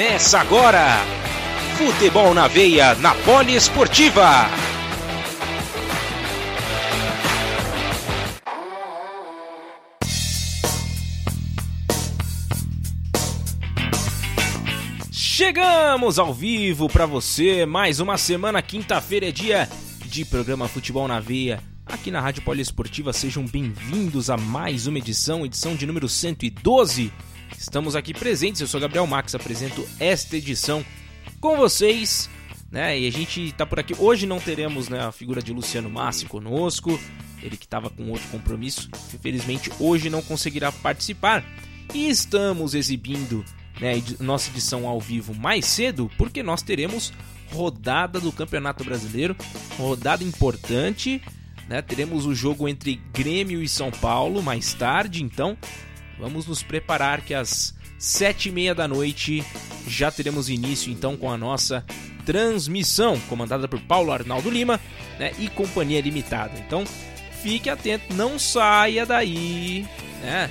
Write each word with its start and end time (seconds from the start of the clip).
Começa 0.00 0.40
agora! 0.40 1.04
Futebol 1.76 2.32
na 2.32 2.48
veia, 2.48 2.94
na 2.94 3.14
Poliesportiva! 3.16 4.48
Chegamos 15.12 16.18
ao 16.18 16.32
vivo 16.32 16.88
para 16.88 17.04
você, 17.04 17.66
mais 17.66 18.00
uma 18.00 18.16
semana, 18.16 18.62
quinta-feira 18.62 19.28
é 19.28 19.30
dia 19.30 19.68
de 20.06 20.24
programa 20.24 20.66
Futebol 20.66 21.06
na 21.06 21.20
Veia, 21.20 21.62
aqui 21.84 22.10
na 22.10 22.22
Rádio 22.22 22.40
Poliesportiva. 22.40 23.12
Sejam 23.12 23.44
bem-vindos 23.44 24.30
a 24.30 24.38
mais 24.38 24.86
uma 24.86 24.96
edição, 24.96 25.44
edição 25.44 25.76
de 25.76 25.84
número 25.84 26.08
112. 26.08 27.12
Estamos 27.60 27.94
aqui 27.94 28.14
presentes, 28.14 28.62
eu 28.62 28.66
sou 28.66 28.80
Gabriel 28.80 29.06
Max, 29.06 29.34
apresento 29.34 29.86
esta 30.00 30.34
edição 30.34 30.82
com 31.42 31.58
vocês, 31.58 32.30
né? 32.72 32.98
E 32.98 33.06
a 33.06 33.12
gente 33.12 33.52
tá 33.52 33.66
por 33.66 33.78
aqui. 33.78 33.94
Hoje 33.98 34.24
não 34.24 34.40
teremos 34.40 34.88
né, 34.88 34.98
a 34.98 35.12
figura 35.12 35.42
de 35.42 35.52
Luciano 35.52 35.90
Massi 35.90 36.24
conosco, 36.24 36.98
ele 37.42 37.58
que 37.58 37.66
estava 37.66 37.90
com 37.90 38.08
outro 38.08 38.26
compromisso, 38.28 38.88
infelizmente 39.12 39.70
hoje 39.78 40.08
não 40.08 40.22
conseguirá 40.22 40.72
participar. 40.72 41.44
E 41.92 42.08
estamos 42.08 42.74
exibindo 42.74 43.44
né, 43.78 44.02
nossa 44.18 44.48
edição 44.48 44.88
ao 44.88 44.98
vivo 44.98 45.34
mais 45.34 45.66
cedo, 45.66 46.10
porque 46.16 46.42
nós 46.42 46.62
teremos 46.62 47.12
rodada 47.52 48.18
do 48.18 48.32
Campeonato 48.32 48.82
Brasileiro, 48.84 49.36
rodada 49.76 50.24
importante, 50.24 51.20
né? 51.68 51.82
Teremos 51.82 52.24
o 52.24 52.34
jogo 52.34 52.66
entre 52.66 52.96
Grêmio 53.12 53.62
e 53.62 53.68
São 53.68 53.90
Paulo 53.90 54.42
mais 54.42 54.72
tarde, 54.72 55.22
então 55.22 55.58
vamos 56.20 56.46
nos 56.46 56.62
preparar 56.62 57.22
que 57.22 57.34
às 57.34 57.74
sete 57.98 58.48
e 58.48 58.52
meia 58.52 58.74
da 58.74 58.86
noite 58.86 59.44
já 59.86 60.10
teremos 60.10 60.48
início 60.48 60.92
então 60.92 61.16
com 61.16 61.30
a 61.30 61.36
nossa 61.36 61.84
transmissão, 62.24 63.18
comandada 63.28 63.66
por 63.66 63.80
Paulo 63.80 64.12
Arnaldo 64.12 64.50
Lima 64.50 64.78
né, 65.18 65.32
e 65.38 65.48
Companhia 65.48 66.00
Limitada. 66.00 66.52
Então 66.58 66.84
fique 67.42 67.68
atento, 67.68 68.14
não 68.14 68.38
saia 68.38 69.04
daí. 69.04 69.86
Né? 70.22 70.50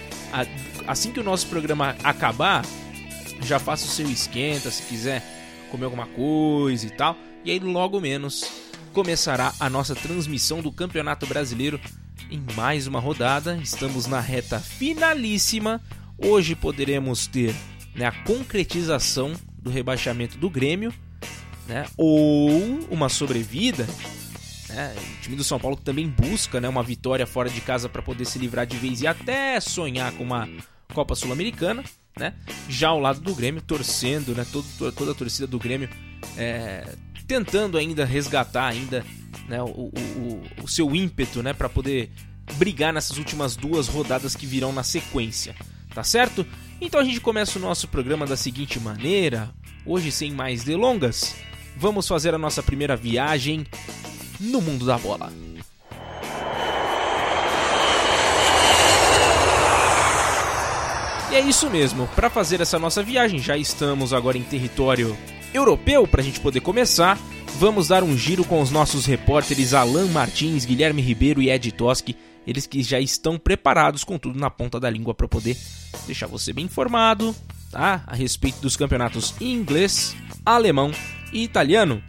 Assim 0.87 1.11
que 1.11 1.19
o 1.19 1.23
nosso 1.23 1.47
programa 1.47 1.95
acabar, 2.03 2.65
já 3.41 3.59
faça 3.59 3.85
o 3.85 3.89
seu 3.89 4.09
esquenta 4.09 4.69
se 4.69 4.83
quiser 4.83 5.23
comer 5.71 5.85
alguma 5.85 6.07
coisa 6.07 6.85
e 6.85 6.89
tal. 6.89 7.15
E 7.45 7.51
aí, 7.51 7.59
logo 7.59 8.01
menos, 8.01 8.43
começará 8.91 9.53
a 9.59 9.69
nossa 9.69 9.95
transmissão 9.95 10.61
do 10.61 10.71
Campeonato 10.71 11.25
Brasileiro 11.25 11.79
em 12.29 12.43
mais 12.55 12.87
uma 12.87 12.99
rodada. 12.99 13.57
Estamos 13.57 14.05
na 14.05 14.19
reta 14.19 14.59
finalíssima. 14.59 15.81
Hoje 16.17 16.55
poderemos 16.55 17.27
ter 17.27 17.55
né, 17.95 18.05
a 18.05 18.11
concretização 18.11 19.33
do 19.61 19.69
rebaixamento 19.69 20.37
do 20.37 20.49
Grêmio, 20.49 20.93
né, 21.67 21.85
ou 21.97 22.49
uma 22.89 23.09
sobrevida. 23.09 23.87
Né, 24.69 24.95
o 24.97 25.21
time 25.21 25.35
do 25.35 25.43
São 25.43 25.59
Paulo 25.59 25.75
também 25.77 26.07
busca 26.07 26.59
né, 26.61 26.69
uma 26.69 26.83
vitória 26.83 27.25
fora 27.25 27.49
de 27.49 27.61
casa 27.61 27.89
para 27.89 28.01
poder 28.01 28.25
se 28.25 28.39
livrar 28.39 28.65
de 28.65 28.77
vez 28.77 29.01
e 29.01 29.07
até 29.07 29.59
sonhar 29.59 30.11
com 30.13 30.23
uma 30.23 30.47
Copa 30.93 31.15
Sul-Americana 31.15 31.83
né? 32.19 32.33
Já 32.67 32.89
ao 32.89 32.99
lado 32.99 33.21
do 33.21 33.33
Grêmio, 33.33 33.61
torcendo, 33.61 34.35
né? 34.35 34.45
Todo, 34.51 34.91
toda 34.91 35.11
a 35.11 35.15
torcida 35.15 35.47
do 35.47 35.57
Grêmio 35.57 35.89
é, 36.37 36.85
tentando 37.29 37.77
ainda 37.77 38.03
resgatar 38.03 38.65
ainda 38.65 39.05
né? 39.47 39.61
o, 39.61 39.91
o, 39.93 40.43
o 40.63 40.67
seu 40.67 40.95
ímpeto, 40.95 41.43
né? 41.43 41.53
Para 41.53 41.69
poder 41.69 42.09
brigar 42.55 42.91
nessas 42.91 43.17
últimas 43.19 43.55
duas 43.55 43.87
rodadas 43.87 44.35
que 44.35 44.47
virão 44.47 44.73
na 44.73 44.81
sequência, 44.81 45.55
tá 45.93 46.03
certo? 46.03 46.43
Então 46.81 46.99
a 46.99 47.03
gente 47.03 47.21
começa 47.21 47.59
o 47.59 47.61
nosso 47.61 47.87
programa 47.87 48.25
da 48.25 48.35
seguinte 48.35 48.79
maneira, 48.79 49.51
hoje 49.85 50.11
sem 50.11 50.31
mais 50.31 50.63
delongas, 50.63 51.35
vamos 51.77 52.07
fazer 52.07 52.33
a 52.33 52.39
nossa 52.39 52.63
primeira 52.63 52.95
viagem 52.95 53.63
no 54.39 54.59
mundo 54.59 54.83
da 54.83 54.97
bola. 54.97 55.31
E 61.31 61.35
é 61.35 61.41
isso 61.41 61.69
mesmo, 61.69 62.07
para 62.15 62.27
fazer 62.27 62.59
essa 62.59 62.79
nossa 62.79 63.03
viagem, 63.03 63.37
já 63.37 63.55
estamos 63.55 64.13
agora 64.13 64.35
em 64.35 64.41
território 64.41 65.15
europeu 65.53 66.07
para 66.07 66.21
a 66.21 66.23
gente 66.23 66.39
poder 66.39 66.59
começar. 66.61 67.17
Vamos 67.57 67.87
dar 67.87 68.03
um 68.03 68.17
giro 68.17 68.43
com 68.43 68.61
os 68.61 68.71
nossos 68.71 69.05
repórteres 69.05 69.73
Alan 69.73 70.07
Martins, 70.07 70.65
Guilherme 70.65 71.01
Ribeiro 71.01 71.41
e 71.41 71.49
Ed 71.49 71.71
Toski, 71.71 72.15
eles 72.45 72.65
que 72.65 72.81
já 72.81 72.99
estão 72.99 73.37
preparados 73.37 74.03
com 74.03 74.17
tudo 74.17 74.39
na 74.39 74.49
ponta 74.49 74.79
da 74.79 74.89
língua 74.89 75.13
para 75.13 75.27
poder 75.27 75.57
deixar 76.05 76.27
você 76.27 76.53
bem 76.53 76.65
informado, 76.65 77.35
tá? 77.71 78.03
A 78.07 78.15
respeito 78.15 78.61
dos 78.61 78.77
campeonatos 78.77 79.33
inglês, 79.41 80.15
alemão 80.45 80.91
e 81.33 81.43
italiano. 81.43 82.01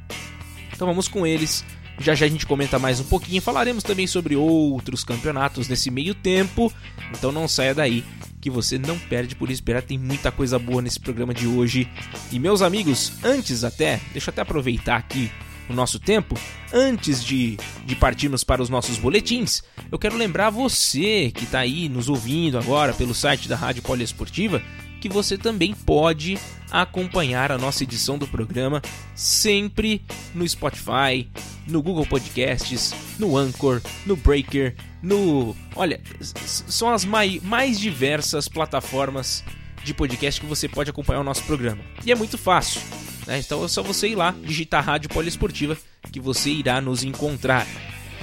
Então 0.73 0.87
vamos 0.87 1.09
com 1.09 1.27
eles. 1.27 1.65
Já 1.99 2.15
já 2.15 2.25
a 2.25 2.29
gente 2.29 2.47
comenta 2.47 2.79
mais 2.79 3.01
um 3.01 3.05
pouquinho, 3.05 3.43
falaremos 3.43 3.85
também 3.85 4.07
sobre 4.07 4.35
outros 4.35 5.05
campeonatos 5.05 5.69
nesse 5.69 5.91
meio 5.91 6.15
tempo. 6.15 6.73
Então 7.13 7.31
não 7.31 7.47
saia 7.47 7.75
daí 7.75 8.05
que 8.41 8.51
você 8.51 8.79
não 8.79 8.99
perde 8.99 9.35
por 9.35 9.51
esperar. 9.51 9.83
Tem 9.83 9.99
muita 9.99 10.33
coisa 10.33 10.59
boa 10.59 10.81
nesse 10.81 10.99
programa 10.99 11.35
de 11.35 11.47
hoje. 11.47 11.89
E 12.33 12.39
meus 12.39 12.63
amigos, 12.63 13.13
antes 13.23 13.65
até, 13.65 14.01
deixa 14.13 14.31
eu 14.31 14.33
até 14.33 14.43
aproveitar 14.43 14.97
aqui 14.97 15.31
o 15.69 15.73
nosso 15.73 16.01
tempo, 16.01 16.35
antes 16.73 17.23
de, 17.25 17.57
de 17.87 17.95
partirmos 17.95 18.43
para 18.43 18.61
os 18.61 18.69
nossos 18.69 18.99
boletins, 18.99 19.63
eu 19.91 20.01
quero 20.01 20.17
lembrar 20.17 20.51
você 20.51 21.31
que 21.33 21.45
está 21.45 21.61
aí 21.61 21.89
nos 21.89 22.09
ouvindo 22.09 22.59
agora 22.59 22.93
pelo 22.93 23.15
site 23.15 23.49
da 23.49 23.55
Rádio 23.55 23.83
Poliesportiva 23.83 24.61
que 25.01 25.09
você 25.09 25.39
também 25.39 25.73
pode 25.73 26.39
acompanhar 26.71 27.51
a 27.51 27.59
nossa 27.59 27.83
edição 27.83 28.19
do 28.19 28.27
programa 28.27 28.81
sempre 29.15 30.03
no 30.35 30.49
Spotify, 30.49 31.29
no 31.67 31.83
Google 31.83 32.07
Podcasts, 32.07 32.95
no 33.19 33.37
Anchor, 33.37 33.81
no 34.07 34.17
Breaker, 34.17 34.75
no. 35.03 35.57
Olha, 35.75 36.01
são 36.21 36.91
as 36.91 37.05
mai, 37.05 37.41
mais 37.43 37.79
diversas 37.79 38.49
plataformas 38.49 39.45
de 39.83 39.95
podcast 39.95 40.41
que 40.41 40.47
você 40.47 40.69
pode 40.69 40.91
acompanhar 40.91 41.21
o 41.21 41.25
nosso 41.25 41.43
programa. 41.45 41.83
E 42.05 42.13
é 42.13 42.15
muito 42.15 42.37
fácil. 42.37 42.81
Né? 43.27 43.39
Então 43.39 43.65
é 43.65 43.69
só 43.69 43.83
você 43.83 44.09
ir 44.09 44.15
lá, 44.15 44.35
digitar 44.43 44.85
Rádio 44.85 45.09
Poliesportiva, 45.09 45.77
que 46.13 46.21
você 46.21 46.51
irá 46.51 46.81
nos 46.81 47.03
encontrar. 47.03 47.67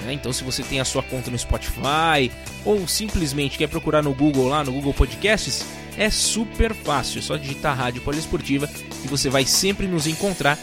Né? 0.03 0.13
Então, 0.13 0.31
se 0.31 0.43
você 0.43 0.63
tem 0.63 0.79
a 0.79 0.85
sua 0.85 1.01
conta 1.01 1.31
no 1.31 1.37
Spotify 1.37 2.31
ou 2.63 2.87
simplesmente 2.87 3.57
quer 3.57 3.67
procurar 3.67 4.03
no 4.03 4.13
Google 4.13 4.47
lá, 4.47 4.63
no 4.63 4.71
Google 4.71 4.93
Podcasts, 4.93 5.65
é 5.97 6.09
super 6.09 6.73
fácil. 6.73 7.19
É 7.19 7.21
só 7.21 7.35
digitar 7.35 7.75
Rádio 7.75 8.01
Poliesportiva 8.01 8.69
e 9.03 9.07
você 9.07 9.29
vai 9.29 9.45
sempre 9.45 9.87
nos 9.87 10.07
encontrar 10.07 10.57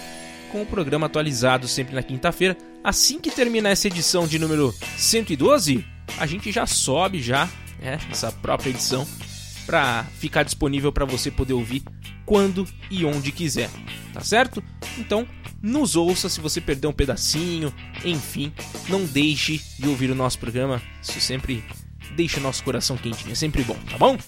com 0.50 0.62
o 0.62 0.67
programa 0.67 1.06
atualizado 1.06 1.67
sempre 1.67 1.95
na 1.95 2.03
quinta-feira. 2.03 2.56
Assim 2.83 3.19
que 3.19 3.31
terminar 3.31 3.71
essa 3.71 3.89
edição 3.89 4.27
de 4.27 4.39
número 4.39 4.72
112, 4.97 5.84
a 6.17 6.27
gente 6.27 6.53
já 6.53 6.67
sobe 6.67 7.21
já 7.21 7.49
né, 7.81 7.99
essa 8.11 8.31
própria 8.31 8.71
edição 8.71 9.06
para 9.67 10.05
ficar 10.19 10.45
disponível 10.45 10.93
para 10.93 11.05
você 11.05 11.31
poder 11.31 11.55
ouvir 11.55 11.83
quando 12.25 12.66
e 12.91 13.05
onde 13.05 13.33
quiser, 13.33 13.71
tá 14.12 14.21
certo? 14.21 14.62
Então, 14.99 15.27
nos 15.62 15.97
ouça 15.97 16.28
se 16.28 16.41
você 16.41 16.61
perdeu 16.61 16.91
um 16.91 16.93
pedacinho, 16.93 17.72
enfim, 18.05 18.53
não 18.89 19.05
deixe 19.05 19.61
de 19.78 19.89
ouvir 19.89 20.10
o 20.10 20.15
nosso 20.15 20.39
programa, 20.39 20.80
isso 21.03 21.19
sempre 21.21 21.65
deixa 22.15 22.39
o 22.39 22.42
nosso 22.42 22.63
coração 22.63 22.97
quentinho, 22.97 23.33
é 23.33 23.34
sempre 23.34 23.63
bom, 23.63 23.77
tá 23.91 23.98
bom? 23.98 24.19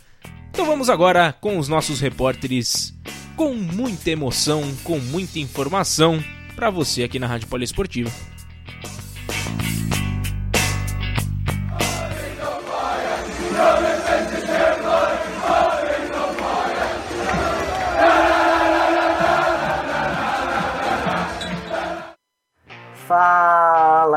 Então 0.56 0.64
vamos 0.64 0.88
agora 0.88 1.34
com 1.34 1.58
os 1.58 1.68
nossos 1.68 2.00
repórteres 2.00 2.94
com 3.36 3.52
muita 3.52 4.10
emoção, 4.10 4.62
com 4.82 4.98
muita 4.98 5.38
informação 5.38 6.24
para 6.54 6.70
você 6.70 7.02
aqui 7.02 7.18
na 7.18 7.26
Rádio 7.26 7.46
Poliesportiva. 7.46 8.10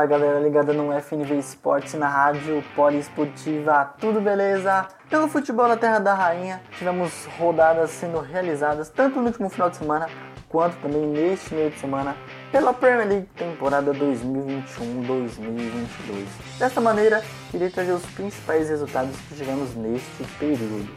Fala 0.00 0.08
galera 0.08 0.40
ligada 0.40 0.72
no 0.72 0.98
FNV 0.98 1.38
Esportes 1.38 1.92
na 1.92 2.08
rádio 2.08 2.64
Poliesportiva, 2.74 3.92
tudo 4.00 4.18
beleza? 4.18 4.88
Pelo 5.10 5.28
futebol 5.28 5.68
na 5.68 5.76
Terra 5.76 5.98
da 5.98 6.14
Rainha, 6.14 6.62
tivemos 6.78 7.26
rodadas 7.38 7.90
sendo 7.90 8.18
realizadas 8.18 8.88
tanto 8.88 9.20
no 9.20 9.26
último 9.26 9.50
final 9.50 9.68
de 9.68 9.76
semana 9.76 10.08
quanto 10.48 10.78
também 10.78 11.06
neste 11.06 11.54
meio 11.54 11.70
de 11.70 11.78
semana 11.78 12.16
pela 12.50 12.72
Premier 12.72 13.06
League 13.06 13.28
temporada 13.36 13.92
2021-2022. 13.92 16.58
Dessa 16.58 16.80
maneira, 16.80 17.22
irei 17.52 17.68
trazer 17.68 17.92
os 17.92 18.06
principais 18.06 18.70
resultados 18.70 19.14
que 19.28 19.34
tivemos 19.34 19.74
neste 19.74 20.24
período. 20.38 20.88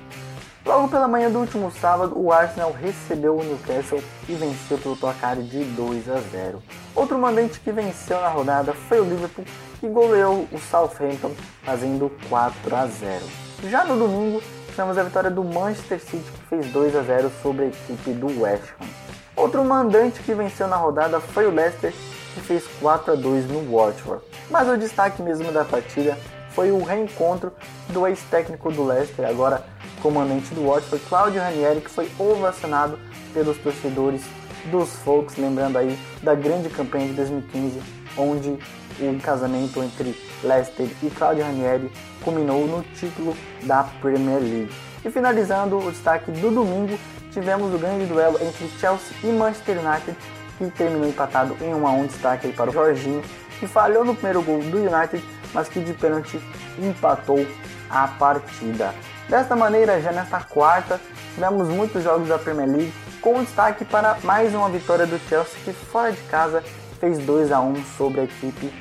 Logo 0.65 0.87
pela 0.87 1.09
manhã 1.09 1.29
do 1.29 1.39
último 1.39 1.69
sábado, 1.71 2.17
o 2.17 2.31
Arsenal 2.31 2.71
recebeu 2.71 3.37
o 3.37 3.43
Newcastle 3.43 4.01
e 4.29 4.33
venceu 4.33 4.77
pelo 4.77 4.95
placar 4.95 5.35
de 5.35 5.61
2 5.65 6.09
a 6.09 6.19
0. 6.19 6.63
Outro 6.95 7.19
mandante 7.19 7.59
que 7.59 7.69
venceu 7.69 8.21
na 8.21 8.29
rodada 8.29 8.73
foi 8.73 9.01
o 9.01 9.03
Liverpool, 9.03 9.43
que 9.81 9.89
goleou 9.89 10.47
o 10.53 10.57
Southampton 10.57 11.31
fazendo 11.63 12.09
4 12.29 12.75
a 12.77 12.87
0. 12.87 13.25
Já 13.65 13.83
no 13.83 13.97
domingo, 13.97 14.41
tivemos 14.69 14.97
a 14.97 15.03
vitória 15.03 15.29
do 15.29 15.43
Manchester 15.43 15.99
City, 15.99 16.31
que 16.31 16.47
fez 16.47 16.67
2 16.67 16.95
a 16.95 17.01
0 17.01 17.31
sobre 17.41 17.65
a 17.65 17.67
equipe 17.67 18.11
do 18.11 18.41
West 18.41 18.63
Ham. 18.79 18.87
Outro 19.35 19.65
mandante 19.65 20.21
que 20.21 20.33
venceu 20.33 20.69
na 20.69 20.77
rodada 20.77 21.19
foi 21.19 21.45
o 21.45 21.51
Leicester, 21.51 21.91
que 22.33 22.39
fez 22.39 22.65
4 22.79 23.11
a 23.11 23.15
2 23.15 23.47
no 23.47 23.75
Watford. 23.75 24.23
Mas 24.49 24.69
o 24.69 24.77
destaque 24.77 25.21
mesmo 25.21 25.51
da 25.51 25.65
partida 25.65 26.17
foi 26.51 26.71
o 26.71 26.83
reencontro 26.83 27.51
do 27.89 28.07
ex-técnico 28.07 28.71
do 28.71 28.85
Leicester, 28.85 29.27
agora 29.27 29.65
comandante 30.03 30.53
do 30.53 30.67
Watford, 30.67 31.05
Claudio 31.07 31.41
Ranieri, 31.41 31.79
que 31.79 31.89
foi 31.89 32.11
ovacionado 32.19 32.99
pelos 33.33 33.57
torcedores 33.57 34.21
dos 34.69 34.89
Folks, 34.97 35.37
lembrando 35.37 35.77
aí 35.77 35.97
da 36.21 36.35
grande 36.35 36.67
campanha 36.69 37.07
de 37.07 37.13
2015, 37.13 37.81
onde 38.17 38.59
o 38.99 39.19
casamento 39.21 39.81
entre 39.81 40.13
Leicester 40.43 40.87
e 41.01 41.09
Claudio 41.09 41.45
Ranieri 41.45 41.89
culminou 42.21 42.67
no 42.67 42.83
título 42.95 43.35
da 43.63 43.83
Premier 44.01 44.39
League. 44.39 44.71
E 45.03 45.09
finalizando 45.09 45.77
o 45.77 45.91
destaque 45.91 46.31
do 46.31 46.51
domingo, 46.51 46.99
tivemos 47.31 47.73
o 47.73 47.77
grande 47.77 48.05
duelo 48.05 48.37
entre 48.41 48.67
Chelsea 48.79 49.15
e 49.23 49.27
Manchester 49.27 49.79
United, 49.79 50.17
que 50.57 50.69
terminou 50.71 51.07
empatado 51.07 51.57
em 51.61 51.73
1 51.73 51.87
a 51.87 51.91
1 51.91 52.05
destaque 52.07 52.51
para 52.51 52.69
o 52.69 52.73
Jorginho, 52.73 53.23
que 53.59 53.67
falhou 53.67 54.03
no 54.03 54.13
primeiro 54.13 54.41
gol 54.41 54.59
do 54.59 54.77
United, 54.77 55.23
mas 55.53 55.67
que 55.69 55.79
de 55.79 55.93
pênalti 55.93 56.39
empatou 56.77 57.45
a 57.89 58.07
partida. 58.07 58.93
Desta 59.29 59.55
maneira, 59.55 60.01
já 60.01 60.11
nesta 60.11 60.41
quarta, 60.41 60.99
tivemos 61.33 61.67
muitos 61.69 62.03
jogos 62.03 62.27
da 62.27 62.37
Premier 62.37 62.67
League, 62.67 62.93
com 63.21 63.41
destaque 63.41 63.85
para 63.85 64.17
mais 64.23 64.53
uma 64.53 64.69
vitória 64.69 65.05
do 65.05 65.17
Chelsea, 65.29 65.59
que 65.63 65.71
fora 65.71 66.11
de 66.11 66.21
casa 66.23 66.61
fez 66.99 67.17
2 67.19 67.51
a 67.51 67.61
1 67.61 67.83
sobre 67.97 68.21
a 68.21 68.23
equipe 68.25 68.73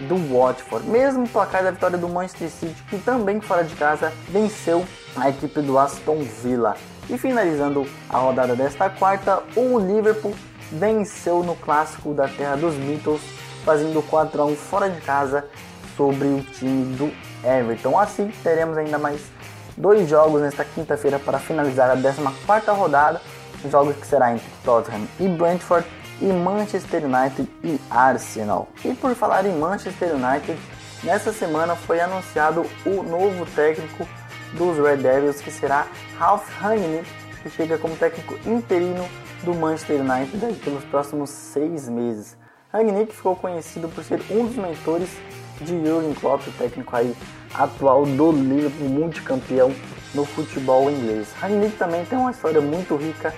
do 0.00 0.16
Watford. 0.32 0.88
Mesmo 0.88 1.28
placar 1.28 1.64
da 1.64 1.72
vitória 1.72 1.98
do 1.98 2.08
Manchester 2.08 2.48
City, 2.48 2.82
que 2.88 2.98
também 2.98 3.40
fora 3.40 3.64
de 3.64 3.74
casa 3.74 4.12
venceu 4.28 4.86
a 5.16 5.28
equipe 5.28 5.60
do 5.60 5.76
Aston 5.76 6.22
Villa. 6.42 6.76
E 7.10 7.18
finalizando 7.18 7.86
a 8.08 8.18
rodada 8.18 8.54
desta 8.54 8.88
quarta, 8.88 9.42
o 9.56 9.78
Liverpool 9.78 10.34
venceu 10.70 11.42
no 11.42 11.56
clássico 11.56 12.14
da 12.14 12.28
terra 12.28 12.56
dos 12.56 12.74
Beatles, 12.74 13.22
fazendo 13.64 14.00
4 14.02 14.40
a 14.40 14.44
1 14.44 14.56
fora 14.56 14.88
de 14.88 15.00
casa 15.00 15.44
sobre 15.96 16.28
o 16.28 16.40
time 16.42 16.94
do 16.96 17.12
Everton. 17.44 17.98
Assim, 17.98 18.30
teremos 18.44 18.76
ainda 18.78 18.98
mais 18.98 19.20
dois 19.78 20.08
jogos 20.08 20.42
nesta 20.42 20.64
quinta-feira 20.64 21.18
para 21.18 21.38
finalizar 21.38 21.88
a 21.90 21.96
14 21.96 22.70
rodada, 22.78 23.20
jogos 23.70 23.96
que 23.96 24.06
será 24.06 24.32
entre 24.32 24.46
Tottenham 24.64 25.06
e 25.20 25.28
Brentford 25.28 25.86
e 26.20 26.26
Manchester 26.26 27.04
United 27.04 27.48
e 27.62 27.80
Arsenal. 27.88 28.68
E 28.84 28.92
por 28.94 29.14
falar 29.14 29.46
em 29.46 29.56
Manchester 29.56 30.14
United, 30.14 30.58
nessa 31.04 31.32
semana 31.32 31.76
foi 31.76 32.00
anunciado 32.00 32.66
o 32.84 33.02
novo 33.04 33.46
técnico 33.54 34.06
dos 34.54 34.76
Red 34.78 34.98
Devils, 34.98 35.40
que 35.40 35.50
será 35.50 35.86
Ralph 36.18 36.48
Rangnick, 36.60 37.08
que 37.42 37.50
chega 37.50 37.78
como 37.78 37.94
técnico 37.96 38.34
interino 38.46 39.08
do 39.44 39.54
Manchester 39.54 40.00
United 40.00 40.54
pelos 40.64 40.84
próximos 40.84 41.30
seis 41.30 41.88
meses. 41.88 42.36
Rangnick 42.72 43.14
ficou 43.14 43.36
conhecido 43.36 43.88
por 43.88 44.02
ser 44.02 44.20
um 44.30 44.46
dos 44.46 44.56
mentores 44.56 45.08
de 45.60 45.84
Jurgen 45.84 46.14
Klopp, 46.14 46.46
o 46.48 46.52
técnico 46.52 46.94
aí 46.96 47.14
atual 47.54 48.04
do 48.04 48.32
Liverpool, 48.32 48.88
multicampeão 48.88 49.74
no 50.14 50.24
futebol 50.24 50.90
inglês. 50.90 51.32
Rangnick 51.40 51.76
também 51.76 52.04
tem 52.04 52.18
uma 52.18 52.30
história 52.30 52.60
muito 52.60 52.96
rica 52.96 53.34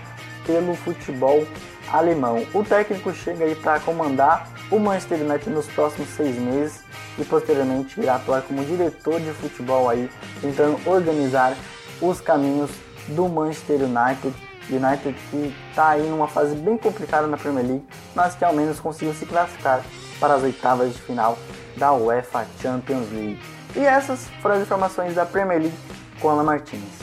pelo 0.46 0.74
futebol 0.74 1.46
alemão. 1.92 2.46
O 2.54 2.62
técnico 2.64 3.12
chega 3.12 3.44
aí 3.44 3.54
para 3.54 3.80
comandar 3.80 4.48
o 4.70 4.78
Manchester 4.78 5.20
United 5.20 5.50
nos 5.50 5.66
próximos 5.66 6.08
seis 6.10 6.36
meses 6.36 6.82
e 7.18 7.24
posteriormente 7.24 8.00
irá 8.00 8.16
atuar 8.16 8.42
como 8.42 8.64
diretor 8.64 9.20
de 9.20 9.30
futebol 9.32 9.88
aí, 9.88 10.08
tentando 10.40 10.78
organizar 10.88 11.56
os 12.00 12.20
caminhos 12.20 12.70
do 13.08 13.28
Manchester 13.28 13.80
United. 13.82 14.34
United 14.70 15.16
que 15.30 15.54
está 15.68 15.90
aí 15.90 16.08
numa 16.08 16.28
fase 16.28 16.54
bem 16.54 16.78
complicada 16.78 17.26
na 17.26 17.36
Premier 17.36 17.66
League, 17.66 17.86
mas 18.14 18.36
que 18.36 18.44
ao 18.44 18.54
menos 18.54 18.78
conseguiu 18.78 19.12
se 19.14 19.26
classificar 19.26 19.82
para 20.20 20.34
as 20.34 20.42
oitavas 20.44 20.92
de 20.94 21.00
final 21.00 21.36
da 21.76 21.92
UEFA 21.92 22.46
Champions 22.62 23.10
League. 23.10 23.59
E 23.76 23.80
essas 23.80 24.28
foram 24.42 24.56
as 24.56 24.62
informações 24.62 25.14
da 25.14 25.24
Premier 25.24 25.60
League 25.60 25.78
com 26.20 26.30
Ana 26.30 26.42
Martins. 26.42 27.00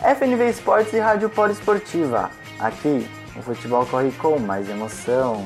FNV 0.00 0.50
Esportes 0.50 0.92
e 0.92 0.98
Rádio 0.98 1.28
Polo 1.30 1.52
Esportiva. 1.52 2.30
Aqui, 2.58 3.08
o 3.36 3.42
futebol 3.42 3.84
corre 3.86 4.10
com 4.12 4.38
mais 4.38 4.68
emoção. 4.68 5.44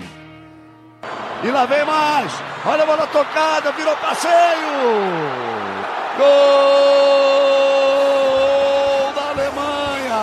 E 1.43 1.51
lá 1.51 1.65
vem 1.67 1.85
mais! 1.85 2.33
Olha 2.67 2.83
a 2.83 2.87
bola 2.87 3.07
tocada, 3.07 3.73
virou 3.73 3.97
passeio! 3.97 4.33
Gol 6.19 6.27
da 9.15 9.31
Alemanha! 9.31 10.21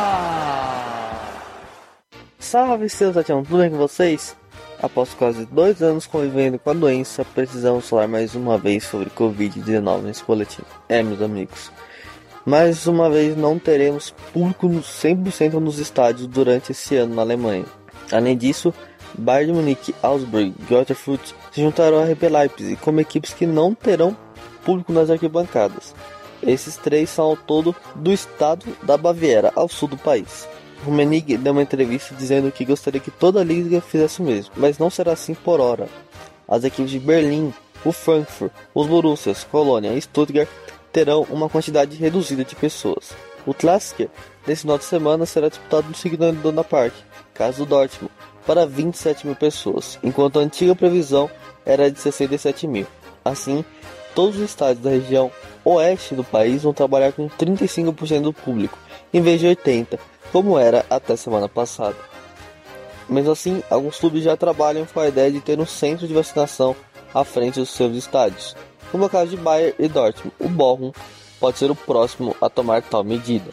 Salve 2.39 2.88
seus 2.89 3.15
Tatião, 3.15 3.43
tudo 3.43 3.57
bem 3.57 3.71
com 3.71 3.77
vocês? 3.77 4.38
Após 4.81 5.13
quase 5.13 5.45
dois 5.45 5.81
anos 5.81 6.06
convivendo 6.06 6.59
com 6.59 6.69
a 6.69 6.74
doença, 6.74 7.25
precisamos 7.25 7.89
falar 7.89 8.07
mais 8.07 8.35
uma 8.35 8.57
vez 8.57 8.83
sobre 8.83 9.09
Covid-19 9.09 10.01
nesse 10.03 10.24
boletim. 10.24 10.62
É, 10.88 11.01
meus 11.01 11.21
amigos. 11.21 11.71
Mais 12.45 12.85
uma 12.85 13.09
vez 13.09 13.35
não 13.35 13.57
teremos 13.57 14.12
público 14.31 14.69
100% 14.69 15.53
nos 15.53 15.79
estádios 15.79 16.27
durante 16.27 16.71
esse 16.71 16.95
ano 16.95 17.15
na 17.15 17.24
Alemanha. 17.24 17.65
Além 18.12 18.38
disso, 18.38 18.74
Bayern 19.18 19.51
de 19.51 19.59
Munique, 19.59 19.95
Augsburg 20.01 20.53
e 20.57 20.63
Grotterfurt 20.65 21.33
se 21.51 21.62
juntaram 21.62 21.97
a 22.00 22.06
RB 22.06 22.29
Leipzig 22.29 22.75
como 22.77 23.01
equipes 23.01 23.33
que 23.33 23.45
não 23.45 23.74
terão 23.74 24.15
público 24.63 24.94
nas 24.94 25.09
arquibancadas. 25.09 25.95
Esses 26.41 26.77
três 26.77 27.09
são 27.09 27.25
ao 27.25 27.35
todo 27.35 27.75
do 27.95 28.13
estado 28.13 28.65
da 28.83 28.95
Baviera, 28.95 29.51
ao 29.56 29.68
sul 29.68 29.88
do 29.88 29.97
país. 29.97 30.47
Rummenigge 30.85 31.38
deu 31.38 31.53
uma 31.53 31.62
entrevista 31.62 32.15
dizendo 32.15 32.51
que 32.51 32.65
gostaria 32.65 33.00
que 33.00 33.12
toda 33.12 33.41
a 33.41 33.44
liga 33.44 33.81
fizesse 33.81 34.21
o 34.21 34.24
mesmo, 34.24 34.53
mas 34.56 34.77
não 34.77 34.89
será 34.89 35.13
assim 35.13 35.33
por 35.33 35.59
hora. 35.59 35.88
As 36.47 36.63
equipes 36.63 36.91
de 36.91 37.00
Berlim, 37.00 37.53
o 37.83 37.91
Frankfurt, 37.91 38.51
os 38.74 38.88
Borussias, 38.88 39.44
Colônia 39.44 39.94
e 39.94 40.01
Stuttgart 40.01 40.50
terão 40.91 41.25
uma 41.29 41.50
quantidade 41.50 41.96
reduzida 41.98 42.43
de 42.43 42.55
pessoas. 42.55 43.12
O 43.46 43.53
Klassiker 43.53 44.10
nesse 44.46 44.62
final 44.62 44.77
de 44.77 44.86
semana 44.86 45.25
será 45.25 45.50
disputado 45.50 45.88
no 45.88 45.96
segundo 45.96 46.31
Dona 46.41 46.63
Park, 46.63 46.93
caso 47.34 47.60
do 47.60 47.69
Dortmund, 47.69 48.12
para 48.46 48.65
27 48.65 49.27
mil 49.27 49.36
pessoas, 49.36 50.00
enquanto 50.03 50.39
a 50.39 50.41
antiga 50.41 50.75
previsão 50.75 51.29
era 51.65 51.91
de 51.91 52.00
67 52.00 52.65
mil. 52.65 52.88
Assim, 53.24 53.63
todos 54.15 54.38
os 54.38 54.41
estádios 54.41 54.84
da 54.84 54.89
região 54.89 55.31
oeste 55.65 56.15
do 56.15 56.24
país 56.24 56.63
vão 56.63 56.74
trabalhar 56.74 57.12
com 57.12 57.29
35% 57.29 58.22
do 58.22 58.34
público, 58.34 58.77
em 59.13 59.22
vez 59.22 59.39
de 59.39 59.48
80%, 59.48 60.00
como 60.38 60.60
era 60.60 60.86
até 60.88 61.15
semana 61.15 61.50
passada. 61.50 61.96
Mesmo 63.10 63.32
assim, 63.32 63.63
alguns 63.72 63.98
clubes 63.98 64.24
já 64.24 64.38
trabalham 64.38 64.86
com 64.86 65.00
a 65.00 65.08
ideia 65.08 65.32
de 65.32 65.41
ter 65.41 65.60
um 65.60 65.65
centro 65.65 66.08
de 66.08 66.13
vacinação 66.13 66.75
à 67.12 67.24
frente 67.24 67.60
dos 67.60 67.72
seus 67.72 67.96
estádios, 67.96 68.56
como 68.91 69.06
é 69.06 69.08
o 69.08 69.10
caso 69.10 69.32
de 69.32 69.38
Bayern 69.38 69.74
e 69.79 69.88
Dortmund. 69.88 70.36
O 70.39 70.48
Bochum 70.48 70.91
pode 71.39 71.58
ser 71.58 71.72
o 71.72 71.75
próximo 71.75 72.36
a 72.39 72.51
tomar 72.51 72.84
tal 72.84 73.03
medida. 73.03 73.50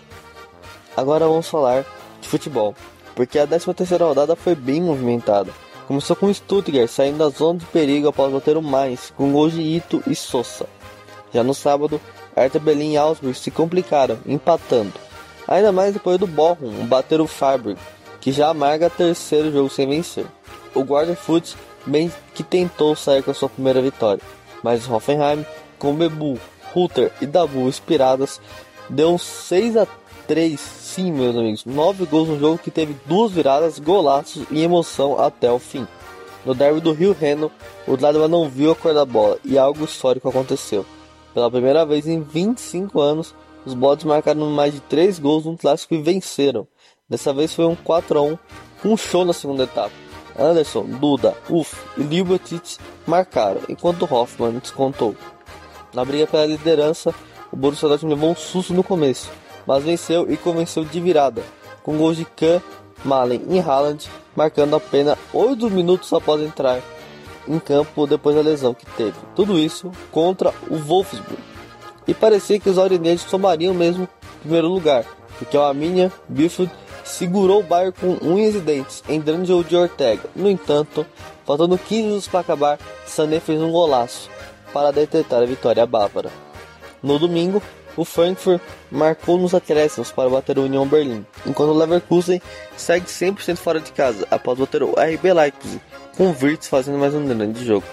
Agora 0.95 1.27
vamos 1.27 1.49
falar 1.49 1.87
de 2.21 2.29
futebol, 2.29 2.75
porque 3.15 3.39
a 3.39 3.47
13ª 3.47 4.07
rodada 4.07 4.37
foi 4.37 4.55
bem 4.55 4.83
movimentada. 4.83 5.51
Começou 5.89 6.15
com 6.15 6.35
Stuttgart 6.35 6.91
saindo 6.91 7.17
da 7.17 7.31
zona 7.31 7.61
de 7.61 7.67
perigo 7.67 8.09
após 8.09 8.31
bater 8.31 8.59
o 8.59 8.63
mais, 8.63 9.11
com 9.17 9.33
gols 9.33 9.55
de 9.55 9.63
Ito 9.63 10.03
e 10.07 10.15
Sosa. 10.15 10.67
Já 11.33 11.43
no 11.43 11.55
sábado, 11.55 11.99
Hertha 12.37 12.59
Berlim 12.59 12.93
e 12.93 12.97
Augsburg 12.99 13.39
se 13.39 13.51
complicaram, 13.51 14.19
empatando. 14.27 14.93
Ainda 15.47 15.73
mais 15.73 15.93
depois 15.93 16.19
do 16.19 16.27
Bochum 16.27 16.87
bater 16.87 17.21
o 17.21 17.27
Freiburg, 17.27 17.79
que 18.21 18.33
já 18.33 18.49
amarga 18.49 18.89
terceiro 18.89 19.53
jogo 19.53 19.69
sem 19.69 19.89
vencer. 19.89 20.27
O 20.75 20.81
Guarda-Futs 20.81 21.57
bem 21.87 22.11
que 22.35 22.43
tentou 22.43 22.97
sair 22.97 23.23
com 23.23 23.31
a 23.31 23.35
sua 23.35 23.49
primeira 23.49 23.83
vitória, 23.83 24.23
mas 24.63 24.89
Hoffenheim, 24.89 25.45
com 25.79 25.95
Bebu, 25.95 26.39
Rutter 26.73 27.13
e 27.21 27.27
Dabu 27.27 27.69
inspiradas, 27.69 28.41
deu 28.89 29.13
um 29.13 29.19
6 29.19 29.77
a 29.77 29.87
3 30.27 30.59
sim, 30.59 31.13
meus 31.13 31.37
amigos, 31.37 31.65
9 31.65 32.07
gols 32.07 32.29
no 32.29 32.39
jogo 32.39 32.59
que 32.59 32.71
teve 32.71 32.97
duas 33.07 33.33
viradas, 33.33 33.79
golaços 33.79 34.45
e 34.51 34.63
emoção 34.63 35.21
até 35.21 35.51
o 35.51 35.59
fim. 35.59 35.87
No 36.45 36.55
derby 36.55 36.81
do 36.81 36.93
Rio 36.93 37.17
Reno, 37.19 37.51
o 37.87 37.97
Gladbach 37.97 38.31
não 38.31 38.49
viu 38.49 38.73
a 38.73 38.77
cor 38.77 38.93
da 38.93 39.05
bola 39.05 39.39
e 39.45 39.59
algo 39.59 39.85
histórico 39.85 40.29
aconteceu. 40.29 40.85
Pela 41.33 41.51
primeira 41.51 41.85
vez 41.85 42.07
em 42.07 42.21
25 42.21 43.01
anos, 43.01 43.35
os 43.65 43.75
bots 43.75 44.05
marcaram 44.05 44.51
mais 44.51 44.75
de 44.75 44.81
3 44.81 45.19
gols 45.19 45.45
no 45.45 45.57
clássico 45.57 45.95
e 45.95 46.03
venceram. 46.03 46.67
Dessa 47.09 47.33
vez 47.33 47.55
foi 47.55 47.67
um 47.67 47.75
4 47.75 48.19
a 48.19 48.23
1 48.23 48.39
com 48.83 48.89
um 48.91 48.97
show 48.97 49.25
na 49.25 49.33
segunda 49.33 49.65
etapa. 49.65 49.93
Anderson, 50.39 50.85
Duda, 50.85 51.37
Uff 51.49 51.77
e 51.97 52.03
Liubatic 52.03 52.79
marcaram, 53.07 53.61
enquanto 53.69 54.13
Hoffman 54.13 54.59
descontou. 54.59 55.15
Na 55.93 56.05
briga 56.05 56.27
pela 56.27 56.47
liderança, 56.47 57.15
o 57.53 57.57
Borussia 57.57 57.89
Dortmund 57.89 58.15
levou 58.15 58.31
um 58.33 58.37
susto 58.37 58.75
no 58.75 58.83
começo, 58.83 59.31
mas 59.67 59.85
venceu 59.85 60.31
e 60.31 60.37
convenceu 60.37 60.85
de 60.85 61.01
virada, 61.01 61.43
com 61.83 61.97
gols 61.97 62.17
de 62.17 62.25
Kahn, 62.25 62.61
Malen 63.05 63.43
e 63.49 63.61
Haaland, 63.61 64.09
marcando 64.35 64.75
apenas 64.75 65.17
8 65.33 65.71
minutos 65.71 66.13
após 66.13 66.43
entrar 66.43 66.81
em 67.47 67.59
campo 67.61 68.07
depois 68.07 68.35
da 68.35 68.43
lesão 68.43 68.75
que 68.75 68.87
teve. 68.87 69.17
Tudo 69.37 69.59
isso 69.59 69.93
contra 70.11 70.53
o 70.69 70.77
Wolfsburg 70.77 71.54
e 72.07 72.15
parecia 72.15 72.61
que 72.61 72.69
os 72.69 72.79
aurinegros 72.79 73.25
tomariam 73.25 73.75
mesmo 73.75 74.05
o 74.05 74.39
primeiro 74.41 74.69
lugar, 74.69 75.05
porque 75.39 75.57
o 75.57 75.63
Arminia 75.63 76.13
Bielefeld 76.29 76.71
segurou 77.05 77.61
o 77.61 77.63
Bayern 77.63 77.93
com 77.93 78.19
unhas 78.23 78.55
e 78.55 78.61
dentes, 78.61 79.03
entrando 79.09 79.47
jogo 79.47 79.65
de 79.65 79.77
Ortega. 79.77 80.23
No 80.35 80.51
entanto, 80.51 81.07
faltando 81.45 81.79
15 81.79 82.03
minutos 82.03 82.29
para 82.29 82.41
acabar, 82.41 82.79
Sané 83.07 83.41
fez 83.41 83.61
um 83.61 83.71
golaço 83.71 84.31
para 84.73 84.91
detetar 84.91 85.43
a 85.43 85.47
vitória 85.47 85.87
bávara. 85.87 86.31
No 87.03 87.19
domingo, 87.19 87.63
o 87.97 88.05
Frankfurt 88.05 88.61
marcou 88.91 89.39
nos 89.39 89.55
acréscimos 89.55 90.11
para 90.11 90.29
bater 90.29 90.59
o 90.59 90.65
Union 90.65 90.87
Berlim, 90.87 91.25
enquanto 91.47 91.71
o 91.71 91.79
Leverkusen 91.79 92.41
segue 92.77 93.07
100% 93.07 93.57
fora 93.57 93.81
de 93.81 93.93
casa 93.93 94.27
após 94.31 94.59
bater 94.59 94.83
o 94.83 94.95
RB 94.95 95.33
Leipzig, 95.33 95.81
com 96.17 96.29
o 96.29 96.37
Wirtz 96.37 96.67
fazendo 96.67 96.99
mais 96.99 97.15
um 97.15 97.25
grande 97.25 97.65
jogo. 97.65 97.87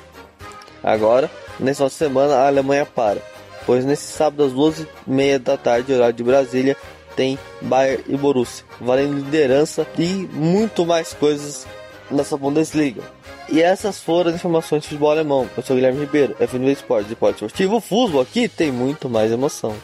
Agora, 0.84 1.30
nessa 1.60 1.88
semana, 1.90 2.36
a 2.36 2.48
Alemanha 2.48 2.86
para, 2.86 3.22
pois 3.66 3.86
nesse 3.86 4.12
sábado 4.12 4.44
às 4.44 4.54
12h30 4.54 5.40
da 5.40 5.58
tarde, 5.58 5.94
horário 5.94 6.14
de 6.14 6.24
Brasília, 6.24 6.78
tem 7.16 7.38
Bayern 7.62 8.04
e 8.08 8.18
Borussia, 8.18 8.66
valendo 8.80 9.16
liderança 9.16 9.86
e 9.98 10.28
muito 10.32 10.86
mais 10.86 11.14
coisas 11.14 11.68
nessa 12.10 12.38
Bundesliga. 12.38 13.02
E 13.50 13.62
essas 13.62 14.00
foram 14.00 14.30
as 14.30 14.36
informações 14.36 14.82
do 14.82 14.86
futebol 14.86 15.12
alemão. 15.12 15.50
Eu 15.58 15.64
sou 15.64 15.76
Guilherme 15.76 16.00
Ribeiro, 16.00 16.36
FNV 16.40 16.72
Esportes, 16.72 17.12
Esporte 17.12 17.36
Esportivo. 17.36 17.82
Futebol 17.82 18.22
aqui 18.22 18.48
tem 18.48 18.72
muito 18.72 19.10
mais 19.10 19.32
emoção. 19.32 19.76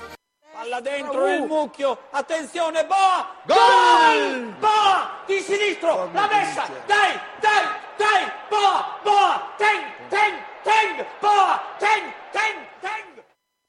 Palla 0.53 0.81
dentro 0.81 1.25
nel 1.25 1.47
mucchio, 1.47 1.97
attenzione, 2.11 2.83
Boa! 2.83 3.27
Gol! 3.47 4.51
Boa! 4.59 5.11
Di 5.27 5.41
sinistro, 5.41 6.11
la 6.13 6.27
messa, 6.27 6.63
dai, 6.87 7.21
dai, 7.41 7.75
dai, 7.97 8.33
Boa, 8.49 8.99
Boa, 9.03 9.39
tem, 9.57 9.81
tem, 10.09 10.33
tem, 10.63 11.05
Boa, 11.21 11.57
tem, 11.79 12.03
tem. 12.33 12.66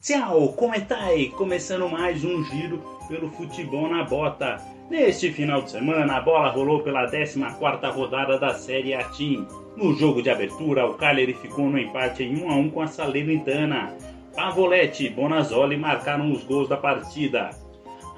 Tchau, 0.09 0.55
como 0.57 0.75
é 0.75 0.81
tá? 0.81 1.07
Começando 1.37 1.87
mais 1.87 2.25
um 2.25 2.43
giro 2.45 2.83
pelo 3.09 3.29
futebol 3.29 3.91
na 3.91 4.05
bota. 4.05 4.57
Neste 4.89 5.31
final 5.31 5.61
de 5.61 5.71
semana, 5.71 6.17
a 6.17 6.21
bola 6.23 6.49
rolou 6.49 6.81
pela 6.81 7.07
14ª 7.07 7.93
rodada 7.93 8.39
da 8.39 8.55
Série 8.55 8.95
A 8.95 9.05
Team. 9.05 9.47
No 9.77 9.93
jogo 9.93 10.23
de 10.23 10.31
abertura, 10.31 10.87
o 10.87 10.95
Cagliari 10.95 11.35
ficou 11.35 11.67
no 11.67 11.79
empate 11.79 12.23
em 12.23 12.43
1 12.43 12.51
a 12.51 12.55
1 12.55 12.71
com 12.71 12.81
a 12.81 12.87
Salernitana. 12.87 13.95
Pavoletti 14.35 15.05
e 15.05 15.11
Bonazzoli 15.11 15.77
marcaram 15.77 16.33
os 16.33 16.43
gols 16.43 16.71
da 16.71 16.79
partida. 16.79 17.51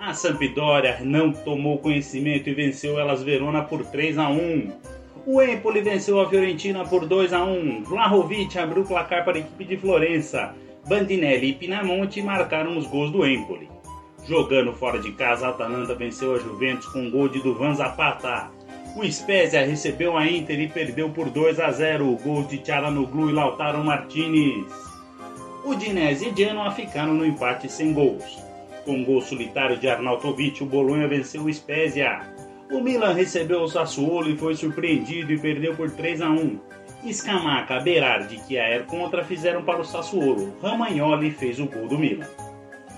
A 0.01 0.15
Sampdoria 0.15 0.99
não 1.01 1.33
tomou 1.33 1.79
conhecimento 1.79 2.49
e 2.49 2.55
venceu 2.55 3.01
elas 3.01 3.25
Verona 3.25 3.65
por 3.65 3.85
3 3.85 4.17
a 4.17 4.29
1. 4.29 4.73
O 5.27 5.43
Empoli 5.43 5.81
venceu 5.81 6.21
a 6.21 6.29
Fiorentina 6.29 6.85
por 6.85 7.05
2 7.05 7.33
a 7.33 7.43
1. 7.43 7.83
Vlahovic 7.83 8.57
abriu 8.57 8.85
o 8.85 8.87
placar 8.87 9.25
para 9.25 9.39
a 9.39 9.41
equipe 9.41 9.65
de 9.65 9.77
Florença. 9.77 10.55
Bandinelli 10.87 11.51
e 11.51 11.53
Pinamonte 11.53 12.23
marcaram 12.23 12.77
os 12.77 12.87
gols 12.87 13.11
do 13.11 13.27
Empoli. 13.27 13.69
Jogando 14.27 14.73
fora 14.73 14.99
de 14.99 15.13
casa, 15.13 15.47
a 15.47 15.51
Atalanta 15.51 15.95
venceu 15.95 16.35
a 16.35 16.39
Juventus 16.39 16.87
com 16.87 17.01
um 17.01 17.11
gol 17.11 17.29
de 17.29 17.41
Duvan 17.41 17.75
Zapata. 17.75 18.51
O 18.97 19.05
Spezia 19.11 19.65
recebeu 19.65 20.17
a 20.17 20.27
Inter 20.27 20.61
e 20.61 20.69
perdeu 20.69 21.11
por 21.11 21.31
2 21.31 21.61
a 21.61 21.71
0, 21.71 22.17
gols 22.23 22.49
de 22.49 22.59
Tcharanoglu 22.59 23.31
e 23.31 23.33
Lautaro 23.33 23.83
Martinez. 23.85 24.67
O 25.65 25.75
Dinese 25.75 26.29
e 26.29 26.37
Genoa 26.37 26.71
ficaram 26.71 27.15
no 27.15 27.25
empate 27.25 27.71
sem 27.71 27.93
gols. 27.93 28.25
Com 28.85 28.93
um 28.93 29.05
gol 29.05 29.21
solitário 29.21 29.77
de 29.77 29.89
Arnautovic, 29.89 30.63
o 30.63 30.67
Bolonha 30.67 31.07
venceu 31.07 31.45
o 31.45 31.53
Spezia. 31.53 32.21
O 32.71 32.81
Milan 32.81 33.13
recebeu 33.13 33.63
o 33.63 33.69
Sassuolo 33.69 34.31
e 34.31 34.39
foi 34.39 34.55
surpreendido 34.55 35.33
e 35.33 35.39
perdeu 35.39 35.75
por 35.75 35.91
3 35.91 36.23
a 36.23 36.31
1. 36.31 36.59
Scamaca, 37.09 37.81
Berardi 37.81 38.37
e 38.37 38.41
Kiaer 38.41 38.85
contra 38.85 39.25
fizeram 39.25 39.63
para 39.63 39.81
o 39.81 39.85
Sassuolo. 39.85 40.55
Ramagnoli 40.63 41.31
fez 41.31 41.59
o 41.59 41.67
gol 41.67 41.89
do 41.89 41.99
Milan. 41.99 42.27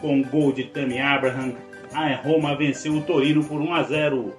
Com 0.00 0.20
o 0.20 0.24
gol 0.24 0.52
de 0.52 0.64
Tammy 0.64 0.98
Abraham, 1.00 1.54
a 1.94 2.14
Roma 2.16 2.56
venceu 2.56 2.94
o 2.94 3.02
Torino 3.02 3.44
por 3.44 3.60
1 3.60 3.74
a 3.74 3.82
0. 3.84 4.36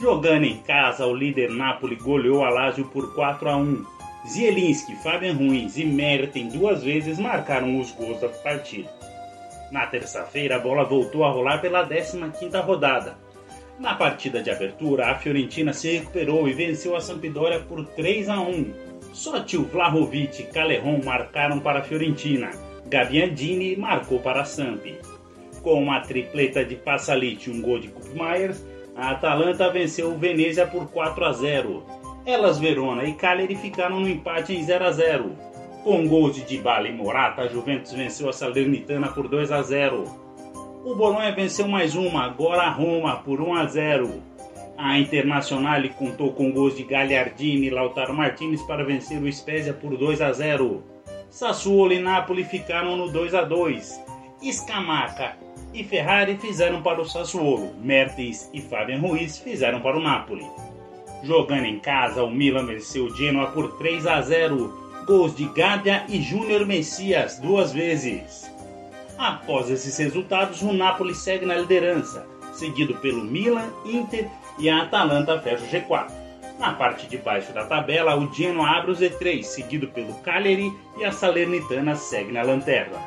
Jogando 0.00 0.44
em 0.44 0.58
casa, 0.58 1.06
o 1.06 1.14
líder 1.14 1.50
Napoli 1.50 1.96
goleou 1.96 2.44
a 2.44 2.50
Lazio 2.50 2.86
por 2.86 3.14
4 3.14 3.48
a 3.48 3.56
1. 3.56 3.84
Zielinski, 4.28 4.94
Fabian 5.02 5.34
Ruiz 5.34 5.76
e 5.76 5.84
Merten 5.84 6.48
duas 6.48 6.82
vezes 6.84 7.18
marcaram 7.18 7.80
os 7.80 7.90
gols 7.90 8.20
da 8.20 8.28
partida. 8.28 8.88
Na 9.72 9.86
terça-feira, 9.86 10.56
a 10.56 10.58
bola 10.58 10.84
voltou 10.84 11.24
a 11.24 11.30
rolar 11.30 11.58
pela 11.60 11.86
15ª 11.86 12.62
rodada. 12.64 13.18
Na 13.78 13.94
partida 13.94 14.42
de 14.42 14.50
abertura, 14.50 15.10
a 15.10 15.14
Fiorentina 15.14 15.72
se 15.72 15.90
recuperou 15.96 16.48
e 16.48 16.52
venceu 16.52 16.94
a 16.94 17.00
Sampdoria 17.00 17.60
por 17.60 17.84
3 17.86 18.28
a 18.28 18.40
1. 18.40 18.89
Só 19.12 19.40
tio 19.40 19.64
Vlahovic 19.64 20.42
e 20.42 20.46
Calerron 20.46 21.00
marcaram 21.04 21.60
para 21.60 21.80
a 21.80 21.82
Fiorentina. 21.82 22.50
Gabiandini 22.86 23.76
marcou 23.76 24.20
para 24.20 24.42
a 24.42 24.44
Samp. 24.44 24.84
Com 25.62 25.82
uma 25.82 26.00
tripleta 26.00 26.64
de 26.64 26.76
Passalit 26.76 27.48
e 27.48 27.52
um 27.52 27.60
gol 27.60 27.78
de 27.78 27.88
Kupmeyers, 27.88 28.64
a 28.96 29.10
Atalanta 29.10 29.70
venceu 29.70 30.12
o 30.12 30.18
Venezia 30.18 30.66
por 30.66 30.90
4 30.90 31.24
a 31.24 31.32
0. 31.32 31.84
Elas 32.24 32.58
Verona 32.58 33.04
e 33.04 33.14
Cagliari 33.14 33.56
ficaram 33.56 34.00
no 34.00 34.08
empate 34.08 34.54
em 34.54 34.62
0 34.62 34.84
a 34.84 34.92
0. 34.92 35.36
Com 35.82 36.06
gols 36.06 36.34
de 36.34 36.42
Dybala 36.42 36.88
e 36.88 36.92
Morata, 36.92 37.42
a 37.42 37.48
Juventus 37.48 37.92
venceu 37.92 38.28
a 38.28 38.32
Salernitana 38.32 39.08
por 39.08 39.28
2 39.28 39.50
a 39.50 39.62
0. 39.62 40.04
O 40.84 40.94
Bolonha 40.94 41.34
venceu 41.34 41.66
mais 41.66 41.94
uma, 41.94 42.24
agora 42.24 42.62
a 42.62 42.70
Roma 42.70 43.16
por 43.16 43.40
1 43.40 43.54
a 43.54 43.66
0. 43.66 44.22
A 44.82 44.98
Internacional 44.98 45.82
contou 45.90 46.32
com 46.32 46.50
gols 46.50 46.74
de 46.74 46.84
Gagliardini 46.84 47.66
e 47.66 47.70
Lautaro 47.70 48.14
Martinez 48.14 48.62
para 48.62 48.82
vencer 48.82 49.22
o 49.22 49.30
Spezia 49.30 49.74
por 49.74 49.94
2 49.94 50.22
a 50.22 50.32
0. 50.32 50.82
Sassuolo 51.28 51.92
e 51.92 51.98
Napoli 51.98 52.44
ficaram 52.44 52.96
no 52.96 53.10
2 53.10 53.34
a 53.34 53.42
2. 53.42 54.00
Scamaca 54.42 55.36
e 55.74 55.84
Ferrari 55.84 56.38
fizeram 56.38 56.80
para 56.80 56.98
o 56.98 57.04
Sassuolo, 57.04 57.74
Mertens 57.76 58.48
e 58.54 58.62
Fabian 58.62 59.00
Ruiz 59.00 59.38
fizeram 59.38 59.82
para 59.82 59.98
o 59.98 60.02
Napoli. 60.02 60.46
Jogando 61.22 61.66
em 61.66 61.78
casa, 61.78 62.24
o 62.24 62.30
Milan 62.30 62.64
venceu 62.64 63.04
o 63.04 63.14
Genoa 63.14 63.48
por 63.48 63.76
3 63.76 64.06
a 64.06 64.22
0, 64.22 65.04
gols 65.06 65.36
de 65.36 65.44
Gabia 65.50 66.06
e 66.08 66.22
Júnior 66.22 66.64
Messias 66.64 67.38
duas 67.38 67.70
vezes. 67.70 68.50
Após 69.18 69.68
esses 69.68 69.98
resultados, 69.98 70.62
o 70.62 70.72
Napoli 70.72 71.14
segue 71.14 71.44
na 71.44 71.56
liderança, 71.56 72.26
seguido 72.60 72.94
pelo 72.96 73.24
Milan, 73.24 73.72
Inter 73.86 74.28
e 74.58 74.68
a 74.68 74.82
Atalanta 74.82 75.40
fecha 75.40 75.64
o 75.64 75.68
G4. 75.68 76.12
Na 76.58 76.74
parte 76.74 77.06
de 77.06 77.16
baixo 77.16 77.54
da 77.54 77.64
tabela, 77.64 78.14
o 78.14 78.30
Genoa 78.32 78.68
abre 78.68 78.90
o 78.90 78.94
Z3, 78.94 79.42
seguido 79.42 79.88
pelo 79.88 80.12
Cagliari 80.16 80.70
e 80.98 81.04
a 81.04 81.10
Salernitana 81.10 81.96
segue 81.96 82.30
na 82.30 82.42
lanterna. 82.42 82.98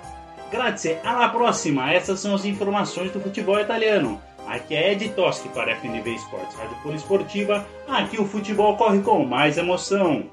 Grazie, 0.51 0.98
alla 1.03 1.29
prossima! 1.29 1.93
Essas 1.93 2.19
são 2.19 2.33
as 2.33 2.45
informações 2.45 3.12
do 3.12 3.19
futebol 3.19 3.60
italiano. 3.60 4.19
Aqui 4.48 4.75
é 4.75 4.91
Ed 4.91 5.07
Toschi 5.10 5.48
para 5.50 5.74
a 5.74 5.75
FNV 5.75 6.15
Esportes 6.15 6.57
Rádio 6.57 6.75
Poliesportiva. 6.81 7.65
Aqui 7.88 8.19
o 8.19 8.25
futebol 8.25 8.75
corre 8.75 9.01
com 9.01 9.24
mais 9.24 9.57
emoção. 9.57 10.25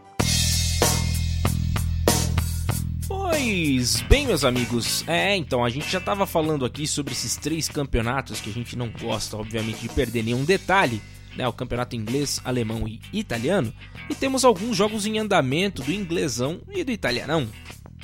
Pois 3.43 4.03
bem, 4.03 4.27
meus 4.27 4.45
amigos, 4.45 5.03
é, 5.09 5.35
então 5.35 5.65
a 5.65 5.71
gente 5.71 5.91
já 5.91 5.99
estava 5.99 6.27
falando 6.27 6.67
aqui 6.67 6.87
sobre 6.87 7.15
esses 7.15 7.37
três 7.37 7.71
campeonatos 7.71 8.39
que 8.39 8.51
a 8.51 8.53
gente 8.53 8.77
não 8.77 8.91
gosta, 8.91 9.35
obviamente, 9.35 9.81
de 9.81 9.89
perder 9.89 10.23
nenhum 10.23 10.45
detalhe, 10.45 11.01
né? 11.35 11.49
O 11.49 11.53
campeonato 11.53 11.97
inglês, 11.97 12.39
alemão 12.45 12.87
e 12.87 13.01
italiano, 13.15 13.73
e 14.11 14.15
temos 14.15 14.45
alguns 14.45 14.77
jogos 14.77 15.07
em 15.07 15.19
andamento 15.19 15.83
do 15.83 15.91
inglesão 15.91 16.61
e 16.71 16.85
do 16.85 16.93
italianão. 16.93 17.49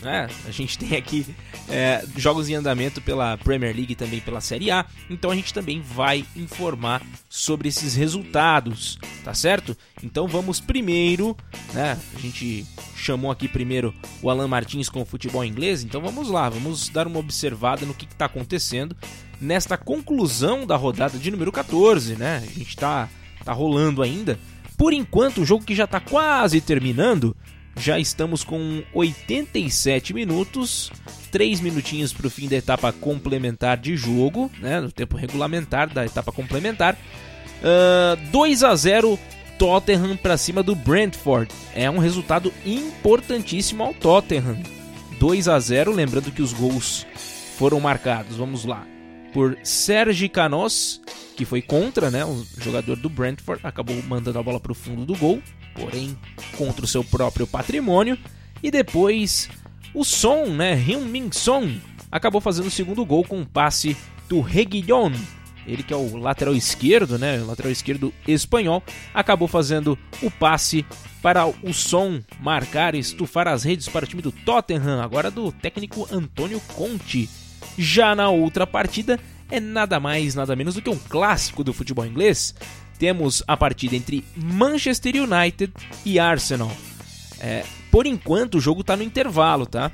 Né? 0.03 0.29
A 0.47 0.50
gente 0.50 0.79
tem 0.79 0.97
aqui 0.97 1.26
é, 1.69 2.05
jogos 2.17 2.49
em 2.49 2.55
andamento 2.55 3.00
pela 3.00 3.37
Premier 3.38 3.75
League 3.75 3.93
e 3.93 3.97
também 3.97 4.21
pela 4.21 4.41
Série 4.41 4.71
A, 4.71 4.85
então 5.09 5.31
a 5.31 5.35
gente 5.35 5.55
também 5.55 5.81
vai 5.81 6.25
informar 6.37 7.03
sobre 7.29 7.69
esses 7.69 7.95
resultados, 7.95 8.99
tá 9.25 9.33
certo? 9.33 9.76
Então 10.03 10.29
vamos 10.29 10.61
primeiro, 10.61 11.35
né? 11.73 11.99
A 12.15 12.19
gente 12.19 12.67
chamou 12.95 13.31
aqui 13.31 13.49
primeiro 13.49 13.95
o 14.21 14.29
Alan 14.29 14.49
Martins 14.49 14.88
com 14.88 15.00
o 15.00 15.07
futebol 15.07 15.45
inglês, 15.45 15.83
então 15.83 16.00
vamos 16.00 16.29
lá, 16.29 16.49
vamos 16.49 16.91
dar 16.91 17.07
uma 17.07 17.19
observada 17.19 17.87
no 17.87 17.95
que 17.95 18.05
está 18.05 18.26
acontecendo 18.26 18.95
nesta 19.41 19.76
conclusão 19.76 20.67
da 20.67 20.76
rodada 20.76 21.19
de 21.19 21.31
número 21.31 21.50
14, 21.50 22.17
né? 22.17 22.38
A 22.38 22.47
gente 22.47 22.69
está 22.69 23.09
tá 23.45 23.53
rolando 23.53 24.03
ainda. 24.03 24.38
Por 24.76 24.93
enquanto, 24.93 25.41
o 25.41 25.45
jogo 25.45 25.65
que 25.65 25.75
já 25.75 25.85
está 25.85 26.00
quase 26.00 26.61
terminando 26.61 27.35
já 27.78 27.99
estamos 27.99 28.42
com 28.42 28.83
87 28.95 30.14
minutos, 30.14 30.90
3 31.30 31.61
minutinhos 31.61 32.12
para 32.12 32.26
o 32.26 32.30
fim 32.30 32.49
da 32.49 32.56
etapa 32.56 32.92
complementar 32.92 33.76
de 33.76 33.97
jogo, 33.97 34.50
né, 34.61 34.80
no 34.80 34.90
tempo 34.90 35.16
regulamentar 35.16 35.92
da 35.92 36.04
etapa 36.04 36.33
complementar. 36.33 36.97
Uh, 37.62 38.30
2 38.30 38.64
a 38.64 38.75
0 38.75 39.18
Tottenham 39.59 40.16
para 40.16 40.37
cima 40.37 40.62
do 40.62 40.75
Brentford. 40.75 41.50
É 41.75 41.90
um 41.90 41.99
resultado 41.99 42.52
importantíssimo 42.64 43.83
ao 43.83 43.95
Tottenham. 43.95 44.59
2 45.18 45.49
a 45.49 45.59
0, 45.59 45.92
lembrando 45.92 46.30
que 46.30 46.42
os 46.42 46.52
gols 46.52 47.06
foram 47.56 47.80
marcados. 47.80 48.37
Vamos 48.37 48.64
lá. 48.64 48.87
Por 49.33 49.56
Sergi 49.62 50.28
Canos, 50.28 51.00
que 51.37 51.45
foi 51.45 51.61
contra, 51.61 52.11
né, 52.11 52.25
o 52.25 52.45
jogador 52.59 52.97
do 52.97 53.09
Brentford, 53.09 53.61
acabou 53.64 53.97
mandando 54.02 54.38
a 54.38 54.42
bola 54.42 54.61
para 54.61 54.73
o 54.73 54.75
fundo 54.75 55.04
do 55.04 55.16
gol 55.16 55.42
porém 55.76 56.16
contra 56.56 56.85
o 56.85 56.88
seu 56.88 57.04
próprio 57.04 57.47
patrimônio. 57.47 58.18
E 58.62 58.71
depois 58.71 59.49
o 59.95 60.04
Son, 60.04 60.47
né, 60.47 60.75
Hyun-Min 60.75 61.30
Son, 61.33 61.71
acabou 62.11 62.40
fazendo 62.40 62.66
o 62.66 62.71
segundo 62.71 63.04
gol 63.04 63.25
com 63.25 63.38
um 63.38 63.45
passe 63.45 63.97
do 64.28 64.40
Reguilhon. 64.40 65.12
ele 65.66 65.83
que 65.83 65.92
é 65.92 65.97
o 65.97 66.16
lateral 66.16 66.54
esquerdo, 66.54 67.18
né? 67.18 67.40
O 67.40 67.47
lateral 67.47 67.73
esquerdo 67.73 68.12
espanhol, 68.26 68.83
acabou 69.12 69.49
fazendo 69.49 69.99
o 70.23 70.30
passe 70.30 70.85
para 71.23 71.47
o 71.47 71.73
som 71.73 72.21
marcar 72.40 72.95
e 72.95 72.99
estufar 73.00 73.49
as 73.49 73.64
redes 73.64 73.88
para 73.88 74.04
o 74.04 74.09
time 74.09 74.23
do 74.23 74.30
Tottenham, 74.30 75.02
agora 75.02 75.30
do 75.30 75.50
técnico 75.50 76.06
Antônio 76.11 76.61
Conte. 76.75 77.28
Já 77.76 78.14
na 78.14 78.30
outra 78.30 78.66
partida, 78.66 79.18
é 79.50 79.61
nada 79.61 79.99
mais, 79.99 80.35
nada 80.35 80.54
menos 80.54 80.75
do 80.75 80.83
que 80.83 80.90
um 80.90 80.99
clássico 80.99 81.64
do 81.64 81.73
futebol 81.73 82.06
inglês. 82.06 82.54
Temos 82.99 83.43
a 83.47 83.57
partida 83.57 83.95
entre 83.95 84.25
Manchester 84.37 85.15
United 85.17 85.73
e 86.05 86.19
Arsenal. 86.19 86.73
É, 87.38 87.65
por 87.91 88.07
enquanto 88.07 88.57
o 88.57 88.61
jogo 88.61 88.81
está 88.81 88.97
no 88.97 89.03
intervalo, 89.03 89.67
tá? 89.67 89.91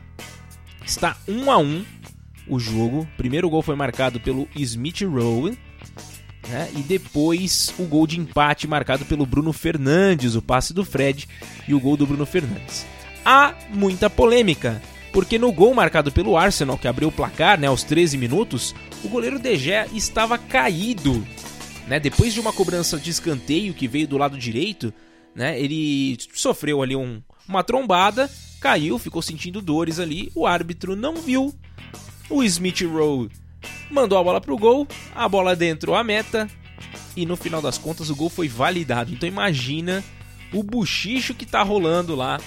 Está 0.84 1.16
1 1.26 1.50
a 1.50 1.58
1 1.58 1.84
o 2.48 2.58
jogo. 2.58 3.00
O 3.00 3.16
primeiro 3.16 3.48
gol 3.48 3.62
foi 3.62 3.74
marcado 3.74 4.20
pelo 4.20 4.48
Smith 4.54 5.02
Rowe. 5.02 5.58
Né? 6.48 6.70
E 6.76 6.82
depois 6.82 7.72
o 7.78 7.84
gol 7.84 8.06
de 8.06 8.18
empate 8.18 8.66
marcado 8.66 9.04
pelo 9.04 9.24
Bruno 9.24 9.52
Fernandes, 9.52 10.34
o 10.34 10.42
passe 10.42 10.74
do 10.74 10.84
Fred 10.84 11.28
e 11.66 11.74
o 11.74 11.80
gol 11.80 11.96
do 11.96 12.06
Bruno 12.06 12.26
Fernandes. 12.26 12.84
Há 13.24 13.54
muita 13.70 14.10
polêmica, 14.10 14.82
porque 15.12 15.38
no 15.38 15.52
gol 15.52 15.72
marcado 15.72 16.10
pelo 16.10 16.36
Arsenal, 16.36 16.76
que 16.76 16.88
abriu 16.88 17.08
o 17.08 17.12
placar 17.12 17.58
né, 17.58 17.68
aos 17.68 17.84
13 17.84 18.18
minutos, 18.18 18.74
o 19.04 19.08
goleiro 19.08 19.38
De 19.38 19.56
Gea 19.56 19.86
estava 19.92 20.36
caído. 20.36 21.24
Né? 21.86 21.98
Depois 22.00 22.32
de 22.32 22.40
uma 22.40 22.52
cobrança 22.52 22.98
de 22.98 23.10
escanteio 23.10 23.74
que 23.74 23.88
veio 23.88 24.06
do 24.06 24.18
lado 24.18 24.38
direito, 24.38 24.92
né, 25.34 25.60
ele 25.60 26.16
sofreu 26.34 26.82
ali 26.82 26.94
um, 26.94 27.20
uma 27.48 27.64
trombada, 27.64 28.30
caiu, 28.60 28.98
ficou 28.98 29.20
sentindo 29.20 29.60
dores 29.60 29.98
ali, 29.98 30.30
o 30.34 30.46
árbitro 30.46 30.94
não 30.94 31.16
viu 31.16 31.54
o 32.30 32.42
Smith 32.42 32.80
Rowe 32.82 33.28
mandou 33.92 34.18
a 34.18 34.24
bola 34.24 34.40
pro 34.40 34.56
gol, 34.56 34.88
a 35.14 35.28
bola 35.28 35.54
dentro 35.54 35.94
a 35.94 36.02
meta 36.02 36.48
e 37.14 37.26
no 37.26 37.36
final 37.36 37.60
das 37.60 37.76
contas 37.76 38.08
o 38.08 38.16
gol 38.16 38.30
foi 38.30 38.48
validado. 38.48 39.12
Então 39.12 39.28
imagina 39.28 40.02
o 40.52 40.62
buchicho 40.62 41.34
que 41.34 41.44
tá 41.44 41.62
rolando 41.62 42.14
lá. 42.14 42.40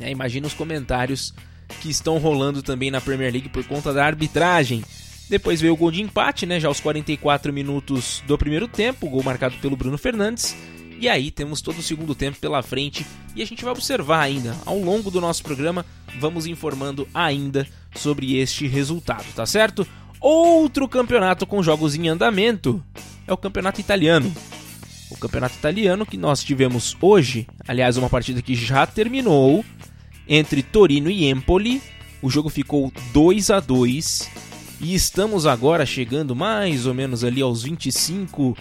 É, 0.00 0.10
imagina 0.10 0.46
os 0.46 0.54
comentários 0.54 1.34
que 1.80 1.90
estão 1.90 2.18
rolando 2.18 2.62
também 2.62 2.90
na 2.90 3.00
Premier 3.00 3.30
League 3.30 3.50
por 3.50 3.64
conta 3.64 3.92
da 3.92 4.04
arbitragem. 4.04 4.82
Depois 5.32 5.62
veio 5.62 5.72
o 5.72 5.76
gol 5.78 5.90
de 5.90 6.02
empate, 6.02 6.44
né, 6.44 6.60
já 6.60 6.68
aos 6.68 6.78
44 6.78 7.54
minutos 7.54 8.22
do 8.26 8.36
primeiro 8.36 8.68
tempo, 8.68 9.08
gol 9.08 9.22
marcado 9.22 9.56
pelo 9.62 9.74
Bruno 9.74 9.96
Fernandes. 9.96 10.54
E 11.00 11.08
aí 11.08 11.30
temos 11.30 11.62
todo 11.62 11.78
o 11.78 11.82
segundo 11.82 12.14
tempo 12.14 12.38
pela 12.38 12.62
frente 12.62 13.06
e 13.34 13.40
a 13.40 13.46
gente 13.46 13.64
vai 13.64 13.72
observar 13.72 14.20
ainda 14.20 14.54
ao 14.66 14.78
longo 14.78 15.10
do 15.10 15.22
nosso 15.22 15.42
programa, 15.42 15.86
vamos 16.20 16.44
informando 16.44 17.08
ainda 17.14 17.66
sobre 17.96 18.36
este 18.36 18.66
resultado, 18.66 19.24
tá 19.34 19.46
certo? 19.46 19.88
Outro 20.20 20.86
campeonato 20.86 21.46
com 21.46 21.62
jogos 21.62 21.94
em 21.94 22.08
andamento 22.08 22.84
é 23.26 23.32
o 23.32 23.38
campeonato 23.38 23.80
italiano. 23.80 24.30
O 25.10 25.16
campeonato 25.16 25.56
italiano 25.56 26.04
que 26.04 26.18
nós 26.18 26.44
tivemos 26.44 26.94
hoje, 27.00 27.46
aliás, 27.66 27.96
uma 27.96 28.10
partida 28.10 28.42
que 28.42 28.54
já 28.54 28.86
terminou 28.86 29.64
entre 30.28 30.62
Torino 30.62 31.08
e 31.08 31.24
Empoli. 31.24 31.80
O 32.20 32.28
jogo 32.28 32.50
ficou 32.50 32.92
2 33.14 33.50
a 33.50 33.60
2 33.60 34.51
e 34.82 34.94
estamos 34.94 35.46
agora 35.46 35.86
chegando 35.86 36.34
mais 36.34 36.86
ou 36.86 36.92
menos 36.92 37.22
ali 37.22 37.40
aos 37.40 37.62
25 37.62 38.56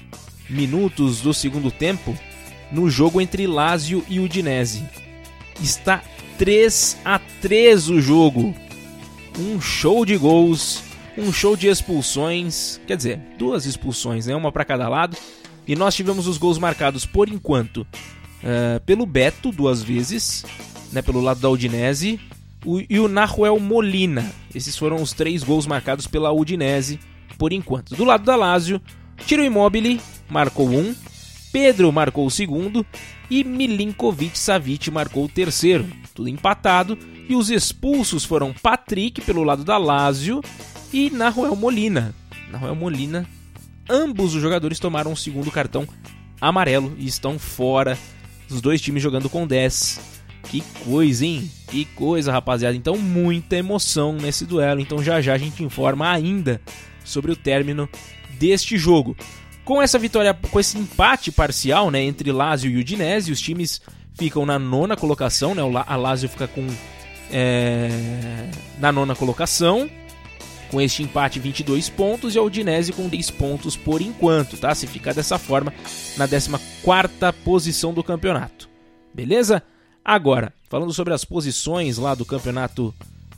minutos 0.48 1.20
do 1.20 1.34
segundo 1.34 1.72
tempo 1.72 2.16
no 2.72 2.90
jogo 2.90 3.20
entre 3.20 3.48
Lazio 3.48 4.06
e 4.08 4.20
Udinese. 4.20 4.86
Está 5.60 6.04
3 6.38 6.98
a 7.04 7.20
3 7.42 7.90
o 7.90 8.00
jogo 8.00 8.54
um 9.40 9.60
show 9.60 10.06
de 10.06 10.16
gols, 10.16 10.84
um 11.18 11.32
show 11.32 11.56
de 11.56 11.68
expulsões, 11.68 12.80
quer 12.86 12.98
dizer, 12.98 13.20
duas 13.38 13.66
expulsões, 13.66 14.28
né? 14.28 14.36
uma 14.36 14.52
para 14.52 14.66
cada 14.66 14.88
lado. 14.88 15.18
E 15.68 15.76
nós 15.76 15.96
tivemos 15.96 16.28
os 16.28 16.38
gols 16.38 16.58
marcados 16.58 17.06
por 17.06 17.30
enquanto 17.30 17.78
uh, 17.78 18.80
pelo 18.86 19.06
Beto 19.06 19.52
duas 19.52 19.82
vezes, 19.82 20.46
né, 20.92 21.02
pelo 21.02 21.22
lado 21.22 21.40
da 21.40 21.50
Udinese, 21.50 22.20
o, 22.66 22.82
e 22.90 23.00
o 23.00 23.08
Nahuel 23.08 23.60
Molina. 23.60 24.32
Esses 24.54 24.78
foram 24.78 25.02
os 25.02 25.14
três 25.14 25.44
gols 25.44 25.66
marcados 25.66 26.08
pela 26.08 26.32
Udinese 26.32 27.00
por 27.38 27.52
enquanto. 27.54 27.96
Do 27.96 28.04
lado 28.04 28.24
da 28.24 28.36
Lazio, 28.36 28.82
Tiro 29.26 29.44
Immobile 29.44 30.00
marcou 30.30 30.70
um, 30.70 30.94
Pedro 31.52 31.92
marcou 31.92 32.26
o 32.26 32.32
segundo 32.32 32.86
e 33.30 33.44
Milinkovic 33.44 34.38
Savic 34.38 34.90
marcou 34.90 35.26
o 35.26 35.30
terceiro. 35.30 35.88
Tudo 36.14 36.30
empatado 36.30 36.98
e 37.28 37.36
os 37.36 37.50
expulsos 37.50 38.24
foram 38.24 38.54
Patrick 38.54 39.22
pelo 39.22 39.44
lado 39.44 39.64
da 39.64 39.78
Lazio 39.78 40.42
e 40.94 41.10
Nahuel 41.10 41.56
Molina. 41.56 42.14
Nahuel 42.50 42.76
Molina, 42.76 43.26
ambos 43.90 44.36
os 44.36 44.42
jogadores 44.42 44.80
tomaram 44.80 45.12
o 45.14 45.18
segundo 45.18 45.52
cartão 45.52 45.88
amarelo 46.40 46.96
e 46.98 47.06
estão 47.06 47.38
fora. 47.38 47.98
Os 48.50 48.62
dois 48.62 48.82
times 48.82 49.02
jogando 49.02 49.30
com 49.30 49.48
10. 49.48 50.21
Que 50.44 50.62
coisa, 50.84 51.26
hein? 51.26 51.50
Que 51.68 51.86
coisa, 51.86 52.32
rapaziada. 52.32 52.76
Então, 52.76 52.98
muita 52.98 53.56
emoção 53.56 54.14
nesse 54.14 54.46
duelo. 54.46 54.80
Então, 54.82 55.02
já 55.04 55.22
já 55.22 55.34
a 55.34 55.38
gente 55.38 55.64
informa 55.64 56.12
ainda 56.12 56.62
sobre 57.04 57.32
o 57.32 57.36
término 57.36 57.88
deste 58.40 58.78
jogo. 58.78 59.16
Com 59.64 59.82
essa 59.82 60.00
vitória, 60.00 60.34
com 60.34 60.60
esse 60.60 60.78
empate 60.78 61.32
parcial, 61.32 61.92
né, 61.92 62.02
entre 62.02 62.32
Lazio 62.32 62.72
e 62.72 62.78
Udinese, 62.78 63.32
os 63.32 63.40
times 63.40 63.82
ficam 64.16 64.46
na 64.46 64.60
nona 64.60 64.98
colocação, 64.98 65.56
né? 65.56 65.62
A 65.88 65.96
Lazio 65.96 66.28
fica 66.28 66.48
com 66.48 66.68
é, 67.32 67.90
na 68.80 68.92
nona 68.92 69.16
colocação. 69.16 69.90
Com 70.70 70.80
este 70.80 71.04
empate, 71.04 71.38
22 71.38 71.90
pontos 71.90 72.34
e 72.34 72.38
a 72.38 72.42
Udinese 72.42 72.94
com 72.94 73.10
10 73.10 73.32
pontos 73.32 73.76
por 73.76 74.02
enquanto, 74.02 74.56
tá? 74.56 74.74
Se 74.74 74.88
ficar 74.88 75.14
dessa 75.14 75.38
forma, 75.38 75.74
na 76.16 76.26
14 76.28 77.34
posição 77.44 77.94
do 77.94 78.02
campeonato. 78.02 78.70
Beleza? 79.14 79.62
Agora, 80.04 80.54
falando 80.70 80.94
sobre 80.94 81.14
as 81.14 81.24
posições 81.24 81.98
lá 81.98 82.16
do 82.16 82.26
campeonato 82.26 82.94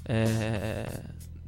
é, 0.05 0.85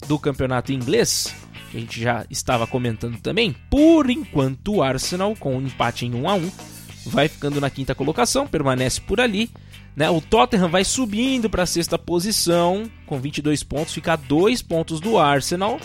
do 0.08 0.20
campeonato 0.20 0.72
inglês, 0.72 1.34
que 1.72 1.78
a 1.78 1.80
gente 1.80 2.02
já 2.02 2.26
estava 2.30 2.68
comentando 2.68 3.20
também, 3.20 3.56
por 3.70 4.10
enquanto 4.10 4.76
o 4.76 4.84
Arsenal 4.84 5.36
com 5.36 5.58
um 5.58 5.62
empate 5.62 6.06
em 6.06 6.14
1 6.14 6.30
a 6.30 6.36
1 6.36 6.52
vai 7.08 7.28
ficando 7.28 7.62
na 7.62 7.70
quinta 7.70 7.94
colocação, 7.94 8.48
permanece 8.48 9.00
por 9.02 9.20
ali. 9.22 9.50
Né? 9.96 10.10
O 10.10 10.20
Tottenham 10.20 10.70
vai 10.70 10.84
subindo 10.84 11.50
para 11.50 11.64
a 11.64 11.68
sexta 11.68 11.98
posição 11.98 12.90
com 13.06 13.20
22 13.20 13.64
pontos, 13.64 13.94
fica 13.94 14.14
a 14.14 14.18
2 14.18 14.62
pontos 14.62 15.00
do 15.00 15.18
Arsenal. 15.18 15.80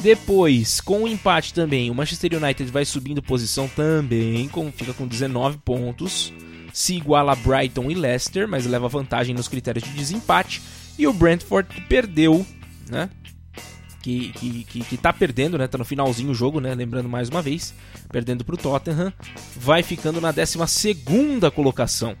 Depois, 0.00 0.80
com 0.80 1.04
o 1.04 1.08
empate 1.08 1.54
também, 1.54 1.90
o 1.90 1.94
Manchester 1.94 2.42
United 2.42 2.70
vai 2.70 2.84
subindo 2.84 3.22
posição 3.22 3.66
também, 3.68 4.46
com, 4.48 4.70
fica 4.70 4.92
com 4.92 5.06
19 5.06 5.58
pontos. 5.58 6.32
Se 6.72 6.94
iguala 6.94 7.32
a 7.32 7.36
Brighton 7.36 7.90
e 7.90 7.94
Leicester, 7.94 8.48
mas 8.48 8.66
leva 8.66 8.88
vantagem 8.88 9.34
nos 9.34 9.48
critérios 9.48 9.84
de 9.84 9.90
desempate. 9.90 10.62
E 10.98 11.06
o 11.06 11.12
Brentford 11.12 11.68
que 11.68 11.80
perdeu, 11.80 12.44
né? 12.88 13.08
Que, 14.02 14.30
que, 14.32 14.64
que, 14.64 14.80
que 14.80 14.96
tá 14.96 15.12
perdendo, 15.12 15.58
né? 15.58 15.66
Tá 15.66 15.76
no 15.76 15.84
finalzinho 15.84 16.30
o 16.30 16.34
jogo, 16.34 16.60
né? 16.60 16.74
Lembrando 16.74 17.08
mais 17.08 17.28
uma 17.28 17.42
vez, 17.42 17.74
perdendo 18.10 18.44
para 18.44 18.54
o 18.54 18.58
Tottenham, 18.58 19.12
vai 19.56 19.82
ficando 19.82 20.20
na 20.20 20.32
12 20.32 20.58
colocação, 21.54 22.16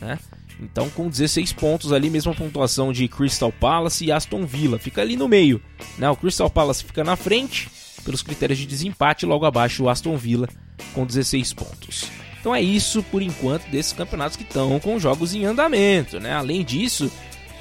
né? 0.00 0.18
Então, 0.60 0.88
com 0.90 1.08
16 1.08 1.52
pontos 1.54 1.92
ali, 1.92 2.08
mesma 2.08 2.34
pontuação 2.34 2.92
de 2.92 3.08
Crystal 3.08 3.50
Palace 3.50 4.04
e 4.04 4.12
Aston 4.12 4.46
Villa. 4.46 4.78
Fica 4.78 5.02
ali 5.02 5.16
no 5.16 5.26
meio. 5.26 5.60
Né? 5.98 6.08
O 6.08 6.16
Crystal 6.16 6.48
Palace 6.48 6.84
fica 6.84 7.02
na 7.02 7.16
frente, 7.16 7.68
pelos 8.04 8.22
critérios 8.22 8.58
de 8.58 8.66
desempate, 8.66 9.26
logo 9.26 9.44
abaixo 9.44 9.82
o 9.82 9.88
Aston 9.88 10.16
Villa 10.16 10.48
com 10.94 11.04
16 11.04 11.52
pontos. 11.54 12.21
Então 12.42 12.52
é 12.52 12.60
isso 12.60 13.04
por 13.04 13.22
enquanto 13.22 13.70
desses 13.70 13.92
campeonatos 13.92 14.36
que 14.36 14.42
estão 14.42 14.80
com 14.80 14.98
jogos 14.98 15.32
em 15.32 15.44
andamento. 15.44 16.18
Né? 16.18 16.32
Além 16.32 16.64
disso, 16.64 17.08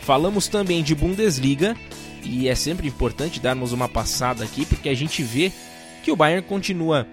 falamos 0.02 0.48
também 0.48 0.82
de 0.82 0.96
Bundesliga 0.96 1.78
e 2.24 2.50
é 2.50 2.56
sempre 2.56 2.88
importante 2.88 3.40
darmos 3.40 3.74
uma 3.74 3.88
passada 3.88 4.44
aqui 4.44 4.66
porque 4.66 4.90
a 4.90 4.96
gente 4.96 5.22
vê 5.22 5.52
que 6.04 6.12
o 6.12 6.16
Bayern 6.16 6.42
continua 6.48 7.08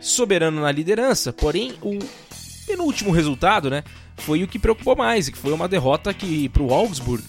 soberano 0.00 0.60
na 0.60 0.72
liderança, 0.72 1.32
porém 1.32 1.74
o 1.80 1.96
penúltimo 2.66 3.12
resultado, 3.12 3.70
né, 3.70 3.84
foi 4.16 4.42
o 4.42 4.48
que 4.48 4.58
preocupou 4.58 4.96
mais, 4.96 5.28
que 5.28 5.38
foi 5.38 5.52
uma 5.52 5.68
derrota 5.68 6.12
que 6.12 6.48
para 6.48 6.62
o 6.64 6.74
Augsburg, 6.74 7.22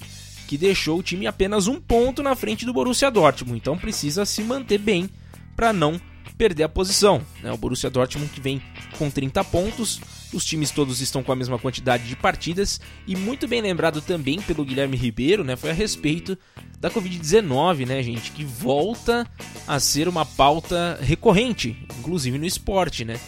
que 0.47 0.57
deixou 0.57 0.97
o 0.97 1.03
time 1.03 1.27
apenas 1.27 1.67
um 1.67 1.79
ponto 1.79 2.23
na 2.23 2.35
frente 2.35 2.65
do 2.65 2.73
Borussia 2.73 3.11
Dortmund. 3.11 3.59
Então 3.59 3.77
precisa 3.77 4.25
se 4.25 4.41
manter 4.41 4.79
bem 4.79 5.07
para 5.55 5.71
não 5.71 6.01
perder 6.37 6.63
a 6.63 6.69
posição. 6.69 7.21
Né? 7.41 7.51
O 7.51 7.57
Borussia 7.57 7.89
Dortmund 7.89 8.31
que 8.31 8.41
vem 8.41 8.61
com 8.97 9.09
30 9.09 9.43
pontos, 9.45 10.01
os 10.33 10.45
times 10.45 10.71
todos 10.71 11.01
estão 11.01 11.23
com 11.23 11.31
a 11.31 11.35
mesma 11.35 11.59
quantidade 11.59 12.07
de 12.07 12.15
partidas 12.15 12.79
e 13.07 13.15
muito 13.15 13.47
bem 13.47 13.61
lembrado 13.61 14.01
também 14.01 14.41
pelo 14.41 14.65
Guilherme 14.65 14.97
Ribeiro, 14.97 15.43
né? 15.43 15.55
Foi 15.55 15.69
a 15.69 15.73
respeito 15.73 16.37
da 16.79 16.89
Covid-19, 16.89 17.85
né, 17.85 18.01
gente, 18.03 18.31
que 18.31 18.43
volta 18.43 19.27
a 19.67 19.79
ser 19.79 20.07
uma 20.07 20.25
pauta 20.25 20.97
recorrente, 21.01 21.77
inclusive 21.99 22.37
no 22.37 22.45
esporte, 22.45 23.05
né? 23.05 23.19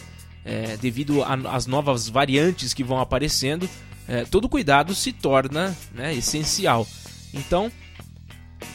é, 0.45 0.77
devido 0.77 1.23
às 1.23 1.65
novas 1.65 2.08
variantes 2.08 2.73
que 2.73 2.84
vão 2.84 2.99
aparecendo, 2.99 3.67
é, 4.08 4.23
todo 4.23 4.47
cuidado 4.47 4.93
se 4.93 5.12
torna 5.12 5.75
né, 5.91 6.13
essencial. 6.13 6.88
Então, 7.34 7.71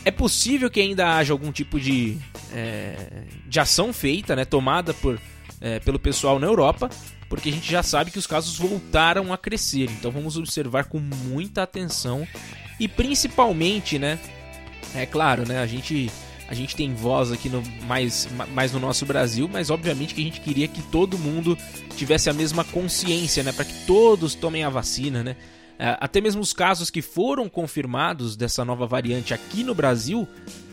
é 0.04 0.10
possível 0.10 0.68
que 0.68 0.80
ainda 0.80 1.16
haja 1.16 1.32
algum 1.32 1.52
tipo 1.52 1.78
de 1.78 2.18
é, 2.54 3.24
de 3.46 3.60
ação 3.60 3.92
feita, 3.92 4.34
né, 4.36 4.44
tomada 4.44 4.94
por, 4.94 5.20
é, 5.60 5.78
pelo 5.80 5.98
pessoal 5.98 6.38
na 6.38 6.46
Europa, 6.46 6.90
porque 7.28 7.48
a 7.48 7.52
gente 7.52 7.70
já 7.70 7.82
sabe 7.82 8.10
que 8.10 8.18
os 8.18 8.26
casos 8.26 8.58
voltaram 8.58 9.32
a 9.32 9.38
crescer. 9.38 9.90
Então 9.90 10.10
vamos 10.10 10.36
observar 10.36 10.84
com 10.84 10.98
muita 10.98 11.62
atenção 11.62 12.26
e 12.78 12.88
principalmente, 12.88 13.98
né, 13.98 14.18
é 14.94 15.06
claro, 15.06 15.46
né, 15.46 15.60
a 15.60 15.66
gente 15.66 16.10
a 16.48 16.54
gente 16.54 16.74
tem 16.74 16.92
voz 16.92 17.30
aqui 17.30 17.48
no, 17.48 17.62
mais, 17.86 18.28
mais 18.52 18.72
no 18.72 18.80
nosso 18.80 19.06
Brasil, 19.06 19.48
mas 19.48 19.70
obviamente 19.70 20.16
que 20.16 20.20
a 20.20 20.24
gente 20.24 20.40
queria 20.40 20.66
que 20.66 20.82
todo 20.82 21.16
mundo 21.16 21.56
tivesse 21.96 22.28
a 22.28 22.32
mesma 22.32 22.64
consciência, 22.64 23.44
né, 23.44 23.52
para 23.52 23.64
que 23.64 23.86
todos 23.86 24.34
tomem 24.34 24.64
a 24.64 24.68
vacina, 24.68 25.22
né? 25.22 25.36
É, 25.78 25.96
até 26.00 26.20
mesmo 26.20 26.42
os 26.42 26.52
casos 26.52 26.90
que 26.90 27.00
foram 27.00 27.48
confirmados 27.48 28.36
dessa 28.36 28.64
nova 28.64 28.84
variante 28.84 29.32
aqui 29.32 29.62
no 29.62 29.74
Brasil 29.74 30.28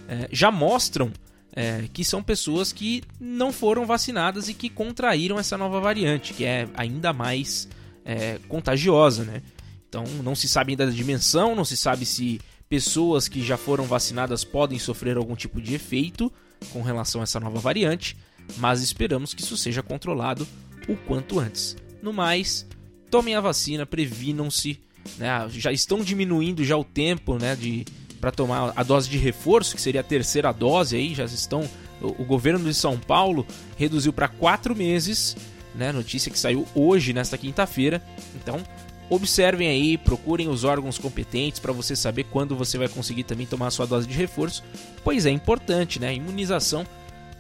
é, 0.10 0.28
já 0.32 0.52
mostram 0.52 1.14
é, 1.58 1.86
que 1.92 2.06
são 2.06 2.22
pessoas 2.22 2.72
que 2.72 3.02
não 3.20 3.52
foram 3.52 3.84
vacinadas 3.84 4.48
e 4.48 4.54
que 4.54 4.70
contraíram 4.70 5.40
essa 5.40 5.58
nova 5.58 5.80
variante, 5.80 6.36
que 6.36 6.46
é 6.46 6.70
ainda 6.76 7.12
mais 7.12 7.68
é, 8.06 8.38
contagiosa, 8.48 9.24
né? 9.24 9.42
Então 9.90 10.04
não 10.24 10.36
se 10.36 10.48
sabe 10.48 10.74
ainda 10.74 10.86
da 10.86 10.92
dimensão, 10.92 11.56
não 11.56 11.66
se 11.66 11.76
sabe 11.76 12.06
se 12.06 12.40
pessoas 12.70 13.28
que 13.28 13.42
já 13.44 13.58
foram 13.58 13.86
vacinadas 13.86 14.44
podem 14.44 14.78
sofrer 14.78 15.18
algum 15.18 15.36
tipo 15.36 15.60
de 15.60 15.74
efeito 15.74 16.32
com 16.72 16.84
relação 16.84 17.22
a 17.22 17.24
essa 17.24 17.40
nova 17.40 17.60
variante, 17.60 18.16
mas 18.58 18.84
esperamos 18.84 19.34
que 19.34 19.42
isso 19.42 19.58
seja 19.58 19.82
controlado 19.82 20.48
o 20.88 20.96
quanto 20.96 21.40
antes. 21.40 21.76
No 22.04 22.14
mais, 22.14 22.68
tomem 23.10 23.34
a 23.34 23.42
vacina, 23.42 23.84
previnam-se 23.84 24.80
né, 25.18 25.48
já 25.50 25.72
estão 25.72 26.02
diminuindo 26.02 26.64
já 26.64 26.78
o 26.78 26.84
tempo 26.84 27.40
né, 27.40 27.56
de 27.56 27.84
para 28.20 28.32
tomar 28.32 28.74
a 28.76 28.84
dose 28.84 29.10
de 29.10 29.18
reforço, 29.18 29.76
que 29.76 29.82
seria 29.82 30.02
a 30.02 30.04
terceira 30.04 30.52
dose 30.52 30.96
aí, 30.96 31.14
já 31.14 31.26
estão 31.26 31.68
o, 32.02 32.24
governo 32.24 32.64
de 32.64 32.74
São 32.74 32.98
Paulo 32.98 33.46
reduziu 33.76 34.14
para 34.14 34.28
quatro 34.28 34.76
meses, 34.76 35.36
né, 35.74 35.92
notícia 35.92 36.32
que 36.32 36.38
saiu 36.38 36.68
hoje 36.76 37.14
nesta 37.14 37.38
quinta-feira. 37.38 38.02
Então 38.36 38.62
observem 39.10 39.70
aí, 39.70 39.98
procurem 39.98 40.50
os 40.50 40.64
órgãos 40.64 40.98
competentes 40.98 41.60
para 41.60 41.72
você 41.72 41.96
saber 41.96 42.26
quando 42.26 42.56
você 42.56 42.78
vai 42.78 42.90
conseguir 42.90 43.24
também 43.24 43.48
tomar 43.48 43.68
a 43.68 43.72
sua 43.72 43.88
dose 43.88 44.08
de 44.08 44.14
reforço, 44.14 44.64
pois 45.04 45.26
é 45.26 45.30
importante, 45.30 46.00
né? 46.00 46.10
A 46.10 46.14
imunização 46.14 46.86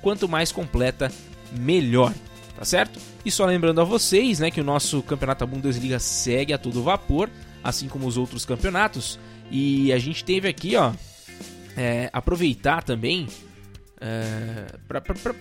quanto 0.02 0.30
mais 0.30 0.52
completa, 0.52 1.12
melhor 1.52 2.13
tá 2.56 2.66
certo? 2.66 3.00
E 3.24 3.30
só 3.30 3.46
lembrando 3.46 3.80
a 3.82 3.84
vocês, 3.84 4.40
né, 4.40 4.50
que 4.50 4.60
o 4.60 4.63
nosso 4.63 5.04
campeonato 5.04 5.46
Bundesliga 5.46 6.00
segue 6.00 6.54
a 6.54 6.58
todo 6.58 6.82
vapor 6.82 7.30
assim 7.63 7.88
como 7.88 8.08
os 8.08 8.18
outros 8.18 8.46
campeonatos. 8.46 9.20
E 9.50 9.92
a 9.94 10.00
gente 10.00 10.24
teve 10.24 10.48
aqui, 10.48 10.76
ó, 10.76 10.94
é, 11.76 12.10
aproveitar 12.12 12.84
também 12.84 13.28
é, 14.00 14.68
pra, 14.88 15.02
pra, 15.02 15.16
pra... 15.16 15.36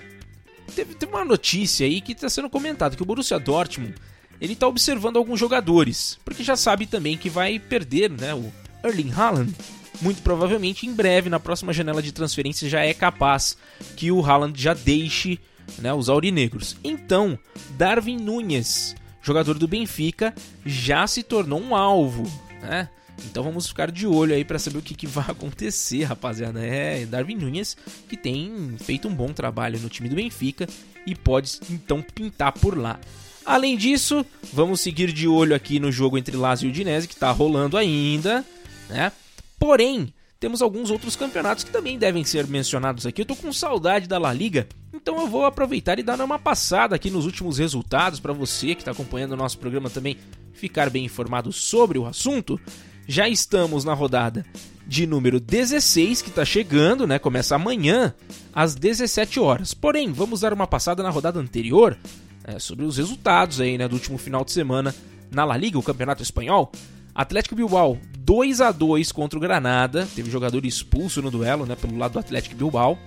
Teve, 0.75 0.95
teve, 0.95 1.13
uma 1.13 1.25
notícia 1.25 1.87
aí 1.87 2.01
que 2.01 2.13
está 2.13 2.29
sendo 2.29 2.51
comentado 2.51 2.97
que 2.97 3.03
o 3.03 3.07
Borussia 3.07 3.39
Dortmund 3.39 3.95
ele 4.41 4.53
está 4.53 4.67
observando 4.67 5.17
alguns 5.17 5.41
jogadores, 5.41 6.19
porque 6.25 6.45
já 6.45 6.57
sabe 6.57 6.87
também 6.87 7.17
que 7.17 7.31
vai 7.31 7.59
perder, 7.59 8.11
né, 8.11 8.35
o 8.35 8.53
Erling 8.85 9.13
Haaland. 9.13 9.55
Muito 10.03 10.21
provavelmente 10.21 10.87
em 10.87 10.93
breve, 10.93 11.31
na 11.31 11.41
próxima 11.41 11.73
janela 11.73 12.03
de 12.03 12.13
transferência, 12.13 12.69
já 12.69 12.85
é 12.85 12.93
capaz 12.93 13.57
que 13.97 14.13
o 14.13 14.23
Haaland 14.23 14.61
já 14.61 14.75
deixe 14.75 15.41
né, 15.79 15.91
os 15.95 16.11
aurinegros. 16.11 16.77
Então, 16.85 17.39
Darwin 17.79 18.19
Nunes 18.19 18.95
jogador 19.27 19.59
do 19.59 19.67
Benfica, 19.67 20.33
já 20.65 21.05
se 21.09 21.25
tornou 21.25 21.61
um 21.61 21.75
alvo, 21.75 22.23
né? 22.63 22.89
Então 23.25 23.43
vamos 23.43 23.67
ficar 23.67 23.91
de 23.91 24.07
olho 24.07 24.35
aí 24.35 24.45
para 24.45 24.59
saber 24.59 24.79
o 24.79 24.83
que, 24.83 24.95
que, 24.95 25.07
vai 25.07 25.25
acontecer, 25.31 26.05
rapaziada. 26.05 26.65
É 26.65 27.07
Darwin 27.07 27.37
Nunes 27.37 27.77
que 28.09 28.17
tem 28.17 28.77
feito 28.79 29.09
um 29.09 29.15
bom 29.15 29.33
trabalho 29.33 29.81
no 29.81 29.89
time 29.89 30.09
do 30.09 30.17
Benfica 30.17 30.67
e 31.07 31.15
pode 31.15 31.59
então 31.71 32.03
pintar 32.03 32.53
por 32.53 32.77
lá. 32.77 32.99
Além 33.45 33.77
disso, 33.77 34.27
vamos 34.53 34.81
seguir 34.81 35.13
de 35.13 35.29
olho 35.29 35.55
aqui 35.55 35.79
no 35.79 35.93
jogo 35.93 36.19
entre 36.19 36.37
Lazio 36.37 36.67
e 36.67 36.71
Udinese 36.71 37.07
que 37.07 37.15
está 37.15 37.31
rolando 37.31 37.77
ainda, 37.77 38.45
né? 38.89 39.13
Porém, 39.57 40.13
temos 40.39 40.61
alguns 40.61 40.91
outros 40.91 41.17
campeonatos 41.17 41.65
que 41.65 41.71
também 41.71 41.97
devem 41.97 42.25
ser 42.25 42.47
mencionados 42.47 43.07
aqui. 43.07 43.23
Eu 43.23 43.27
tô 43.27 43.37
com 43.37 43.53
saudade 43.53 44.07
da 44.07 44.19
La 44.19 44.33
Liga, 44.33 44.67
então 44.93 45.19
eu 45.21 45.29
vou 45.29 45.45
aproveitar 45.45 45.99
e 45.99 46.03
dar 46.03 46.21
uma 46.21 46.39
passada 46.39 46.97
aqui 46.97 47.11
nos 47.11 47.25
últimos 47.25 47.59
resultados 47.59 48.21
para 48.21 48.33
você 48.33 48.75
que 48.75 48.83
está 48.83 48.91
acompanhando 48.91 49.33
o 49.33 49.37
nosso 49.37 49.59
programa 49.59 49.89
também 49.89 50.19
ficar 50.53 50.91
bem 50.91 51.05
informado 51.05 51.53
sobre 51.53 51.99
o 51.99 52.07
assunto. 52.07 52.61
Já 53.07 53.29
estamos 53.29 53.85
na 53.85 53.95
rodada 53.95 54.45
de 54.87 55.07
número 55.07 55.41
16 55.41 56.23
que 56.23 56.29
está 56.29 56.45
chegando, 56.45 57.07
né? 57.07 57.19
Começa 57.19 57.55
amanhã 57.55 58.15
às 58.55 58.75
17 58.75 59.41
horas. 59.41 59.75
Porém, 59.75 60.13
vamos 60.13 60.41
dar 60.41 60.53
uma 60.53 60.67
passada 60.67 61.03
na 61.03 61.11
rodada 61.11 61.41
anterior 61.41 61.97
é, 62.45 62.59
sobre 62.59 62.85
os 62.85 62.97
resultados 62.97 63.61
aí, 63.61 63.77
né, 63.77 63.89
do 63.89 63.95
último 63.95 64.17
final 64.19 64.45
de 64.45 64.53
semana 64.53 64.95
na 65.31 65.45
La 65.45 65.57
Liga, 65.57 65.79
o 65.79 65.83
Campeonato 65.83 66.23
Espanhol. 66.23 66.71
Atlético 67.15 67.55
Bilbao 67.55 67.99
2 68.19 68.61
a 68.61 68.71
2 68.71 69.11
contra 69.11 69.39
o 69.39 69.43
Granada, 69.43 70.07
teve 70.15 70.31
jogador 70.31 70.65
expulso 70.67 71.23
no 71.23 71.31
duelo, 71.31 71.65
né, 71.65 71.75
pelo 71.75 71.97
lado 71.97 72.13
do 72.13 72.19
Atlético 72.19 72.55
Bilbao. 72.55 72.99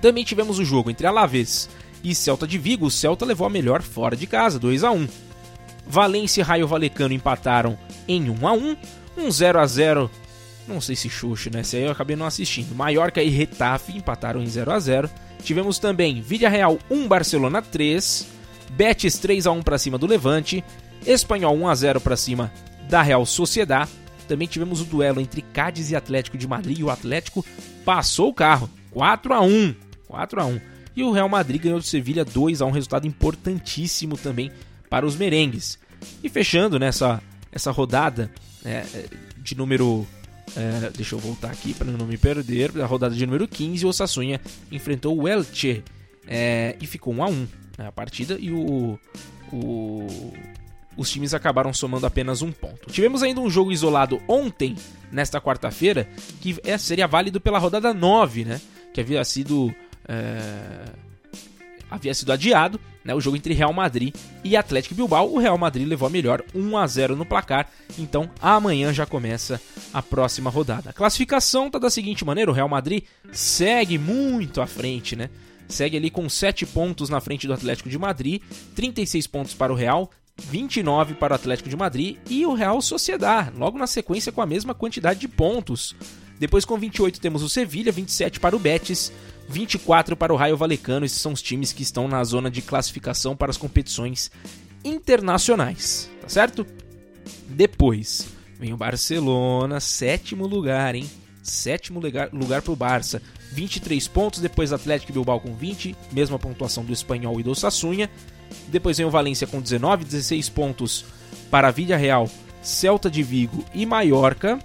Também 0.00 0.24
tivemos 0.24 0.58
o 0.58 0.64
jogo 0.64 0.90
entre 0.90 1.06
Alavés 1.06 1.68
e 2.04 2.14
Celta 2.14 2.46
de 2.46 2.58
Vigo, 2.58 2.86
o 2.86 2.90
Celta 2.90 3.24
levou 3.24 3.46
a 3.46 3.50
melhor 3.50 3.82
fora 3.82 4.16
de 4.16 4.26
casa, 4.26 4.58
2 4.58 4.84
a 4.84 4.90
1. 4.90 5.08
Valência 5.86 6.40
e 6.40 6.44
Raio 6.44 6.66
Valecano 6.66 7.14
empataram 7.14 7.78
em 8.06 8.28
1 8.28 8.46
a 8.46 8.52
1, 8.52 8.76
um 9.16 9.30
0 9.30 9.60
a 9.60 9.66
0. 9.66 10.10
Não 10.66 10.80
sei 10.80 10.94
se 10.94 11.08
Xuxa, 11.08 11.50
né? 11.50 11.60
Esse 11.60 11.76
aí 11.76 11.84
eu 11.84 11.90
acabei 11.90 12.16
não 12.16 12.26
assistindo. 12.26 12.74
Mallorca 12.74 13.22
e 13.22 13.28
Retafe 13.28 13.96
empataram 13.96 14.42
em 14.42 14.46
0 14.46 14.72
a 14.72 14.78
0. 14.78 15.10
Tivemos 15.42 15.78
também 15.78 16.20
Vídea 16.20 16.48
Real 16.48 16.78
1 16.90 17.08
Barcelona 17.08 17.60
3, 17.60 18.26
Betis 18.70 19.18
3 19.18 19.46
a 19.46 19.50
1 19.52 19.62
para 19.62 19.78
cima 19.78 19.98
do 19.98 20.06
Levante, 20.06 20.62
Espanhol 21.04 21.56
1 21.56 21.68
a 21.68 21.74
0 21.74 22.00
para 22.00 22.16
cima 22.16 22.52
da 22.88 23.02
Real 23.02 23.26
Sociedad. 23.26 23.88
Também 24.28 24.46
tivemos 24.46 24.80
o 24.80 24.84
duelo 24.84 25.20
entre 25.20 25.42
Cádiz 25.42 25.90
e 25.90 25.96
Atlético 25.96 26.38
de 26.38 26.46
Madrid 26.46 26.78
e 26.78 26.84
o 26.84 26.90
Atlético 26.90 27.44
passou 27.84 28.28
o 28.28 28.34
carro, 28.34 28.70
4 28.92 29.34
a 29.34 29.40
1, 29.40 29.74
4 30.06 30.40
a 30.40 30.46
1. 30.46 30.60
E 30.94 31.02
o 31.02 31.10
Real 31.10 31.28
Madrid 31.28 31.60
ganhou 31.60 31.80
de 31.80 31.86
Sevilha 31.88 32.24
2 32.24 32.62
a 32.62 32.66
1, 32.66 32.70
resultado 32.70 33.06
importantíssimo 33.06 34.16
também 34.16 34.50
para 34.88 35.04
os 35.04 35.16
merengues. 35.16 35.78
E 36.22 36.28
fechando 36.28 36.78
nessa 36.78 37.20
essa 37.50 37.70
rodada 37.70 38.30
é, 38.64 38.84
é 38.94 39.06
de 39.38 39.56
número 39.56 40.06
é, 40.56 40.90
deixa 40.90 41.14
eu 41.14 41.18
voltar 41.18 41.50
aqui 41.50 41.72
para 41.74 41.90
não 41.90 42.06
me 42.06 42.18
perder. 42.18 42.80
A 42.80 42.86
rodada 42.86 43.14
de 43.14 43.24
número 43.24 43.48
15, 43.48 43.86
o 43.86 43.92
Sassunha 43.92 44.40
enfrentou 44.70 45.18
o 45.18 45.28
Elche 45.28 45.82
é, 46.26 46.76
e 46.80 46.86
ficou 46.86 47.14
1 47.14 47.22
a 47.22 47.28
1 47.28 47.48
né, 47.78 47.86
a 47.86 47.92
partida. 47.92 48.36
E 48.38 48.50
o, 48.50 48.98
o 49.52 50.32
os 50.96 51.10
times 51.10 51.32
acabaram 51.32 51.72
somando 51.72 52.06
apenas 52.06 52.42
um 52.42 52.52
ponto. 52.52 52.90
Tivemos 52.90 53.22
ainda 53.22 53.40
um 53.40 53.48
jogo 53.48 53.72
isolado 53.72 54.20
ontem, 54.28 54.76
nesta 55.10 55.40
quarta-feira, 55.40 56.06
que 56.40 56.58
é, 56.64 56.76
seria 56.76 57.06
válido 57.06 57.40
pela 57.40 57.58
rodada 57.58 57.94
9, 57.94 58.44
né? 58.44 58.60
Que 58.92 59.00
havia 59.00 59.24
sido. 59.24 59.74
É... 60.06 61.11
Havia 61.92 62.14
sido 62.14 62.32
adiado, 62.32 62.80
né? 63.04 63.14
O 63.14 63.20
jogo 63.20 63.36
entre 63.36 63.52
Real 63.52 63.72
Madrid 63.72 64.14
e 64.42 64.56
Atlético 64.56 64.94
Bilbao. 64.94 65.30
O 65.30 65.38
Real 65.38 65.58
Madrid 65.58 65.86
levou 65.86 66.06
a 66.06 66.10
melhor 66.10 66.42
1 66.54 66.78
a 66.78 66.86
0 66.86 67.14
no 67.14 67.26
placar. 67.26 67.68
Então 67.98 68.30
amanhã 68.40 68.94
já 68.94 69.04
começa 69.04 69.60
a 69.92 70.00
próxima 70.00 70.48
rodada. 70.48 70.88
A 70.88 70.92
classificação 70.94 71.70
tá 71.70 71.78
da 71.78 71.90
seguinte 71.90 72.24
maneira: 72.24 72.50
o 72.50 72.54
Real 72.54 72.68
Madrid 72.68 73.04
segue 73.30 73.98
muito 73.98 74.62
à 74.62 74.66
frente, 74.66 75.14
né? 75.14 75.28
Segue 75.68 75.98
ali 75.98 76.10
com 76.10 76.28
7 76.28 76.64
pontos 76.64 77.10
na 77.10 77.20
frente 77.20 77.46
do 77.46 77.52
Atlético 77.52 77.90
de 77.90 77.98
Madrid, 77.98 78.42
36 78.74 79.26
pontos 79.26 79.54
para 79.54 79.72
o 79.72 79.76
Real, 79.76 80.10
29 80.38 81.14
para 81.14 81.32
o 81.32 81.36
Atlético 81.36 81.68
de 81.68 81.76
Madrid 81.76 82.16
e 82.28 82.46
o 82.46 82.54
Real 82.54 82.80
Sociedad, 82.80 83.52
logo 83.56 83.78
na 83.78 83.86
sequência 83.86 84.32
com 84.32 84.40
a 84.40 84.46
mesma 84.46 84.74
quantidade 84.74 85.20
de 85.20 85.28
pontos. 85.28 85.94
Depois 86.38 86.64
com 86.64 86.76
28 86.76 87.20
temos 87.20 87.42
o 87.42 87.48
Sevilha, 87.48 87.92
27 87.92 88.40
para 88.40 88.56
o 88.56 88.58
Betis, 88.58 89.12
24 89.48 90.16
para 90.16 90.32
o 90.32 90.36
Raio 90.36 90.56
Valecano. 90.56 91.06
Esses 91.06 91.20
são 91.20 91.32
os 91.32 91.42
times 91.42 91.72
que 91.72 91.82
estão 91.82 92.08
na 92.08 92.22
zona 92.24 92.50
de 92.50 92.62
classificação 92.62 93.36
para 93.36 93.50
as 93.50 93.56
competições 93.56 94.30
internacionais, 94.84 96.10
tá 96.20 96.28
certo? 96.28 96.66
Depois 97.48 98.26
vem 98.58 98.72
o 98.72 98.76
Barcelona, 98.76 99.80
sétimo 99.80 100.46
lugar, 100.46 100.94
hein? 100.94 101.08
Sétimo 101.42 101.98
lugar, 101.98 102.30
lugar 102.32 102.62
para 102.62 102.72
o 102.72 102.76
Barça, 102.76 103.20
23 103.52 104.06
pontos. 104.08 104.40
Depois 104.40 104.72
Atlético 104.72 105.12
Bilbao 105.12 105.40
com 105.40 105.54
20, 105.54 105.96
mesma 106.12 106.38
pontuação 106.38 106.84
do 106.84 106.92
Espanhol 106.92 107.40
e 107.40 107.42
do 107.42 107.54
Sassunha. 107.54 108.08
Depois 108.68 108.98
vem 108.98 109.06
o 109.06 109.10
Valência 109.10 109.46
com 109.46 109.60
19, 109.60 110.04
16 110.04 110.48
pontos 110.48 111.04
para 111.50 111.70
Vila 111.70 111.96
Real, 111.96 112.28
Celta 112.62 113.10
de 113.10 113.22
Vigo 113.22 113.64
e 113.74 113.84
Mallorca. 113.84 114.58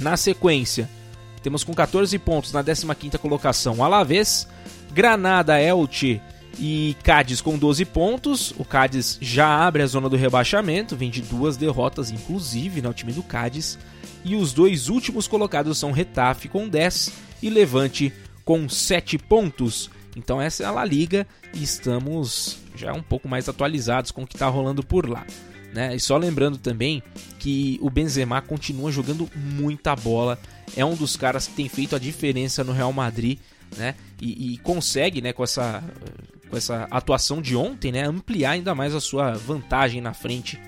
Na 0.00 0.16
sequência, 0.16 0.88
temos 1.40 1.64
com 1.64 1.74
14 1.74 2.18
pontos 2.18 2.52
na 2.52 2.62
15ª 2.62 3.18
colocação 3.18 3.82
Alavés, 3.82 4.48
Granada, 4.92 5.60
Elche 5.60 6.20
e 6.58 6.96
Cádiz 7.02 7.40
com 7.40 7.56
12 7.58 7.84
pontos. 7.84 8.52
O 8.58 8.64
Cádiz 8.64 9.18
já 9.20 9.66
abre 9.66 9.82
a 9.82 9.86
zona 9.86 10.08
do 10.08 10.16
rebaixamento, 10.16 10.96
vem 10.96 11.10
de 11.10 11.22
duas 11.22 11.56
derrotas 11.56 12.10
inclusive 12.10 12.82
no 12.82 12.88
né, 12.88 12.94
time 12.94 13.12
do 13.12 13.22
Cádiz. 13.22 13.78
E 14.24 14.34
os 14.34 14.52
dois 14.52 14.88
últimos 14.88 15.28
colocados 15.28 15.78
são 15.78 15.92
Retafe 15.92 16.48
com 16.48 16.68
10 16.68 17.12
e 17.42 17.50
Levante 17.50 18.12
com 18.44 18.68
7 18.68 19.18
pontos. 19.18 19.90
Então 20.16 20.40
essa 20.40 20.64
é 20.64 20.66
a 20.66 20.70
La 20.70 20.84
Liga 20.84 21.26
e 21.54 21.62
estamos 21.62 22.58
já 22.74 22.92
um 22.92 23.02
pouco 23.02 23.28
mais 23.28 23.48
atualizados 23.48 24.10
com 24.10 24.22
o 24.22 24.26
que 24.26 24.34
está 24.34 24.48
rolando 24.48 24.82
por 24.82 25.08
lá. 25.08 25.24
Né? 25.72 25.94
E 25.94 26.00
só 26.00 26.16
lembrando 26.16 26.58
também 26.58 27.02
que 27.38 27.78
o 27.80 27.90
Benzema 27.90 28.40
continua 28.40 28.90
jogando 28.90 29.28
muita 29.36 29.94
bola, 29.94 30.38
é 30.76 30.84
um 30.84 30.94
dos 30.94 31.16
caras 31.16 31.46
que 31.46 31.54
tem 31.54 31.68
feito 31.68 31.96
a 31.96 31.98
diferença 31.98 32.62
no 32.64 32.72
Real 32.72 32.92
Madrid, 32.92 33.38
né? 33.76 33.94
E, 34.20 34.54
e 34.54 34.58
consegue, 34.58 35.20
né, 35.20 35.32
com 35.32 35.44
essa, 35.44 35.82
com 36.48 36.56
essa 36.56 36.88
atuação 36.90 37.40
de 37.40 37.54
ontem, 37.54 37.92
né, 37.92 38.04
ampliar 38.04 38.52
ainda 38.52 38.74
mais 38.74 38.94
a 38.94 39.00
sua 39.00 39.32
vantagem 39.32 40.00
na 40.00 40.14
frente 40.14 40.58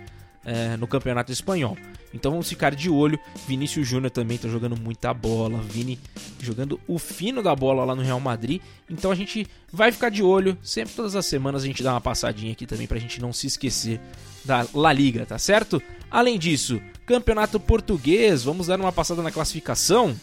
é, 0.45 0.77
no 0.77 0.87
Campeonato 0.87 1.33
Espanhol. 1.33 1.77
Então 2.13 2.31
vamos 2.31 2.49
ficar 2.49 2.75
de 2.75 2.91
olho. 2.91 3.19
Vinícius 3.47 3.87
Júnior 3.87 4.11
também 4.11 4.37
está 4.37 4.49
jogando 4.49 4.77
muita 4.77 5.13
bola. 5.15 5.61
Vini 5.61 5.99
jogando 6.41 6.81
o 6.87 6.99
fino 6.99 7.43
da 7.43 7.55
bola 7.55 7.85
lá 7.85 7.95
no 7.95 8.03
Real 8.03 8.21
Madrid. 8.21 8.61
Então 8.89 9.11
a 9.11 9.15
gente 9.15 9.47
vai 9.73 9.93
ficar 9.93 10.11
de 10.11 10.23
olho. 10.23 10.59
Sempre 10.63 10.95
todas 10.95 11.15
as 11.15 11.27
semanas 11.27 11.63
a 11.63 11.67
gente 11.67 11.83
dá 11.83 11.93
uma 11.93 12.01
passadinha 12.01 12.53
aqui 12.53 12.67
também 12.67 12.87
para 12.87 12.97
a 12.97 13.01
gente 13.01 13.21
não 13.21 13.33
se 13.33 13.47
esquecer 13.47 14.01
da 14.45 14.67
La 14.75 14.93
Liga, 14.93 15.25
tá 15.27 15.39
certo? 15.39 15.83
Além 16.11 16.39
disso, 16.39 16.81
Campeonato 17.07 17.61
Português. 17.61 18.43
Vamos 18.43 18.67
dar 18.67 18.81
uma 18.81 18.93
passada 18.93 19.23
na 19.23 19.31
classificação. 19.31 20.19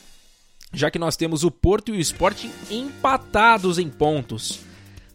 Já 0.73 0.91
que 0.91 0.99
nós 0.99 1.15
temos 1.15 1.43
o 1.45 1.51
Porto 1.51 1.95
e 1.95 1.97
o 1.97 2.01
Sporting 2.01 2.51
empatados 2.69 3.79
em 3.79 3.89
pontos. 3.89 4.59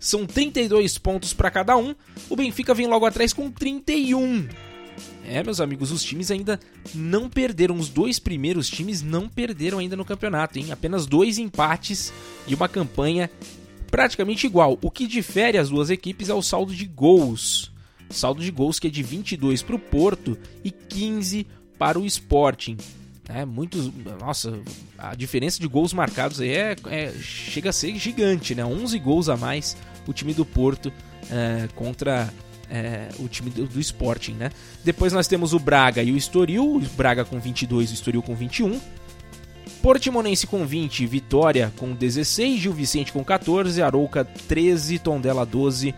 São 0.00 0.26
32 0.26 0.98
pontos 0.98 1.32
para 1.32 1.50
cada 1.50 1.76
um. 1.76 1.94
O 2.28 2.34
Benfica 2.34 2.74
vem 2.74 2.86
logo 2.86 3.06
atrás 3.06 3.32
com 3.32 3.50
31. 3.50 4.48
É, 5.24 5.42
meus 5.42 5.60
amigos, 5.60 5.90
os 5.90 6.02
times 6.02 6.30
ainda 6.30 6.58
não 6.94 7.28
perderam. 7.28 7.76
Os 7.76 7.88
dois 7.88 8.18
primeiros 8.18 8.68
times 8.68 9.02
não 9.02 9.28
perderam 9.28 9.78
ainda 9.78 9.96
no 9.96 10.04
campeonato, 10.04 10.58
hein? 10.58 10.72
Apenas 10.72 11.06
dois 11.06 11.38
empates 11.38 12.12
e 12.46 12.54
uma 12.54 12.68
campanha 12.68 13.30
praticamente 13.90 14.46
igual. 14.46 14.78
O 14.82 14.90
que 14.90 15.06
difere 15.06 15.58
as 15.58 15.68
duas 15.68 15.90
equipes 15.90 16.28
é 16.28 16.34
o 16.34 16.42
saldo 16.42 16.74
de 16.74 16.86
gols. 16.86 17.70
Saldo 18.10 18.42
de 18.42 18.50
gols 18.50 18.78
que 18.78 18.88
é 18.88 18.90
de 18.90 19.02
22 19.02 19.62
para 19.62 19.76
o 19.76 19.78
Porto 19.78 20.36
e 20.64 20.70
15 20.70 21.46
para 21.78 21.98
o 21.98 22.06
Sporting. 22.06 22.76
É, 23.28 23.44
muitos. 23.44 23.90
Nossa, 24.20 24.60
a 24.98 25.14
diferença 25.14 25.60
de 25.60 25.66
gols 25.66 25.92
marcados 25.92 26.40
aí 26.40 26.50
é, 26.50 26.76
é, 26.86 27.12
chega 27.12 27.70
a 27.70 27.72
ser 27.72 27.94
gigante, 27.96 28.54
né? 28.54 28.64
11 28.64 28.98
gols 28.98 29.28
a 29.28 29.36
mais 29.36 29.76
o 30.06 30.12
time 30.12 30.34
do 30.34 30.44
Porto 30.44 30.92
é, 31.30 31.68
contra 31.74 32.32
é, 32.72 33.08
o 33.18 33.28
time 33.28 33.50
do, 33.50 33.66
do, 33.66 33.78
Sporting, 33.78 34.32
né? 34.32 34.50
Depois 34.82 35.12
nós 35.12 35.28
temos 35.28 35.52
o 35.52 35.58
Braga 35.58 36.02
e 36.02 36.10
o 36.10 36.16
Estoril, 36.16 36.76
o 36.76 36.80
Braga 36.96 37.22
com 37.22 37.38
22 37.38 37.90
e 37.90 37.92
o 37.92 37.94
Estoril 37.94 38.22
com 38.22 38.34
21. 38.34 38.80
Portimonense 39.82 40.46
com 40.46 40.64
20, 40.64 41.06
Vitória 41.06 41.72
com 41.76 41.92
16, 41.92 42.60
Gil 42.60 42.72
Vicente 42.72 43.12
com 43.12 43.22
14, 43.22 43.82
Arouca 43.82 44.24
13, 44.24 44.98
Tondela 45.00 45.44
12, 45.44 45.94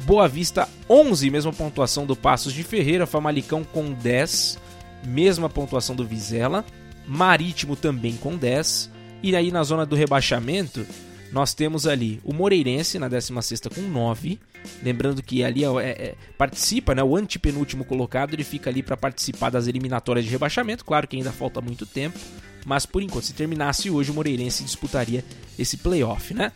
Boa 0.00 0.28
Vista 0.28 0.68
11, 0.88 1.30
mesma 1.30 1.52
pontuação 1.52 2.06
do 2.06 2.14
Passos 2.14 2.52
de 2.52 2.62
Ferreira, 2.62 3.06
Famalicão 3.06 3.64
com 3.64 3.92
10, 3.92 4.58
mesma 5.06 5.48
pontuação 5.48 5.96
do 5.96 6.06
Vizela, 6.06 6.64
Marítimo 7.06 7.74
também 7.74 8.14
com 8.16 8.36
10, 8.36 8.90
e 9.22 9.34
aí 9.34 9.50
na 9.50 9.62
zona 9.64 9.84
do 9.84 9.96
rebaixamento 9.96 10.86
nós 11.34 11.52
temos 11.52 11.84
ali 11.84 12.20
o 12.22 12.32
Moreirense 12.32 12.96
na 12.96 13.08
16 13.08 13.62
com 13.74 13.80
9. 13.80 14.38
Lembrando 14.84 15.20
que 15.20 15.42
ali 15.42 15.64
é, 15.64 15.66
é, 15.66 15.90
é, 15.90 16.14
participa, 16.38 16.94
né, 16.94 17.02
o 17.02 17.16
antepenúltimo 17.16 17.84
colocado, 17.84 18.34
ele 18.34 18.44
fica 18.44 18.70
ali 18.70 18.84
para 18.84 18.96
participar 18.96 19.50
das 19.50 19.66
eliminatórias 19.66 20.24
de 20.24 20.30
rebaixamento. 20.30 20.84
Claro 20.84 21.08
que 21.08 21.16
ainda 21.16 21.32
falta 21.32 21.60
muito 21.60 21.84
tempo, 21.86 22.16
mas 22.64 22.86
por 22.86 23.02
enquanto, 23.02 23.24
se 23.24 23.32
terminasse 23.32 23.90
hoje, 23.90 24.12
o 24.12 24.14
Moreirense 24.14 24.62
disputaria 24.62 25.24
esse 25.58 25.76
playoff. 25.78 26.32
Né? 26.32 26.52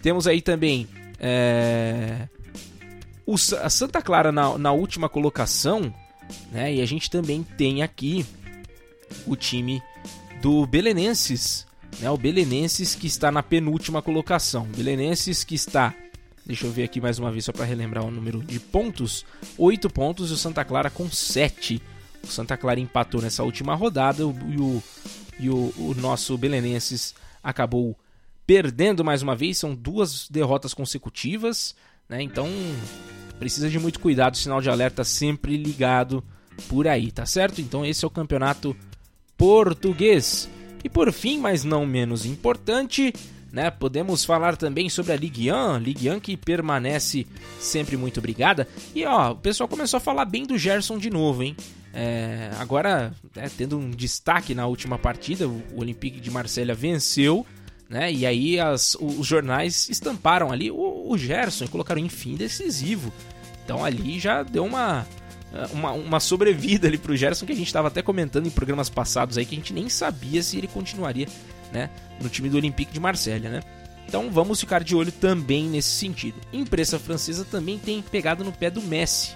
Temos 0.00 0.26
aí 0.26 0.40
também 0.40 0.88
é, 1.20 2.26
o, 3.26 3.34
a 3.34 3.68
Santa 3.68 4.00
Clara 4.00 4.32
na, 4.32 4.56
na 4.56 4.72
última 4.72 5.06
colocação, 5.06 5.94
né, 6.50 6.72
e 6.72 6.80
a 6.80 6.86
gente 6.86 7.10
também 7.10 7.42
tem 7.58 7.82
aqui 7.82 8.24
o 9.26 9.36
time 9.36 9.82
do 10.40 10.66
Belenenses 10.66 11.66
né, 12.00 12.10
o 12.10 12.16
Belenenses 12.16 12.94
que 12.94 13.06
está 13.06 13.30
na 13.30 13.42
penúltima 13.42 14.02
colocação. 14.02 14.66
Belenenses 14.66 15.44
que 15.44 15.54
está, 15.54 15.94
deixa 16.44 16.66
eu 16.66 16.72
ver 16.72 16.84
aqui 16.84 17.00
mais 17.00 17.18
uma 17.18 17.30
vez 17.30 17.44
só 17.44 17.52
para 17.52 17.64
relembrar 17.64 18.04
o 18.04 18.10
número 18.10 18.42
de 18.42 18.58
pontos, 18.58 19.24
8 19.56 19.88
pontos 19.90 20.30
e 20.30 20.34
o 20.34 20.36
Santa 20.36 20.64
Clara 20.64 20.90
com 20.90 21.10
7. 21.10 21.80
O 22.22 22.26
Santa 22.26 22.56
Clara 22.56 22.80
empatou 22.80 23.20
nessa 23.20 23.42
última 23.42 23.74
rodada 23.74 24.22
e 24.22 24.24
o, 24.24 24.82
e 25.38 25.50
o, 25.50 25.74
o 25.76 25.94
nosso 25.98 26.36
Belenenses 26.38 27.14
acabou 27.42 27.96
perdendo 28.46 29.04
mais 29.04 29.22
uma 29.22 29.36
vez. 29.36 29.58
São 29.58 29.74
duas 29.74 30.28
derrotas 30.28 30.72
consecutivas, 30.72 31.74
né? 32.08 32.22
Então 32.22 32.48
precisa 33.38 33.68
de 33.68 33.78
muito 33.78 34.00
cuidado, 34.00 34.36
sinal 34.36 34.60
de 34.60 34.70
alerta 34.70 35.04
sempre 35.04 35.56
ligado 35.56 36.24
por 36.68 36.86
aí, 36.86 37.10
tá 37.10 37.26
certo? 37.26 37.60
Então 37.60 37.84
esse 37.84 38.04
é 38.04 38.08
o 38.08 38.10
campeonato 38.10 38.76
português. 39.36 40.48
E 40.84 40.88
por 40.90 41.10
fim, 41.10 41.38
mas 41.38 41.64
não 41.64 41.86
menos 41.86 42.26
importante, 42.26 43.12
né, 43.50 43.70
podemos 43.70 44.22
falar 44.24 44.56
também 44.56 44.90
sobre 44.90 45.12
a 45.12 45.16
Ligue 45.16 45.50
1, 45.50 45.78
Ligue 45.78 46.10
1 46.10 46.20
que 46.20 46.36
permanece 46.36 47.26
sempre 47.58 47.96
muito 47.96 48.18
obrigada. 48.18 48.68
E 48.94 49.04
ó, 49.06 49.32
o 49.32 49.36
pessoal 49.36 49.66
começou 49.66 49.96
a 49.96 50.00
falar 50.00 50.26
bem 50.26 50.44
do 50.44 50.58
Gerson 50.58 50.98
de 50.98 51.08
novo, 51.08 51.42
hein? 51.42 51.56
É, 51.94 52.50
agora, 52.58 53.14
né, 53.34 53.50
tendo 53.56 53.78
um 53.78 53.90
destaque 53.90 54.54
na 54.54 54.66
última 54.66 54.98
partida, 54.98 55.48
o 55.48 55.62
Olympique 55.76 56.20
de 56.20 56.30
Marselha 56.30 56.74
venceu, 56.74 57.46
né? 57.88 58.12
E 58.12 58.26
aí 58.26 58.58
as, 58.58 58.96
os 59.00 59.26
jornais 59.26 59.88
estamparam 59.88 60.50
ali 60.50 60.70
o, 60.70 61.06
o 61.08 61.16
Gerson 61.16 61.64
e 61.64 61.68
colocaram 61.68 62.00
em 62.00 62.08
fim 62.08 62.34
decisivo. 62.34 63.12
Então 63.64 63.84
ali 63.84 64.18
já 64.18 64.42
deu 64.42 64.64
uma 64.64 65.06
uma, 65.72 65.92
uma 65.92 66.20
sobrevida 66.20 66.88
ali 66.88 66.98
pro 66.98 67.16
Gerson 67.16 67.46
que 67.46 67.52
a 67.52 67.56
gente 67.56 67.66
estava 67.66 67.88
até 67.88 68.02
comentando 68.02 68.46
em 68.46 68.50
programas 68.50 68.88
passados 68.88 69.38
aí 69.38 69.44
que 69.44 69.54
a 69.54 69.58
gente 69.58 69.72
nem 69.72 69.88
sabia 69.88 70.42
se 70.42 70.58
ele 70.58 70.66
continuaria, 70.66 71.28
né, 71.72 71.90
no 72.20 72.28
time 72.28 72.48
do 72.48 72.56
Olympique 72.56 72.92
de 72.92 73.00
Marselha, 73.00 73.50
né? 73.50 73.60
Então 74.06 74.30
vamos 74.30 74.60
ficar 74.60 74.84
de 74.84 74.94
olho 74.94 75.10
também 75.10 75.64
nesse 75.64 75.90
sentido. 75.90 76.38
A 76.52 76.56
imprensa 76.56 76.98
francesa 76.98 77.44
também 77.44 77.78
tem 77.78 78.02
pegado 78.02 78.44
no 78.44 78.52
pé 78.52 78.70
do 78.70 78.82
Messi. 78.82 79.32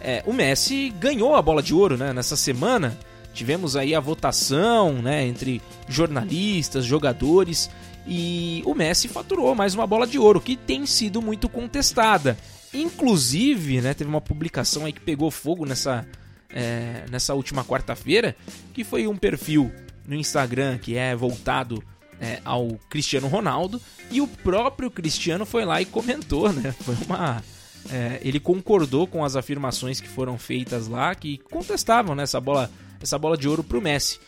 É, 0.00 0.22
o 0.26 0.32
Messi 0.32 0.90
ganhou 1.00 1.34
a 1.34 1.42
bola 1.42 1.62
de 1.62 1.74
ouro 1.74 1.96
né, 1.96 2.12
nessa 2.12 2.36
semana. 2.36 2.96
Tivemos 3.34 3.76
aí 3.76 3.94
a 3.94 4.00
votação 4.00 4.94
né, 4.94 5.26
entre 5.26 5.60
jornalistas, 5.88 6.84
jogadores 6.84 7.68
e 8.06 8.62
o 8.64 8.74
Messi 8.74 9.08
faturou 9.08 9.54
mais 9.54 9.74
uma 9.74 9.86
bola 9.86 10.06
de 10.06 10.18
ouro 10.18 10.40
que 10.40 10.56
tem 10.56 10.86
sido 10.86 11.20
muito 11.20 11.48
contestada. 11.48 12.38
Inclusive, 12.76 13.80
né, 13.80 13.94
teve 13.94 14.08
uma 14.08 14.20
publicação 14.20 14.84
aí 14.84 14.92
que 14.92 15.00
pegou 15.00 15.30
fogo 15.30 15.64
nessa, 15.64 16.06
é, 16.50 17.04
nessa 17.10 17.34
última 17.34 17.64
quarta-feira, 17.64 18.36
que 18.74 18.84
foi 18.84 19.06
um 19.06 19.16
perfil 19.16 19.72
no 20.06 20.14
Instagram 20.14 20.78
que 20.78 20.96
é 20.96 21.16
voltado 21.16 21.82
é, 22.20 22.40
ao 22.44 22.78
Cristiano 22.88 23.28
Ronaldo 23.28 23.80
e 24.10 24.20
o 24.20 24.26
próprio 24.26 24.90
Cristiano 24.90 25.44
foi 25.44 25.64
lá 25.64 25.80
e 25.80 25.84
comentou, 25.84 26.52
né? 26.52 26.72
Foi 26.80 26.94
uma 27.06 27.42
é, 27.90 28.18
ele 28.22 28.40
concordou 28.40 29.06
com 29.06 29.24
as 29.24 29.36
afirmações 29.36 30.00
que 30.00 30.08
foram 30.08 30.36
feitas 30.36 30.88
lá 30.88 31.14
que 31.14 31.38
contestavam 31.38 32.16
né, 32.16 32.24
essa 32.24 32.40
bola 32.40 32.68
essa 33.00 33.18
bola 33.18 33.36
de 33.36 33.48
ouro 33.48 33.62
pro 33.62 33.80
Messi. 33.80 34.18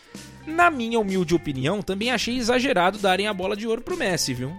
Na 0.45 0.69
minha 0.69 0.99
humilde 0.99 1.35
opinião, 1.35 1.81
também 1.81 2.11
achei 2.11 2.37
exagerado 2.37 2.97
darem 2.99 3.27
a 3.27 3.33
bola 3.33 3.55
de 3.55 3.67
ouro 3.67 3.81
pro 3.81 3.97
Messi, 3.97 4.33
viu? 4.33 4.55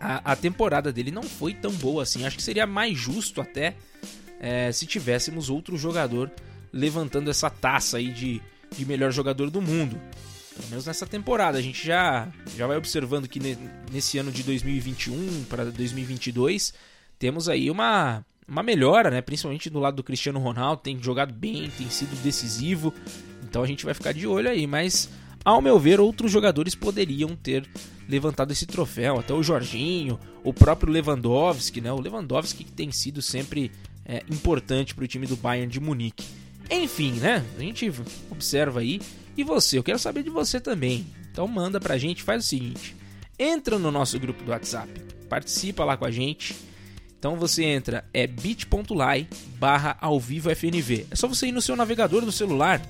A, 0.00 0.32
a 0.32 0.36
temporada 0.36 0.92
dele 0.92 1.10
não 1.10 1.22
foi 1.22 1.52
tão 1.52 1.70
boa 1.72 2.02
assim. 2.02 2.24
Acho 2.24 2.36
que 2.36 2.42
seria 2.42 2.66
mais 2.66 2.96
justo 2.96 3.40
até 3.40 3.74
é, 4.40 4.72
se 4.72 4.86
tivéssemos 4.86 5.50
outro 5.50 5.76
jogador 5.76 6.30
levantando 6.72 7.30
essa 7.30 7.50
taça 7.50 7.98
aí 7.98 8.10
de, 8.10 8.40
de 8.76 8.86
melhor 8.86 9.12
jogador 9.12 9.50
do 9.50 9.60
mundo. 9.60 10.00
Pelo 10.56 10.68
menos 10.70 10.86
nessa 10.86 11.06
temporada. 11.06 11.58
A 11.58 11.62
gente 11.62 11.86
já, 11.86 12.28
já 12.56 12.66
vai 12.66 12.76
observando 12.76 13.28
que 13.28 13.40
nesse 13.92 14.18
ano 14.18 14.32
de 14.32 14.42
2021 14.42 15.44
para 15.44 15.64
2022 15.66 16.72
temos 17.18 17.48
aí 17.48 17.70
uma, 17.70 18.24
uma 18.48 18.62
melhora, 18.62 19.10
né? 19.10 19.20
Principalmente 19.20 19.70
do 19.70 19.78
lado 19.78 19.96
do 19.96 20.02
Cristiano 20.02 20.38
Ronaldo. 20.40 20.82
Tem 20.82 21.00
jogado 21.02 21.32
bem, 21.32 21.70
tem 21.76 21.88
sido 21.90 22.14
decisivo. 22.22 22.92
Então 23.42 23.62
a 23.62 23.66
gente 23.66 23.84
vai 23.84 23.94
ficar 23.94 24.12
de 24.12 24.26
olho 24.26 24.48
aí. 24.48 24.66
Mas, 24.66 25.10
ao 25.44 25.62
meu 25.62 25.78
ver, 25.78 26.00
outros 26.00 26.30
jogadores 26.30 26.74
poderiam 26.74 27.34
ter 27.34 27.66
levantado 28.08 28.52
esse 28.52 28.66
troféu. 28.66 29.18
Até 29.18 29.32
o 29.32 29.42
Jorginho, 29.42 30.18
o 30.44 30.52
próprio 30.52 30.92
Lewandowski, 30.92 31.80
né? 31.80 31.92
O 31.92 32.00
Lewandowski 32.00 32.64
que 32.64 32.72
tem 32.72 32.90
sido 32.90 33.22
sempre 33.22 33.70
é, 34.04 34.22
importante 34.30 34.94
para 34.94 35.04
o 35.04 35.08
time 35.08 35.26
do 35.26 35.36
Bayern 35.36 35.70
de 35.70 35.80
Munique. 35.80 36.26
Enfim, 36.70 37.12
né? 37.12 37.44
A 37.56 37.60
gente 37.60 37.90
observa 38.30 38.80
aí. 38.80 39.00
E 39.36 39.42
você? 39.42 39.78
Eu 39.78 39.82
quero 39.82 39.98
saber 39.98 40.22
de 40.22 40.30
você 40.30 40.60
também. 40.60 41.06
Então 41.32 41.46
manda 41.48 41.80
pra 41.80 41.96
gente, 41.96 42.22
faz 42.22 42.44
o 42.44 42.48
seguinte. 42.48 42.94
Entra 43.38 43.78
no 43.78 43.90
nosso 43.90 44.18
grupo 44.18 44.44
do 44.44 44.50
WhatsApp. 44.50 44.92
Participa 45.28 45.84
lá 45.84 45.96
com 45.96 46.04
a 46.04 46.10
gente. 46.10 46.54
Então 47.18 47.36
você 47.36 47.64
entra, 47.64 48.04
é 48.12 48.26
bit.ly 48.26 49.28
barra 49.58 49.96
ao 50.00 50.18
vivo 50.18 50.50
FNV. 50.54 51.06
É 51.10 51.16
só 51.16 51.28
você 51.28 51.46
ir 51.46 51.52
no 51.52 51.62
seu 51.62 51.76
navegador 51.76 52.24
do 52.24 52.32
celular. 52.32 52.80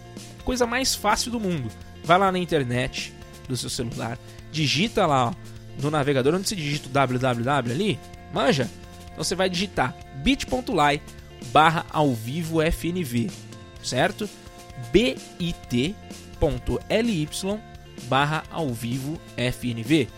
Coisa 0.45 0.67
mais 0.67 0.95
fácil 0.95 1.31
do 1.31 1.41
mundo. 1.41 1.71
Vai 2.05 2.19
lá 2.19 2.33
na 2.33 2.39
internet 2.39 3.13
do 3.49 3.57
seu 3.57 3.71
celular, 3.71 4.19
digita 4.51 5.07
lá 5.07 5.29
ó, 5.29 5.35
no 5.83 5.91
navegador 5.91 6.35
onde 6.35 6.49
você 6.49 6.57
digita 6.57 6.89
o 6.89 6.93
www 6.93 7.73
ali, 7.73 7.99
manja? 8.33 8.69
Então 9.13 9.25
você 9.25 9.35
vai 9.35 9.51
digitar 9.51 9.95
bit.ly 10.23 11.03
barra 11.53 11.85
ao 11.91 12.15
vivo 12.15 12.59
FNV, 12.63 13.31
certo? 13.83 14.29
bit.ly 14.93 15.49
barra 18.09 18.45
ao 18.51 18.73
vivo 18.73 19.21
FNV. 19.37 20.09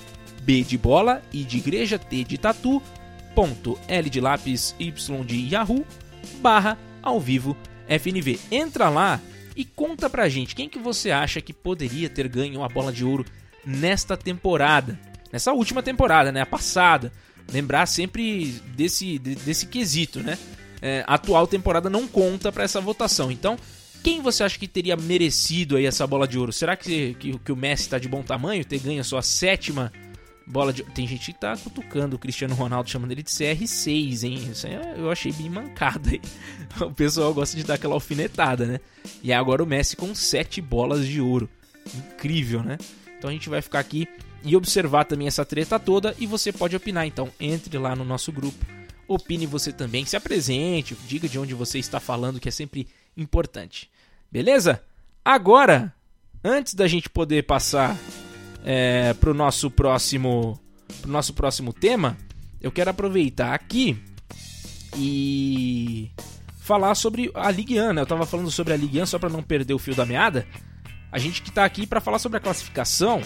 B 0.42 0.62
de 0.62 0.76
bola, 0.76 1.22
I 1.32 1.44
de 1.44 1.58
igreja, 1.58 1.98
T 1.98 2.24
de 2.24 2.36
tatu, 2.36 2.82
ponto, 3.34 3.78
L 3.86 4.10
de 4.10 4.20
lápis, 4.20 4.74
Y 4.78 5.24
de 5.24 5.54
Yahoo, 5.54 5.86
barra 6.40 6.76
ao 7.02 7.20
vivo 7.20 7.56
FNV. 7.88 8.38
Entra 8.50 8.88
lá 8.88 9.20
e 9.56 9.64
conta 9.64 10.08
pra 10.08 10.28
gente 10.28 10.54
quem 10.54 10.68
que 10.68 10.78
você 10.78 11.10
acha 11.10 11.40
que 11.40 11.52
poderia 11.52 12.08
ter 12.08 12.28
ganho 12.28 12.62
a 12.62 12.68
bola 12.68 12.92
de 12.92 13.04
ouro 13.04 13.24
nesta 13.64 14.16
temporada. 14.16 14.98
Nessa 15.32 15.52
última 15.52 15.82
temporada, 15.82 16.30
né? 16.30 16.40
A 16.40 16.46
passada. 16.46 17.12
Lembrar 17.52 17.86
sempre 17.86 18.60
desse, 18.76 19.18
desse 19.18 19.66
quesito, 19.66 20.20
né? 20.20 20.38
É, 20.80 21.04
a 21.06 21.14
atual 21.14 21.46
temporada 21.46 21.88
não 21.88 22.06
conta 22.06 22.52
para 22.52 22.64
essa 22.64 22.80
votação. 22.80 23.30
Então, 23.30 23.56
quem 24.02 24.20
você 24.20 24.42
acha 24.42 24.58
que 24.58 24.68
teria 24.68 24.96
merecido 24.96 25.76
aí 25.76 25.86
essa 25.86 26.06
bola 26.06 26.26
de 26.26 26.38
ouro? 26.38 26.52
Será 26.52 26.76
que, 26.76 27.14
que, 27.14 27.38
que 27.38 27.52
o 27.52 27.56
Messi 27.56 27.84
está 27.84 27.98
de 27.98 28.08
bom 28.08 28.22
tamanho, 28.22 28.64
ter 28.64 28.78
ganho 28.78 29.00
a 29.00 29.04
sua 29.04 29.22
sétima 29.22 29.92
bola 30.46 30.72
de 30.72 30.82
Tem 30.82 31.06
gente 31.06 31.32
que 31.32 31.38
tá 31.38 31.56
cutucando 31.56 32.16
o 32.16 32.18
Cristiano 32.18 32.54
Ronaldo, 32.54 32.90
chamando 32.90 33.12
ele 33.12 33.22
de 33.22 33.30
CR6, 33.30 34.24
hein? 34.24 34.50
Isso 34.50 34.66
eu 34.66 35.10
achei 35.10 35.32
bem 35.32 35.50
mancada 35.50 36.10
aí. 36.10 36.20
O 36.80 36.90
pessoal 36.90 37.34
gosta 37.34 37.56
de 37.56 37.64
dar 37.64 37.74
aquela 37.74 37.94
alfinetada, 37.94 38.64
né? 38.64 38.80
E 39.22 39.32
agora 39.32 39.62
o 39.62 39.66
Messi 39.66 39.96
com 39.96 40.14
sete 40.14 40.60
bolas 40.60 41.06
de 41.06 41.20
ouro. 41.20 41.48
Incrível, 41.94 42.62
né? 42.62 42.78
Então 43.18 43.28
a 43.28 43.32
gente 43.32 43.48
vai 43.48 43.60
ficar 43.60 43.80
aqui 43.80 44.08
e 44.42 44.56
observar 44.56 45.04
também 45.04 45.28
essa 45.28 45.44
treta 45.44 45.78
toda 45.78 46.14
e 46.18 46.26
você 46.26 46.52
pode 46.52 46.74
opinar. 46.74 47.06
Então 47.06 47.30
entre 47.38 47.76
lá 47.78 47.94
no 47.94 48.04
nosso 48.04 48.32
grupo, 48.32 48.64
opine 49.06 49.46
você 49.46 49.72
também, 49.72 50.04
se 50.04 50.16
apresente, 50.16 50.96
diga 51.06 51.28
de 51.28 51.38
onde 51.38 51.54
você 51.54 51.78
está 51.78 52.00
falando, 52.00 52.40
que 52.40 52.48
é 52.48 52.52
sempre 52.52 52.88
importante. 53.16 53.90
Beleza? 54.30 54.82
Agora, 55.24 55.94
antes 56.42 56.74
da 56.74 56.88
gente 56.88 57.08
poder 57.08 57.44
passar 57.44 57.96
é, 58.64 59.14
para 59.14 59.30
o 59.30 59.34
nosso 59.34 59.70
próximo, 59.70 60.58
pro 61.00 61.10
nosso 61.10 61.34
próximo 61.34 61.72
tema, 61.72 62.16
eu 62.60 62.70
quero 62.70 62.90
aproveitar 62.90 63.54
aqui 63.54 63.98
e 64.96 66.10
falar 66.60 66.94
sobre 66.94 67.30
a 67.34 67.50
Ligue 67.50 67.80
1. 67.80 67.92
Né? 67.92 68.00
Eu 68.00 68.04
estava 68.04 68.26
falando 68.26 68.50
sobre 68.50 68.72
a 68.72 68.76
Ligue 68.76 69.00
1 69.02 69.06
só 69.06 69.18
para 69.18 69.28
não 69.28 69.42
perder 69.42 69.74
o 69.74 69.78
fio 69.78 69.94
da 69.94 70.06
meada. 70.06 70.46
A 71.10 71.18
gente 71.18 71.42
que 71.42 71.50
está 71.50 71.64
aqui 71.64 71.86
para 71.86 72.00
falar 72.00 72.18
sobre 72.18 72.38
a 72.38 72.40
classificação. 72.40 73.20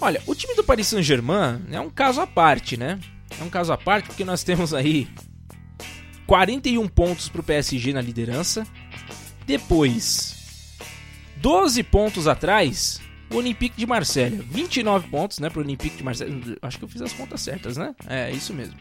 Olha, 0.00 0.20
o 0.26 0.34
time 0.34 0.54
do 0.54 0.64
Paris 0.64 0.88
Saint-Germain 0.88 1.62
é 1.70 1.80
um 1.80 1.90
caso 1.90 2.20
à 2.20 2.26
parte, 2.26 2.76
né? 2.76 2.98
É 3.38 3.44
um 3.44 3.50
caso 3.50 3.72
à 3.72 3.78
parte 3.78 4.06
porque 4.06 4.24
nós 4.24 4.42
temos 4.42 4.74
aí 4.74 5.08
41 6.26 6.86
pontos 6.88 7.28
para 7.28 7.40
o 7.40 7.44
PSG 7.44 7.92
na 7.92 8.00
liderança, 8.00 8.66
depois, 9.46 10.76
12 11.36 11.82
pontos 11.82 12.28
atrás, 12.28 13.00
o 13.30 13.36
Olympique 13.36 13.76
de 13.76 13.86
Marselha. 13.86 14.42
29 14.50 15.08
pontos, 15.08 15.38
né, 15.38 15.48
pro 15.48 15.60
Olympique 15.60 15.96
de 15.96 16.02
Marselha. 16.02 16.34
Acho 16.62 16.78
que 16.78 16.84
eu 16.84 16.88
fiz 16.88 17.02
as 17.02 17.12
contas 17.12 17.40
certas, 17.40 17.76
né? 17.76 17.94
É, 18.06 18.30
isso 18.30 18.52
mesmo. 18.52 18.74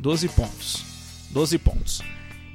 12 0.00 0.28
pontos. 0.30 0.84
12 1.30 1.58
pontos. 1.58 2.02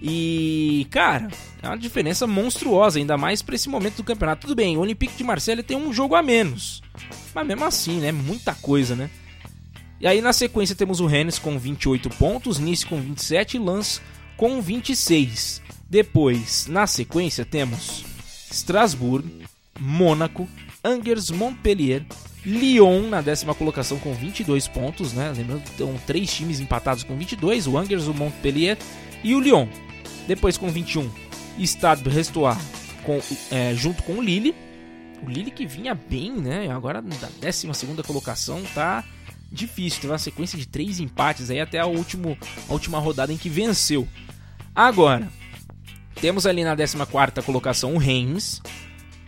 E, 0.02 0.88
cara, 0.89 1.30
é 1.62 1.67
uma 1.67 1.78
diferença 1.78 2.26
monstruosa, 2.26 2.98
ainda 2.98 3.17
mais 3.17 3.41
para 3.41 3.56
esse 3.56 3.70
momento 3.70 3.98
do 3.98 4.04
campeonato. 4.04 4.41
Tudo 4.41 4.56
bem, 4.56 4.76
o 4.76 4.82
Olympique 4.82 5.15
de 5.15 5.24
Marselha 5.24 5.62
tem 5.62 5.78
um 5.78 5.94
jogo 5.94 6.15
a 6.15 6.24
menos. 6.24 6.82
Mas 7.34 7.48
mesmo 7.48 7.63
assim, 7.65 8.00
né? 8.00 8.12
Muita 8.12 8.56
coisa, 8.56 8.96
né? 8.96 9.10
E 10.00 10.08
aí 10.08 10.20
na 10.20 10.34
sequência 10.34 10.76
temos 10.76 11.00
o 11.00 11.06
Rennes 11.06 11.38
com 11.38 11.60
28 11.60 12.10
pontos, 12.12 12.58
Nice 12.58 12.86
com 12.86 13.00
27 13.00 13.58
e 13.58 13.60
Lance 13.60 14.02
com 14.36 14.60
26. 14.60 15.62
Depois, 15.88 16.65
na 16.65 16.88
sequência, 16.88 17.46
temos 17.46 18.04
Strasbourg, 18.50 19.28
Mônaco, 19.80 20.50
Angers, 20.84 21.30
Montpellier, 21.30 22.06
Lyon 22.46 23.08
na 23.08 23.22
décima 23.22 23.54
colocação 23.54 24.00
com 24.00 24.13
22 24.13 24.67
pontos, 24.67 25.13
né? 25.13 25.32
Lembrando 25.36 25.63
que 25.63 25.70
estão 25.70 25.94
três 26.08 26.34
times 26.34 26.60
empatados 26.60 27.04
com 27.04 27.15
22, 27.15 27.67
o 27.67 27.78
Angers, 27.78 28.08
o 28.08 28.13
Montpellier 28.13 28.78
e 29.24 29.36
o 29.36 29.39
Lyon. 29.39 29.67
Depois 30.28 30.58
com 30.58 30.70
21, 30.70 31.10
Stade 31.60 32.04
Brestois 32.04 32.58
com, 33.04 33.20
é, 33.52 33.74
junto 33.76 34.02
com 34.04 34.13
o 34.13 34.22
Lille. 34.22 34.56
O 35.24 35.30
Lille 35.30 35.52
que 35.52 35.67
vinha 35.67 35.94
bem, 35.94 36.32
né? 36.32 36.72
Agora 36.72 37.02
na 37.02 37.30
décima 37.39 37.74
segunda 37.74 38.02
colocação 38.02 38.63
tá 38.74 39.04
difícil. 39.52 40.02
Teve 40.02 40.13
uma 40.13 40.20
sequência 40.20 40.58
de 40.58 40.67
três 40.67 41.00
empates 41.00 41.52
aí 41.52 41.60
até 41.60 41.80
a, 41.80 41.86
último, 41.86 42.38
a 42.67 42.74
última 42.74 42.98
rodada 42.98 43.32
em 43.32 43.38
que 43.38 43.50
venceu. 43.50 44.08
Agora, 44.74 45.28
temos 46.15 46.46
ali 46.46 46.63
na 46.63 46.76
14 46.76 47.41
colocação 47.46 47.94
o 47.94 47.98
Reims 47.98 48.62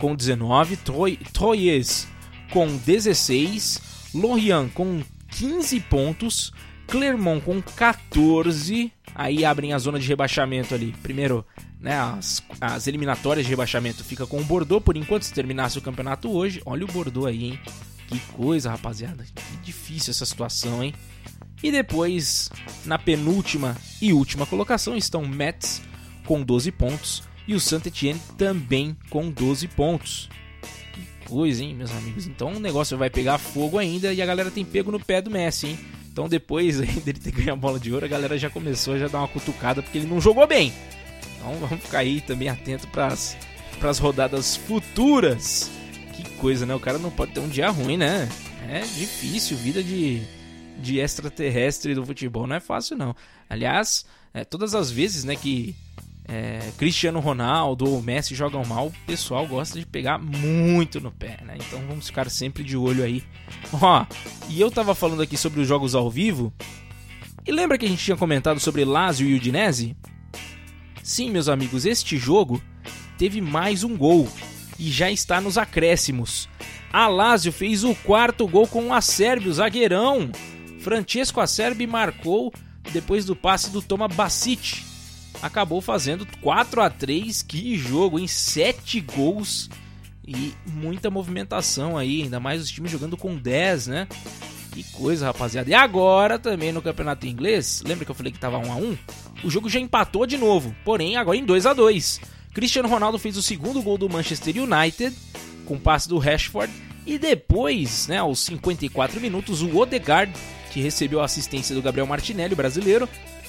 com 0.04 0.14
19, 0.14 0.76
Troy, 0.76 1.16
Troyes 1.32 2.10
com 2.52 2.68
16, 2.76 4.12
Lorient 4.14 4.70
com 4.74 5.02
15 5.30 5.80
pontos, 5.80 6.52
Clermont 6.88 7.42
com 7.42 7.62
14, 7.62 8.92
aí 9.16 9.46
abrem 9.46 9.72
a 9.72 9.78
zona 9.78 9.98
de 9.98 10.06
rebaixamento 10.06 10.76
ali. 10.76 10.94
Primeiro, 11.02 11.46
né, 11.80 11.98
as, 11.98 12.44
as 12.60 12.86
eliminatórias 12.86 13.46
de 13.46 13.50
rebaixamento 13.50 14.04
fica 14.04 14.28
com 14.28 14.42
o 14.42 14.44
Bordeaux, 14.44 14.84
por 14.84 14.98
enquanto 14.98 15.24
se 15.24 15.34
terminasse 15.34 15.78
o 15.78 15.82
campeonato 15.82 16.30
hoje. 16.30 16.62
Olha 16.66 16.84
o 16.84 16.92
Bordeaux 16.92 17.30
aí, 17.30 17.52
hein? 17.52 17.60
Que 18.10 18.20
coisa, 18.34 18.72
rapaziada. 18.72 19.24
Que 19.24 19.58
difícil 19.64 20.12
essa 20.12 20.26
situação, 20.26 20.84
hein? 20.84 20.94
E 21.64 21.72
depois, 21.72 22.50
na 22.84 23.00
penúltima 23.00 23.78
e 24.02 24.12
última 24.12 24.46
colocação, 24.46 24.98
estão 24.98 25.26
Mets 25.26 25.82
com 26.26 26.44
12 26.44 26.74
pontos 26.74 27.24
e 27.48 27.54
o 27.54 27.60
Saint 27.60 27.86
Etienne 27.86 28.22
também 28.38 28.96
com 29.10 29.30
12 29.30 29.68
pontos. 29.70 30.30
Que 30.94 31.28
coisa, 31.28 31.64
hein, 31.64 31.76
meus 31.76 31.92
amigos? 31.92 32.28
Então 32.28 32.54
o 32.54 32.60
negócio 32.60 32.98
vai 32.98 33.10
pegar 33.10 33.38
fogo 33.38 33.78
ainda 33.78 34.14
e 34.14 34.22
a 34.22 34.26
galera 34.26 34.52
tem 34.52 34.64
pego 34.64 34.92
no 34.92 35.00
pé 35.00 35.22
do 35.22 35.32
Messi, 35.32 35.68
hein? 35.68 35.80
Então 36.12 36.30
depois 36.30 36.78
dele 37.02 37.20
ter 37.20 37.32
ganho 37.32 37.54
a 37.54 37.56
bola 37.56 37.80
de 37.80 37.92
ouro, 37.92 38.06
a 38.06 38.10
galera 38.10 38.38
já 38.38 38.50
começou 38.50 38.94
a 38.94 39.00
já 39.00 39.08
dar 39.08 39.20
uma 39.20 39.28
cutucada 39.28 39.82
porque 39.82 39.98
ele 39.98 40.08
não 40.08 40.22
jogou 40.22 40.46
bem. 40.48 40.72
Então 41.38 41.56
vamos 41.56 41.84
ficar 41.84 42.00
aí 42.00 42.22
também 42.22 42.48
atento 42.48 42.88
para 42.88 43.08
as 43.08 44.00
rodadas 44.00 44.56
futuras. 44.56 45.70
Que 46.14 46.24
coisa, 46.38 46.66
né? 46.66 46.74
O 46.76 46.80
cara 46.80 46.98
não 46.98 47.12
pode 47.12 47.34
ter 47.34 47.40
um 47.40 47.50
dia 47.50 47.70
ruim, 47.70 47.98
né? 47.98 48.30
É 48.70 48.80
difícil, 48.80 49.58
vida 49.58 49.84
de, 49.84 50.22
de 50.80 51.00
extraterrestre 51.00 51.94
do 51.94 52.06
futebol 52.06 52.48
não 52.48 52.56
é 52.56 52.60
fácil 52.62 52.96
não. 52.96 53.16
Aliás, 53.50 54.06
é, 54.34 54.46
todas 54.46 54.74
as 54.74 54.90
vezes 54.90 55.24
né, 55.24 55.36
que 55.36 55.76
é, 56.28 56.72
Cristiano 56.78 57.20
Ronaldo 57.20 57.90
ou 57.90 58.02
Messi 58.02 58.34
jogam 58.34 58.64
mal, 58.66 58.88
o 58.88 58.94
pessoal 59.06 59.46
gosta 59.46 59.78
de 59.78 59.86
pegar 59.86 60.18
muito 60.18 61.02
no 61.02 61.12
pé, 61.12 61.40
né? 61.44 61.56
Então 61.58 61.80
vamos 61.88 62.08
ficar 62.08 62.30
sempre 62.30 62.64
de 62.64 62.78
olho 62.78 63.04
aí. 63.04 63.24
Ó, 63.74 64.06
e 64.50 64.60
eu 64.60 64.72
tava 64.72 64.96
falando 64.96 65.22
aqui 65.22 65.36
sobre 65.36 65.62
os 65.62 65.68
jogos 65.68 65.96
ao 65.96 66.10
vivo. 66.10 66.54
E 67.46 67.52
lembra 67.52 67.78
que 67.78 67.86
a 67.86 67.90
gente 67.90 68.04
tinha 68.04 68.16
comentado 68.16 68.60
sobre 68.60 68.86
Lazio 68.86 69.28
e 69.28 69.36
Udinese? 69.36 69.98
Sim, 71.04 71.30
meus 71.30 71.50
amigos, 71.50 71.86
este 71.86 72.18
jogo 72.18 72.62
teve 73.18 73.42
mais 73.42 73.84
um 73.84 73.98
gol 73.98 74.30
e 74.80 74.90
já 74.90 75.12
está 75.12 75.42
nos 75.42 75.58
acréscimos. 75.58 76.48
A 76.92 77.08
Lazio 77.08 77.52
fez 77.52 77.84
o 77.84 77.94
quarto 77.96 78.48
gol 78.48 78.68
com 78.68 78.88
o 78.88 78.94
Acerbi, 78.94 79.50
o 79.50 79.54
zagueirão. 79.54 80.32
Francesco 80.80 81.42
Acerbi 81.42 81.86
marcou 81.86 82.54
depois 82.94 83.26
do 83.26 83.36
passe 83.36 83.72
do 83.72 83.82
Toma 83.82 84.08
Basic 84.08 84.93
acabou 85.42 85.82
fazendo 85.82 86.28
4 86.42 86.82
a 86.82 86.90
3 86.90 87.42
Que 87.42 87.78
jogo, 87.78 88.20
em 88.20 88.28
7 88.28 89.02
gols 89.02 89.70
e 90.26 90.54
muita 90.66 91.10
movimentação 91.10 91.98
aí, 91.98 92.24
ainda 92.24 92.40
mais 92.40 92.62
os 92.62 92.72
times 92.72 92.92
jogando 92.92 93.18
com 93.18 93.36
10, 93.36 93.88
né? 93.88 94.08
Que 94.72 94.84
coisa, 94.92 95.26
rapaziada. 95.26 95.70
E 95.70 95.74
agora 95.74 96.40
também 96.40 96.72
no 96.72 96.82
campeonato 96.82 97.28
inglês, 97.28 97.84
lembra 97.86 98.06
que 98.06 98.12
eu 98.12 98.16
falei 98.16 98.32
que 98.32 98.40
tava 98.40 98.58
1 98.58 98.72
a 98.72 98.76
1? 98.76 98.98
O 99.44 99.50
jogo 99.50 99.70
já 99.70 99.80
empatou 99.80 100.26
de 100.26 100.38
novo, 100.38 100.76
porém 100.86 101.18
agora 101.18 101.38
em 101.38 101.46
2 101.46 101.66
a 101.66 101.74
2. 101.74 102.22
Cristiano 102.54 102.88
Ronaldo 102.88 103.20
fez 103.20 103.36
o 103.36 103.42
segundo 103.42 103.82
gol 103.82 103.98
do 103.98 104.10
Manchester 104.10 104.56
United 104.64 105.16
com 105.66 105.78
passe 105.78 106.08
do 106.08 106.18
Rashford 106.18 106.72
e 107.06 107.18
depois, 107.18 108.08
né, 108.08 108.18
aos 108.18 108.40
54 108.40 109.20
minutos, 109.20 109.62
o 109.62 109.78
Odegaard, 109.78 110.32
que 110.72 110.82
recebeu 110.82 111.22
a 111.22 111.26
assistência 111.26 111.76
do 111.76 111.82
Gabriel 111.82 112.08
Martinelli, 112.08 112.56
brasileiro, 112.56 113.08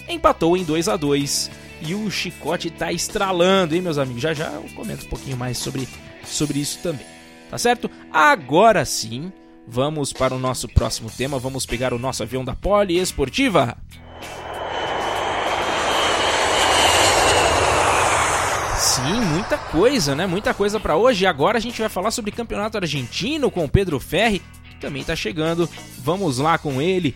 empatou 0.09 0.57
em 0.57 0.65
2 0.65 0.89
a 0.89 0.97
2 0.97 1.51
e 1.85 1.95
o 1.95 2.11
chicote 2.11 2.71
tá 2.71 2.93
estralando, 2.93 3.75
hein, 3.75 3.83
meus 3.83 3.99
amigos? 3.99 4.23
Já 4.23 4.33
já 4.33 4.47
eu 4.53 4.65
comento 4.75 5.07
um 5.07 5.09
pouquinho 5.09 5.37
mais 5.37 5.59
sobre, 5.59 5.89
sobre 6.25 6.59
isso 6.59 6.79
também. 6.83 7.07
Tá 7.51 7.59
certo? 7.59 7.91
Agora 8.13 8.85
sim, 8.85 9.33
vamos 9.67 10.13
para 10.13 10.35
o 10.35 10.39
nosso 10.39 10.69
próximo 10.69 11.11
tema. 11.11 11.39
Vamos 11.39 11.67
pegar 11.67 11.93
o 11.93 11.99
nosso 11.99 12.23
avião 12.23 12.45
da 12.45 12.55
Poliesportiva. 12.55 13.77
Sim, 18.77 19.21
muita 19.33 19.57
coisa, 19.57 20.15
né? 20.15 20.27
Muita 20.27 20.53
coisa 20.53 20.79
para 20.79 20.97
hoje. 20.97 21.27
Agora 21.27 21.59
a 21.59 21.61
gente 21.61 21.81
vai 21.81 21.89
falar 21.89 22.11
sobre 22.11 22.31
campeonato 22.31 22.77
argentino 22.77 23.51
com 23.51 23.65
o 23.65 23.69
Pedro 23.69 23.99
Ferri, 23.99 24.43
que 24.71 24.77
também 24.77 25.03
tá 25.03 25.17
chegando. 25.17 25.69
Vamos 25.99 26.39
lá 26.39 26.59
com 26.59 26.81
ele. 26.81 27.15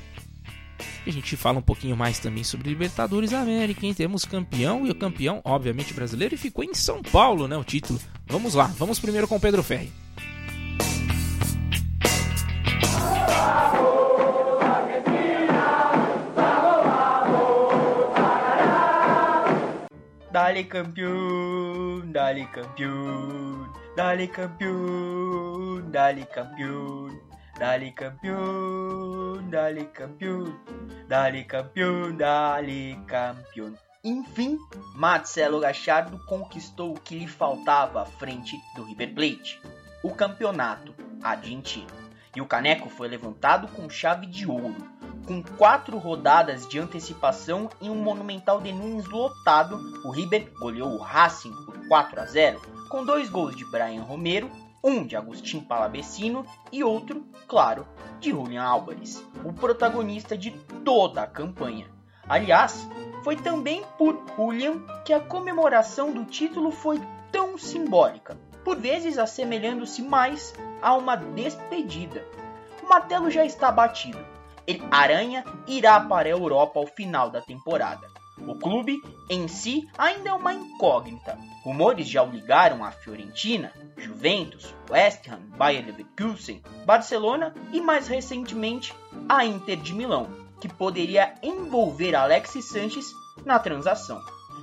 A 1.06 1.10
gente 1.10 1.36
fala 1.36 1.58
um 1.58 1.62
pouquinho 1.62 1.96
mais 1.96 2.18
também 2.18 2.44
sobre 2.44 2.68
Libertadores 2.68 3.32
América, 3.32 3.86
hein? 3.86 3.94
Temos 3.94 4.24
campeão 4.24 4.86
e 4.86 4.90
o 4.90 4.94
campeão, 4.94 5.40
obviamente, 5.44 5.94
brasileiro, 5.94 6.34
e 6.34 6.38
ficou 6.38 6.64
em 6.64 6.74
São 6.74 7.02
Paulo, 7.02 7.48
né? 7.48 7.56
O 7.56 7.64
título. 7.64 7.98
Vamos 8.26 8.54
lá, 8.54 8.66
vamos 8.76 8.98
primeiro 8.98 9.26
com 9.26 9.40
Pedro 9.40 9.62
Ferri. 9.62 9.92
Dale 20.30 20.64
campeão, 20.64 22.02
dale 22.06 22.46
campeão, 22.46 23.72
dale 23.96 24.28
campeão, 24.28 25.82
dale 25.90 26.24
campeão, 26.26 27.08
dale 27.58 27.90
campeão, 27.90 29.42
dale 29.50 29.84
campeão, 29.86 30.44
dale 31.08 31.44
campeão, 31.44 32.16
dale 32.16 32.96
campeão. 33.06 33.74
Enfim, 34.04 34.56
Marcelo 34.94 35.58
Gachardo 35.58 36.18
conquistou 36.26 36.94
o 36.94 37.00
que 37.00 37.18
lhe 37.18 37.26
faltava 37.26 38.02
à 38.02 38.04
frente 38.04 38.56
do 38.76 38.84
River 38.84 39.12
Plate, 39.12 39.60
o 40.04 40.14
campeonato 40.14 40.94
argentino. 41.20 41.88
E 42.36 42.40
o 42.40 42.46
caneco 42.46 42.88
foi 42.88 43.08
levantado 43.08 43.66
com 43.68 43.90
chave 43.90 44.26
de 44.26 44.46
ouro, 44.46 44.76
com 45.26 45.42
quatro 45.42 45.98
rodadas 45.98 46.66
de 46.68 46.78
antecipação 46.78 47.68
em 47.80 47.90
um 47.90 47.96
monumental 47.96 48.60
de 48.60 48.72
Nunes 48.72 49.06
lotado, 49.06 49.76
o 50.04 50.10
River 50.12 50.48
goleou 50.60 50.94
o 50.94 51.02
Racing 51.02 51.52
por 51.66 51.88
4 51.88 52.20
a 52.20 52.24
0, 52.24 52.62
com 52.88 53.04
dois 53.04 53.28
gols 53.28 53.56
de 53.56 53.64
Brian 53.64 54.02
Romero, 54.02 54.48
um 54.82 55.06
de 55.06 55.16
Agustin 55.16 55.60
Palabessino 55.60 56.44
e 56.72 56.82
outro, 56.84 57.24
claro, 57.46 57.86
de 58.20 58.30
Julian 58.30 58.62
Álvares, 58.62 59.24
o 59.44 59.52
protagonista 59.52 60.36
de 60.36 60.50
toda 60.84 61.22
a 61.22 61.26
campanha. 61.26 61.86
Aliás, 62.28 62.88
foi 63.22 63.36
também 63.36 63.82
por 63.96 64.22
Julian 64.36 64.80
que 65.04 65.12
a 65.12 65.20
comemoração 65.20 66.12
do 66.12 66.24
título 66.24 66.70
foi 66.70 67.00
tão 67.32 67.56
simbólica, 67.58 68.36
por 68.64 68.76
vezes 68.76 69.18
assemelhando-se 69.18 70.02
mais 70.02 70.54
a 70.82 70.94
uma 70.94 71.16
despedida. 71.16 72.24
O 72.82 72.88
martelo 72.88 73.30
já 73.30 73.44
está 73.44 73.72
batido 73.72 74.18
ele 74.68 74.86
Aranha 74.90 75.46
irá 75.66 75.98
para 75.98 76.28
a 76.28 76.30
Europa 76.30 76.78
ao 76.78 76.86
final 76.86 77.30
da 77.30 77.40
temporada. 77.40 78.06
O 78.46 78.54
clube 78.54 79.02
em 79.28 79.48
si 79.48 79.88
ainda 79.96 80.30
é 80.30 80.32
uma 80.32 80.54
incógnita. 80.54 81.38
Rumores 81.62 82.08
já 82.08 82.22
o 82.22 82.30
ligaram 82.30 82.84
a 82.84 82.90
Fiorentina, 82.90 83.72
Juventus, 83.96 84.74
West 84.90 85.28
Ham, 85.28 85.40
Bayer 85.56 85.84
Leverkusen, 85.84 86.62
Barcelona 86.86 87.54
e 87.72 87.80
mais 87.80 88.08
recentemente 88.08 88.94
a 89.28 89.44
Inter 89.44 89.76
de 89.76 89.92
Milão, 89.92 90.28
que 90.60 90.68
poderia 90.68 91.34
envolver 91.42 92.14
Alexis 92.14 92.68
Sanches 92.68 93.06
na 93.44 93.58
transação. 93.58 94.20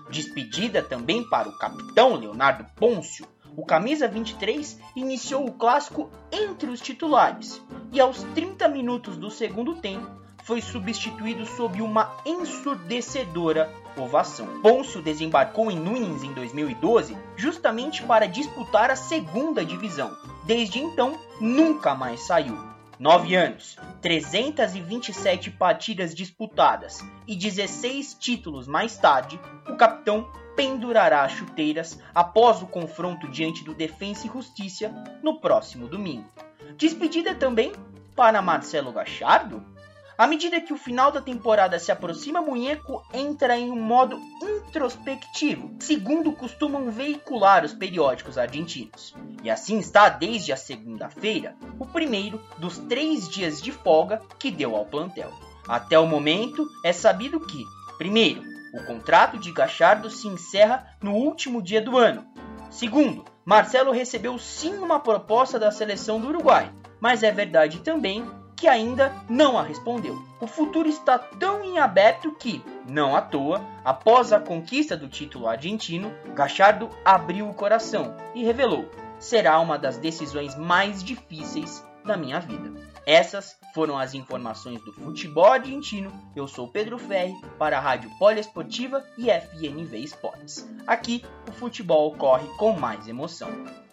Despedida 0.09 0.81
também 0.81 1.27
para 1.29 1.49
o 1.49 1.57
capitão 1.57 2.15
Leonardo 2.15 2.65
Pôncio, 2.75 3.27
o 3.55 3.65
camisa 3.65 4.07
23 4.07 4.79
iniciou 4.95 5.47
o 5.47 5.53
clássico 5.53 6.11
entre 6.31 6.69
os 6.69 6.81
titulares 6.81 7.61
e 7.91 7.99
aos 8.01 8.23
30 8.35 8.67
minutos 8.67 9.15
do 9.15 9.31
segundo 9.31 9.75
tempo 9.75 10.24
foi 10.45 10.61
substituído 10.61 11.45
sob 11.45 11.81
uma 11.81 12.15
ensurdecedora 12.23 13.69
ovação. 13.97 14.61
Pôncio 14.61 15.01
desembarcou 15.01 15.71
em 15.71 15.79
Nunes 15.79 16.23
em 16.23 16.31
2012 16.33 17.17
justamente 17.35 18.03
para 18.03 18.27
disputar 18.27 18.91
a 18.91 18.95
segunda 18.95 19.65
divisão. 19.65 20.15
Desde 20.43 20.79
então, 20.79 21.19
nunca 21.41 21.95
mais 21.95 22.21
saiu. 22.21 22.57
Nove 22.99 23.35
anos, 23.35 23.75
327 24.01 25.51
partidas 25.51 26.13
disputadas 26.13 27.03
e 27.27 27.35
16 27.35 28.13
títulos 28.13 28.67
mais 28.67 28.95
tarde, 28.97 29.39
o 29.67 29.75
capitão 29.75 30.29
pendurará 30.55 31.27
chuteiras 31.27 31.99
após 32.13 32.61
o 32.61 32.67
confronto 32.67 33.27
diante 33.27 33.63
do 33.63 33.73
Defensa 33.73 34.27
e 34.27 34.29
Justiça 34.29 34.93
no 35.21 35.41
próximo 35.41 35.87
domingo. 35.87 36.29
Despedida 36.77 37.33
também 37.33 37.73
para 38.15 38.41
Marcelo 38.41 38.93
Gachardo? 38.93 39.74
À 40.17 40.27
medida 40.27 40.61
que 40.61 40.71
o 40.71 40.77
final 40.77 41.11
da 41.11 41.19
temporada 41.19 41.77
se 41.77 41.91
aproxima, 41.91 42.41
Munheco 42.41 43.05
entra 43.13 43.57
em 43.57 43.69
um 43.69 43.81
modo 43.81 44.17
introspectivo, 44.41 45.75
segundo 45.79 46.31
costumam 46.31 46.89
veicular 46.89 47.65
os 47.65 47.73
periódicos 47.73 48.37
argentinos. 48.37 49.13
E 49.43 49.49
assim 49.49 49.77
está 49.77 50.07
desde 50.07 50.53
a 50.53 50.57
segunda-feira, 50.57 51.53
o 51.77 51.85
primeiro 51.85 52.41
dos 52.57 52.77
três 52.77 53.27
dias 53.27 53.61
de 53.61 53.73
folga 53.73 54.21
que 54.39 54.49
deu 54.49 54.73
ao 54.73 54.85
plantel. 54.85 55.33
Até 55.67 55.99
o 55.99 56.07
momento, 56.07 56.65
é 56.81 56.93
sabido 56.93 57.41
que, 57.41 57.65
primeiro, 57.97 58.41
o 58.73 58.85
contrato 58.85 59.37
de 59.37 59.51
Gachardo 59.51 60.09
se 60.09 60.29
encerra 60.29 60.95
no 61.01 61.11
último 61.11 61.61
dia 61.61 61.81
do 61.81 61.97
ano. 61.97 62.25
Segundo, 62.69 63.25
Marcelo 63.43 63.91
recebeu 63.91 64.37
sim 64.39 64.75
uma 64.77 64.99
proposta 64.99 65.59
da 65.59 65.71
seleção 65.71 66.21
do 66.21 66.29
Uruguai, 66.29 66.71
mas 67.01 67.21
é 67.21 67.31
verdade 67.31 67.79
também 67.79 68.25
que 68.55 68.67
ainda 68.67 69.13
não 69.29 69.57
a 69.57 69.63
respondeu. 69.63 70.21
O 70.39 70.47
futuro 70.47 70.87
está 70.87 71.17
tão 71.17 71.63
em 71.63 71.77
aberto 71.77 72.31
que, 72.31 72.63
não 72.87 73.15
à 73.15 73.21
toa, 73.21 73.61
após 73.83 74.31
a 74.31 74.39
conquista 74.39 74.95
do 74.95 75.07
título 75.07 75.47
argentino, 75.47 76.13
Gachardo 76.33 76.89
abriu 77.03 77.49
o 77.49 77.53
coração 77.53 78.15
e 78.33 78.43
revelou: 78.43 78.89
será 79.19 79.59
uma 79.59 79.77
das 79.77 79.97
decisões 79.97 80.55
mais 80.55 81.03
difíceis 81.03 81.83
da 82.03 82.15
minha 82.15 82.39
vida. 82.39 82.71
Essas 83.05 83.57
foram 83.73 83.97
as 83.97 84.13
informações 84.13 84.81
do 84.83 84.93
futebol 84.93 85.51
argentino. 85.51 86.11
Eu 86.35 86.47
sou 86.47 86.67
Pedro 86.67 86.97
Ferri 86.97 87.35
para 87.57 87.77
a 87.77 87.81
Rádio 87.81 88.09
Poliesportiva 88.17 89.03
e 89.17 89.29
FNV 89.29 89.97
Esportes. 89.97 90.67
Aqui 90.87 91.23
o 91.47 91.51
futebol 91.51 92.07
ocorre 92.07 92.47
com 92.57 92.73
mais 92.73 93.07
emoção. 93.07 93.84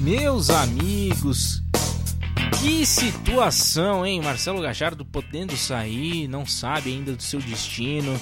Meus 0.00 0.48
amigos, 0.48 1.62
que 2.58 2.86
situação, 2.86 4.06
hein? 4.06 4.22
Marcelo 4.22 4.62
Gajardo 4.62 5.04
podendo 5.04 5.54
sair, 5.58 6.26
não 6.26 6.46
sabe 6.46 6.90
ainda 6.90 7.14
do 7.14 7.22
seu 7.22 7.38
destino. 7.38 8.18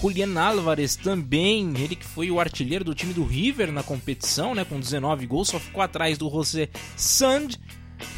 Julian 0.00 0.40
Álvares 0.40 0.94
também, 0.94 1.74
ele 1.78 1.96
que 1.96 2.04
foi 2.04 2.30
o 2.30 2.38
artilheiro 2.38 2.84
do 2.84 2.94
time 2.94 3.12
do 3.12 3.24
River 3.24 3.72
na 3.72 3.82
competição, 3.82 4.54
né, 4.54 4.64
com 4.64 4.78
19 4.78 5.26
gols, 5.26 5.48
só 5.48 5.58
ficou 5.58 5.82
atrás 5.82 6.16
do 6.16 6.30
José 6.30 6.68
Sand, 6.96 7.58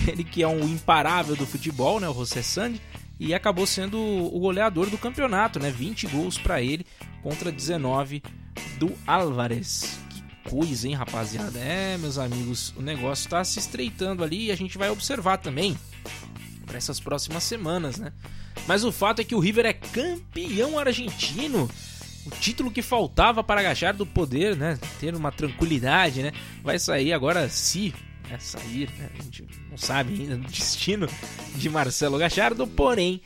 ele 0.06 0.22
que 0.22 0.42
é 0.42 0.48
um 0.48 0.68
imparável 0.68 1.34
do 1.34 1.46
futebol, 1.46 1.98
né, 1.98 2.10
o 2.10 2.14
José 2.14 2.42
Sand, 2.42 2.74
e 3.18 3.32
acabou 3.32 3.66
sendo 3.66 3.98
o 3.98 4.38
goleador 4.38 4.90
do 4.90 4.98
campeonato, 4.98 5.58
né, 5.58 5.70
20 5.70 6.06
gols 6.08 6.36
para 6.36 6.60
ele 6.60 6.84
contra 7.22 7.50
19 7.50 8.22
do 8.78 8.92
Álvares. 9.06 10.07
Coisa, 10.48 10.88
hein, 10.88 10.94
rapaziada? 10.94 11.58
É, 11.58 11.96
meus 11.98 12.18
amigos, 12.18 12.72
o 12.76 12.82
negócio 12.82 13.26
está 13.26 13.44
se 13.44 13.58
estreitando 13.58 14.24
ali 14.24 14.46
e 14.46 14.52
a 14.52 14.56
gente 14.56 14.78
vai 14.78 14.90
observar 14.90 15.38
também 15.38 15.76
para 16.66 16.76
essas 16.76 17.00
próximas 17.00 17.44
semanas, 17.44 17.98
né? 17.98 18.12
Mas 18.66 18.84
o 18.84 18.92
fato 18.92 19.20
é 19.20 19.24
que 19.24 19.34
o 19.34 19.38
River 19.38 19.66
é 19.66 19.72
campeão 19.72 20.78
argentino. 20.78 21.68
O 22.26 22.30
título 22.30 22.70
que 22.70 22.82
faltava 22.82 23.42
para 23.42 23.60
agachar 23.60 23.94
do 23.94 24.04
poder, 24.04 24.56
né? 24.56 24.78
Ter 25.00 25.14
uma 25.14 25.32
tranquilidade, 25.32 26.22
né? 26.22 26.32
Vai 26.62 26.78
sair 26.78 27.12
agora 27.12 27.48
se 27.48 27.94
né? 28.28 28.38
sair, 28.38 28.90
né? 28.98 29.10
A 29.18 29.22
gente 29.22 29.46
não 29.70 29.78
sabe 29.78 30.12
ainda 30.14 30.34
o 30.34 30.38
destino 30.38 31.08
de 31.56 31.70
Marcelo 31.70 32.18
Gachardo, 32.18 32.66
porém 32.66 33.20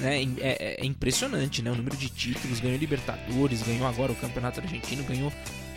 né? 0.00 0.22
É, 0.22 0.26
é, 0.40 0.80
é, 0.82 0.86
impressionante, 0.86 1.62
né? 1.62 1.70
O 1.70 1.74
número 1.74 1.96
de 1.96 2.08
títulos, 2.08 2.60
ganhou 2.60 2.78
Libertadores, 2.78 3.62
ganhou 3.62 3.86
agora 3.86 4.12
o 4.12 4.16
Campeonato 4.16 4.60
Argentino, 4.60 5.02
ganhou 5.04 5.32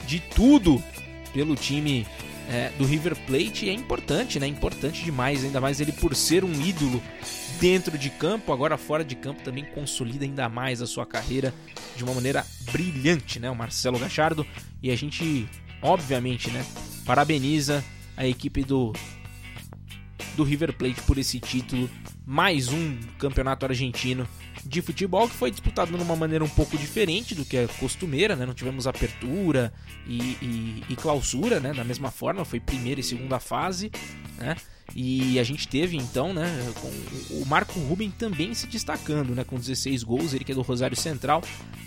de 0.05 0.19
tudo 0.19 0.81
pelo 1.33 1.55
time 1.55 2.05
é, 2.49 2.69
do 2.77 2.85
River 2.85 3.15
Plate 3.25 3.65
e 3.65 3.69
é 3.69 3.73
importante, 3.73 4.39
né? 4.39 4.47
Importante 4.47 5.03
demais, 5.03 5.43
ainda 5.43 5.61
mais 5.61 5.79
ele 5.79 5.91
por 5.91 6.15
ser 6.15 6.43
um 6.43 6.51
ídolo 6.61 7.01
dentro 7.59 7.97
de 7.97 8.09
campo, 8.09 8.51
agora 8.51 8.77
fora 8.77 9.05
de 9.05 9.15
campo 9.15 9.41
também 9.43 9.63
consolida 9.63 10.25
ainda 10.25 10.49
mais 10.49 10.81
a 10.81 10.87
sua 10.87 11.05
carreira 11.05 11.53
de 11.95 12.03
uma 12.03 12.13
maneira 12.13 12.45
brilhante, 12.71 13.39
né? 13.39 13.49
O 13.49 13.55
Marcelo 13.55 13.99
Gachardo 13.99 14.45
e 14.81 14.91
a 14.91 14.95
gente, 14.95 15.47
obviamente, 15.81 16.49
né? 16.49 16.65
Parabeniza 17.05 17.83
a 18.17 18.27
equipe 18.27 18.63
do 18.63 18.93
do 20.35 20.43
River 20.43 20.73
Plate 20.73 21.01
por 21.01 21.17
esse 21.17 21.39
título, 21.39 21.89
mais 22.25 22.69
um 22.69 22.97
campeonato 23.17 23.65
argentino 23.65 24.27
de 24.65 24.81
futebol 24.81 25.27
que 25.27 25.35
foi 25.35 25.51
disputado 25.51 25.95
de 25.95 26.03
uma 26.03 26.15
maneira 26.15 26.43
um 26.43 26.49
pouco 26.49 26.77
diferente 26.77 27.33
do 27.33 27.45
que 27.45 27.57
é 27.57 27.67
costumeira, 27.79 28.35
né? 28.35 28.45
Não 28.45 28.53
tivemos 28.53 28.87
apertura 28.87 29.73
e, 30.07 30.19
e, 30.41 30.83
e 30.89 30.95
clausura, 30.95 31.59
né? 31.59 31.73
Da 31.73 31.83
mesma 31.83 32.11
forma, 32.11 32.45
foi 32.45 32.59
primeira 32.59 32.99
e 32.99 33.03
segunda 33.03 33.39
fase, 33.39 33.91
né? 34.37 34.55
E 34.95 35.39
a 35.39 35.43
gente 35.43 35.67
teve 35.67 35.95
então, 35.95 36.33
né, 36.33 36.45
o 37.29 37.45
Marco 37.45 37.79
Ruben 37.79 38.11
também 38.11 38.53
se 38.53 38.67
destacando, 38.67 39.33
né, 39.33 39.43
com 39.43 39.57
16 39.57 40.03
gols, 40.03 40.33
ele 40.33 40.43
que 40.43 40.51
é 40.51 40.55
do 40.55 40.61
Rosário 40.61 40.97
Central. 40.97 41.41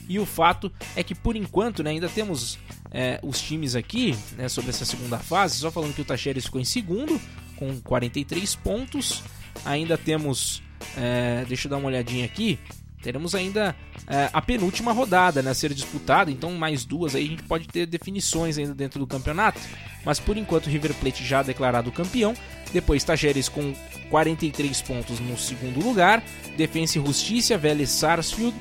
E 0.08 0.18
o 0.18 0.24
fato 0.24 0.72
é 0.96 1.02
que 1.02 1.14
por 1.14 1.36
enquanto, 1.36 1.82
né, 1.82 1.90
ainda 1.90 2.08
temos 2.08 2.58
é, 2.90 3.20
os 3.22 3.40
times 3.40 3.74
aqui, 3.74 4.16
né, 4.36 4.48
sobre 4.48 4.70
essa 4.70 4.84
segunda 4.84 5.18
fase, 5.18 5.58
só 5.58 5.70
falando 5.70 5.94
que 5.94 6.00
o 6.00 6.04
Tacheres 6.04 6.46
ficou 6.46 6.60
em 6.60 6.64
segundo 6.64 7.20
com 7.56 7.78
43 7.80 8.54
pontos. 8.56 9.22
Ainda 9.64 9.96
temos, 9.98 10.62
é, 10.96 11.44
deixa 11.46 11.66
eu 11.66 11.70
dar 11.70 11.76
uma 11.76 11.86
olhadinha 11.86 12.24
aqui, 12.24 12.58
teremos 13.02 13.34
ainda 13.34 13.76
é, 14.06 14.30
a 14.32 14.40
penúltima 14.40 14.92
rodada 14.92 15.42
né, 15.42 15.50
a 15.50 15.54
ser 15.54 15.74
disputada, 15.74 16.30
então 16.30 16.52
mais 16.52 16.84
duas 16.84 17.14
aí 17.14 17.26
a 17.26 17.28
gente 17.28 17.42
pode 17.42 17.68
ter 17.68 17.86
definições 17.86 18.56
ainda 18.56 18.74
dentro 18.74 18.98
do 18.98 19.06
campeonato. 19.06 19.60
Mas 20.04 20.18
por 20.18 20.36
enquanto 20.36 20.70
River 20.70 20.94
Plate 20.94 21.24
já 21.24 21.42
declarado 21.42 21.92
campeão, 21.92 22.34
depois 22.72 23.04
Tajeres 23.04 23.48
com 23.48 23.74
43 24.10 24.82
pontos 24.82 25.20
no 25.20 25.36
segundo 25.36 25.80
lugar, 25.82 26.22
Defensa 26.56 26.98
e 26.98 27.04
Justiça, 27.04 27.58
Vélez 27.58 27.90
Sarsfield 27.90 28.56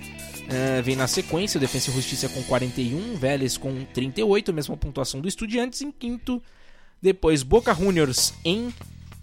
é, 0.50 0.82
vem 0.82 0.96
na 0.96 1.08
sequência, 1.08 1.60
Defensa 1.60 1.90
e 1.90 1.94
Justiça 1.94 2.30
com 2.30 2.44
41, 2.44 3.16
Vélez 3.16 3.58
com 3.58 3.86
38, 3.94 4.54
mesma 4.54 4.78
pontuação 4.78 5.22
do 5.22 5.28
Estudiantes 5.28 5.82
em 5.82 5.92
quinto, 5.92 6.42
depois 7.02 7.44
Boca 7.44 7.74
Juniors 7.74 8.34
em 8.44 8.74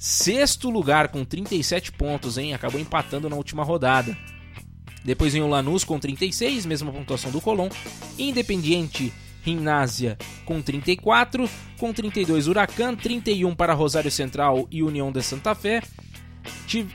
sexto 0.00 0.70
lugar 0.70 1.08
com 1.08 1.26
37 1.26 1.92
pontos, 1.92 2.38
hein? 2.38 2.54
Acabou 2.54 2.80
empatando 2.80 3.28
na 3.28 3.36
última 3.36 3.62
rodada. 3.62 4.16
Depois 5.04 5.34
vem 5.34 5.42
o 5.42 5.46
Lanús 5.46 5.84
com 5.84 5.98
36, 5.98 6.64
mesma 6.64 6.90
pontuação 6.90 7.30
do 7.30 7.40
Colón. 7.40 7.68
Independiente 8.18 9.12
Gimnasia 9.44 10.16
com 10.44 10.60
34, 10.60 11.48
com 11.78 11.92
32 11.92 12.48
Huracan, 12.48 12.94
31 12.94 13.54
para 13.54 13.74
Rosário 13.74 14.10
Central 14.10 14.66
e 14.70 14.82
União 14.82 15.12
de 15.12 15.22
Santa 15.22 15.54
Fé. 15.54 15.82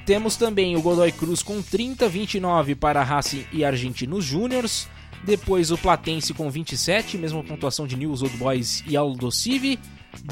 Temos 0.05 0.35
também 0.35 0.75
o 0.75 0.81
Godoy 0.81 1.11
Cruz 1.11 1.43
com 1.43 1.61
30, 1.61 2.09
29 2.09 2.75
para 2.75 3.03
Racing 3.03 3.45
e 3.53 3.63
Argentinos 3.63 4.25
Júniors. 4.25 4.87
Depois 5.23 5.71
o 5.71 5.77
Platense 5.77 6.33
com 6.33 6.49
27, 6.49 7.17
mesma 7.17 7.43
pontuação 7.43 7.85
de 7.85 7.95
News 7.95 8.21
Old 8.21 8.37
Boys 8.37 8.83
e 8.87 8.95
Aldo 8.95 9.31
Civi. 9.31 9.79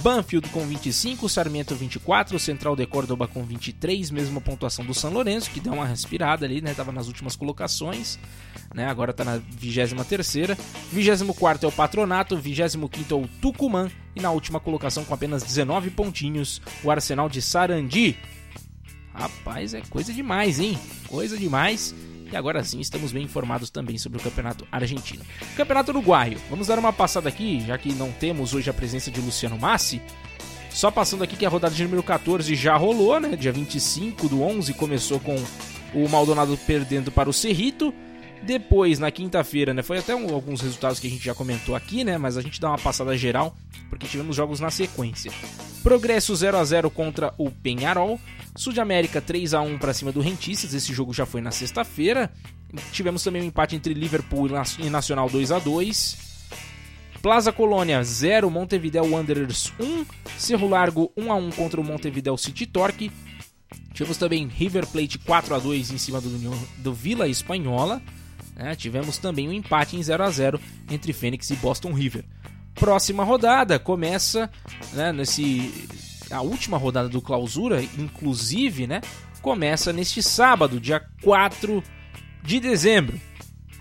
Banfield 0.02 0.50
com 0.50 0.66
25, 0.66 1.28
Sarmiento 1.30 1.76
24, 1.76 2.38
Central 2.40 2.76
de 2.76 2.86
Córdoba 2.86 3.28
com 3.28 3.44
23, 3.44 4.12
mesma 4.12 4.42
pontuação 4.42 4.86
do 4.86 4.94
São 4.94 5.12
Lourenço, 5.12 5.52
que 5.52 5.60
deu 5.60 5.74
uma 5.74 5.86
respirada 5.86 6.46
ali, 6.46 6.62
né? 6.62 6.74
Tava 6.74 6.92
nas 6.92 7.08
últimas 7.08 7.36
colocações, 7.36 8.18
né? 8.74 8.88
Agora 8.88 9.14
tá 9.14 9.24
na 9.24 9.40
23ª. 9.40 10.58
24 10.92 11.66
é 11.66 11.70
o 11.70 11.72
Patronato, 11.72 12.38
25 12.38 12.90
é 13.10 13.14
o 13.14 13.28
Tucumã 13.42 13.90
e 14.16 14.22
na 14.22 14.32
última 14.32 14.60
colocação 14.60 15.04
com 15.04 15.14
apenas 15.14 15.44
19 15.44 15.90
pontinhos, 15.92 16.62
o 16.84 16.92
Arsenal 16.92 17.30
de 17.30 17.42
Sarandi. 17.42 18.18
Rapaz, 19.14 19.74
é 19.74 19.82
coisa 19.90 20.12
demais, 20.12 20.60
hein? 20.60 20.78
Coisa 21.08 21.38
demais. 21.38 21.94
E 22.34 22.36
agora 22.36 22.64
sim 22.64 22.80
estamos 22.80 23.12
bem 23.12 23.26
informados 23.26 23.70
também 23.70 23.96
sobre 23.96 24.18
o 24.18 24.22
campeonato 24.22 24.68
argentino. 24.72 25.24
Campeonato 25.56 25.92
uruguaio. 25.92 26.40
Vamos 26.50 26.66
dar 26.66 26.80
uma 26.80 26.92
passada 26.92 27.30
aqui, 27.30 27.64
já 27.64 27.78
que 27.78 27.94
não 27.94 28.12
temos 28.12 28.56
hoje 28.56 28.72
a 28.72 28.74
presença 28.74 29.12
de 29.12 29.22
Luciano 29.22 29.56
Massi. 29.56 30.02
Só 30.72 30.90
passando 30.90 31.24
aqui 31.24 31.36
que 31.36 31.46
a 31.46 31.50
rodada 31.50 31.76
de 31.76 31.84
número 31.84 32.02
14 32.02 32.56
já 32.56 32.76
rolou, 32.76 33.20
né? 33.20 33.36
Dia 33.36 33.52
25 33.52 34.28
do 34.28 34.42
11 34.42 34.74
começou 34.74 35.20
com 35.20 35.36
o 35.94 36.10
Maldonado 36.10 36.58
perdendo 36.66 37.12
para 37.12 37.30
o 37.30 37.34
Cerrito. 37.34 37.94
Depois, 38.46 39.00
na 39.00 39.10
quinta-feira, 39.10 39.74
né? 39.74 39.82
Foi 39.82 39.98
até 39.98 40.14
um, 40.14 40.34
alguns 40.34 40.60
resultados 40.60 41.00
que 41.00 41.08
a 41.08 41.10
gente 41.10 41.24
já 41.24 41.34
comentou 41.34 41.76
aqui, 41.76 42.04
né? 42.04 42.18
Mas 42.18 42.38
a 42.38 42.42
gente 42.42 42.60
dá 42.60 42.70
uma 42.70 42.78
passada 42.78 43.18
geral, 43.18 43.56
porque 43.90 44.06
tivemos 44.06 44.36
jogos 44.36 44.60
na 44.60 44.70
sequência. 44.70 45.32
Progresso 45.82 46.36
0 46.36 46.58
a 46.58 46.64
0 46.64 46.90
contra 46.90 47.34
o 47.38 47.50
Penharol. 47.50 48.20
Sul 48.56 48.74
de 48.74 48.82
América 48.82 49.22
3 49.22 49.54
a 49.54 49.62
1 49.62 49.78
para 49.78 49.94
cima 49.94 50.12
do 50.12 50.20
Rentistas, 50.20 50.74
esse 50.74 50.94
jogo 50.94 51.14
já 51.14 51.26
foi 51.26 51.42
na 51.42 51.52
sexta-feira. 51.52 52.32
Tivemos 52.92 53.24
também 53.24 53.42
um 53.42 53.46
empate 53.46 53.76
entre 53.76 53.94
Liverpool 53.94 54.50
e 54.80 54.90
Nacional 54.90 55.30
2 55.30 55.52
a 55.52 55.60
2. 55.60 56.18
Plaza 57.22 57.54
Colônia 57.54 58.04
0, 58.04 58.50
Montevideo 58.50 59.06
Wanderers 59.10 59.72
1, 59.80 60.06
Cerro 60.38 60.68
Largo 60.68 61.12
1 61.16 61.32
a 61.32 61.36
1 61.36 61.52
contra 61.52 61.80
o 61.80 61.84
Montevideo 61.84 62.38
City 62.38 62.66
Torque. 62.66 63.10
Tivemos 63.94 64.18
também 64.18 64.48
River 64.48 64.86
Plate 64.88 65.18
4 65.20 65.56
a 65.56 65.60
2 65.60 65.92
em 65.92 65.98
cima 65.98 66.20
do, 66.20 66.30
do 66.80 66.94
Vila 66.94 67.28
Espanhola. 67.28 68.02
É, 68.56 68.76
tivemos 68.76 69.18
também 69.18 69.50
um 69.50 69.54
empate 69.54 69.96
em 69.96 70.04
0 70.04 70.24
a 70.24 70.30
0 70.30 70.60
entre 70.90 71.12
Fênix 71.14 71.50
e 71.50 71.56
Boston 71.56 71.92
River. 71.92 72.24
Próxima 72.76 73.24
rodada 73.24 73.80
começa 73.80 74.50
né, 74.94 75.12
nesse 75.12 75.88
a 76.32 76.42
última 76.42 76.78
rodada 76.78 77.08
do 77.08 77.22
Clausura, 77.22 77.82
inclusive, 77.98 78.88
né, 78.88 79.02
começa 79.42 79.94
neste 79.94 80.24
sábado, 80.24 80.80
dia 80.80 81.04
4 81.22 81.84
de 82.42 82.60
dezembro. 82.60 83.20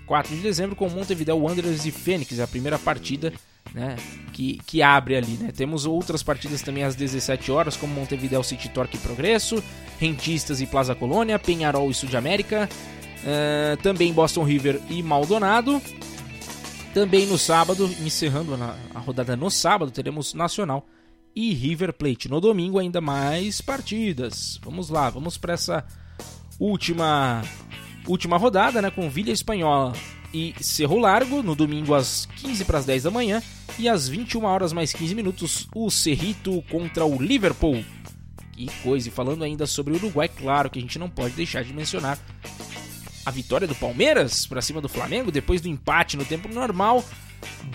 4 0.05 0.35
de 0.35 0.41
dezembro 0.41 0.75
com 0.75 0.89
Montevideo 0.89 1.37
Wanderers 1.37 1.85
e 1.85 1.91
Fênix, 1.91 2.39
a 2.39 2.47
primeira 2.47 2.77
partida 2.77 3.33
né, 3.73 3.95
que, 4.31 4.59
que 4.65 4.81
abre 4.81 5.15
ali. 5.15 5.37
Né. 5.37 5.51
Temos 5.51 5.85
outras 5.85 6.21
partidas 6.21 6.61
também 6.61 6.83
às 6.83 6.95
17 6.95 7.51
horas, 7.51 7.75
como 7.75 7.93
Montevideo 7.93 8.43
City 8.43 8.69
Torque 8.69 8.97
e 8.97 8.99
Progresso, 8.99 9.63
Rentistas 9.99 10.61
e 10.61 10.67
Plaza 10.67 10.93
Colônia, 10.93 11.39
Penharol 11.39 11.89
e 11.89 11.93
Sul 11.93 12.09
de 12.09 12.17
América, 12.17 12.69
uh, 13.23 13.77
também 13.81 14.13
Boston 14.13 14.43
River 14.43 14.79
e 14.89 15.01
Maldonado. 15.01 15.81
Também 16.93 17.25
no 17.25 17.37
sábado, 17.37 17.89
encerrando 18.01 18.53
a 18.93 18.99
rodada 18.99 19.35
no 19.35 19.49
sábado, 19.49 19.89
teremos 19.91 20.35
Nacional 20.35 20.85
e 21.35 21.51
River 21.53 21.91
Plate. 21.93 22.29
No 22.29 22.39
domingo, 22.39 22.77
ainda 22.77 23.01
mais 23.01 23.61
partidas. 23.61 24.59
Vamos 24.63 24.89
lá, 24.89 25.09
vamos 25.09 25.37
para 25.37 25.53
essa 25.53 25.83
última 26.59 27.41
última 28.07 28.37
rodada, 28.37 28.81
né, 28.81 28.91
com 28.91 29.09
Vila 29.09 29.31
Espanhola 29.31 29.93
e 30.33 30.53
Cerro 30.59 30.97
Largo, 30.97 31.41
no 31.41 31.55
domingo 31.55 31.93
às 31.93 32.25
15 32.37 32.65
para 32.65 32.79
as 32.79 32.85
10 32.85 33.03
da 33.03 33.11
manhã 33.11 33.41
e 33.79 33.87
às 33.87 34.07
21 34.07 34.43
horas 34.43 34.73
mais 34.73 34.91
15 34.91 35.15
minutos, 35.15 35.67
o 35.73 35.89
Cerrito 35.89 36.63
contra 36.69 37.05
o 37.05 37.21
Liverpool. 37.21 37.83
Que 38.51 38.67
coisa, 38.83 39.07
e 39.07 39.11
falando 39.11 39.43
ainda 39.43 39.65
sobre 39.65 39.93
o 39.93 39.95
Uruguai, 39.95 40.27
claro 40.27 40.69
que 40.69 40.79
a 40.79 40.81
gente 40.81 40.99
não 40.99 41.09
pode 41.09 41.33
deixar 41.33 41.63
de 41.63 41.73
mencionar 41.73 42.19
a 43.25 43.31
vitória 43.31 43.67
do 43.67 43.75
Palmeiras 43.75 44.45
para 44.45 44.61
cima 44.61 44.81
do 44.81 44.89
Flamengo 44.89 45.31
depois 45.31 45.61
do 45.61 45.67
empate 45.67 46.17
no 46.17 46.25
tempo 46.25 46.47
normal. 46.47 47.03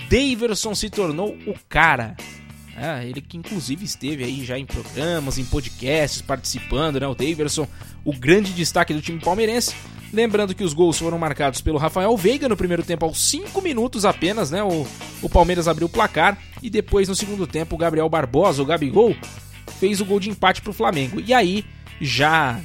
Daverson 0.09 0.75
se 0.75 0.91
tornou 0.91 1.37
o 1.47 1.55
cara. 1.69 2.17
É, 2.77 3.05
ele 3.05 3.21
que 3.21 3.37
inclusive 3.37 3.85
esteve 3.85 4.23
aí 4.23 4.45
já 4.45 4.57
em 4.57 4.65
programas, 4.65 5.37
em 5.37 5.45
podcasts, 5.45 6.23
participando, 6.23 7.01
né? 7.01 7.07
O 7.09 7.15
Daverson, 7.15 7.67
o 8.05 8.13
grande 8.13 8.53
destaque 8.53 8.95
do 8.95 9.03
time 9.03 9.19
palmeirense. 9.19 9.75
Lembrando 10.13 10.55
que 10.55 10.65
os 10.65 10.73
gols 10.73 10.99
foram 10.99 11.19
marcados 11.19 11.61
pelo 11.61 11.77
Rafael 11.77 12.17
Veiga 12.17 12.49
no 12.49 12.57
primeiro 12.57 12.83
tempo 12.83 13.05
aos 13.05 13.21
5 13.29 13.61
minutos 13.61 14.05
apenas, 14.05 14.51
né? 14.51 14.63
O, 14.63 14.87
o 15.21 15.29
Palmeiras 15.29 15.69
abriu 15.69 15.87
o 15.87 15.91
placar 15.91 16.39
e 16.63 16.71
depois 16.71 17.09
no 17.09 17.15
segundo 17.15 17.47
tempo 17.47 17.75
o 17.75 17.79
Gabriel 17.79 18.09
Barbosa, 18.09 18.63
o 18.63 18.67
Gabigol, 18.67 19.15
fez 19.79 20.01
o 20.01 20.05
gol 20.05 20.21
de 20.21 20.31
empate 20.31 20.63
para 20.63 20.71
o 20.71 20.75
Flamengo. 20.75 21.21
E 21.21 21.35
aí, 21.35 21.65
já 22.01 22.59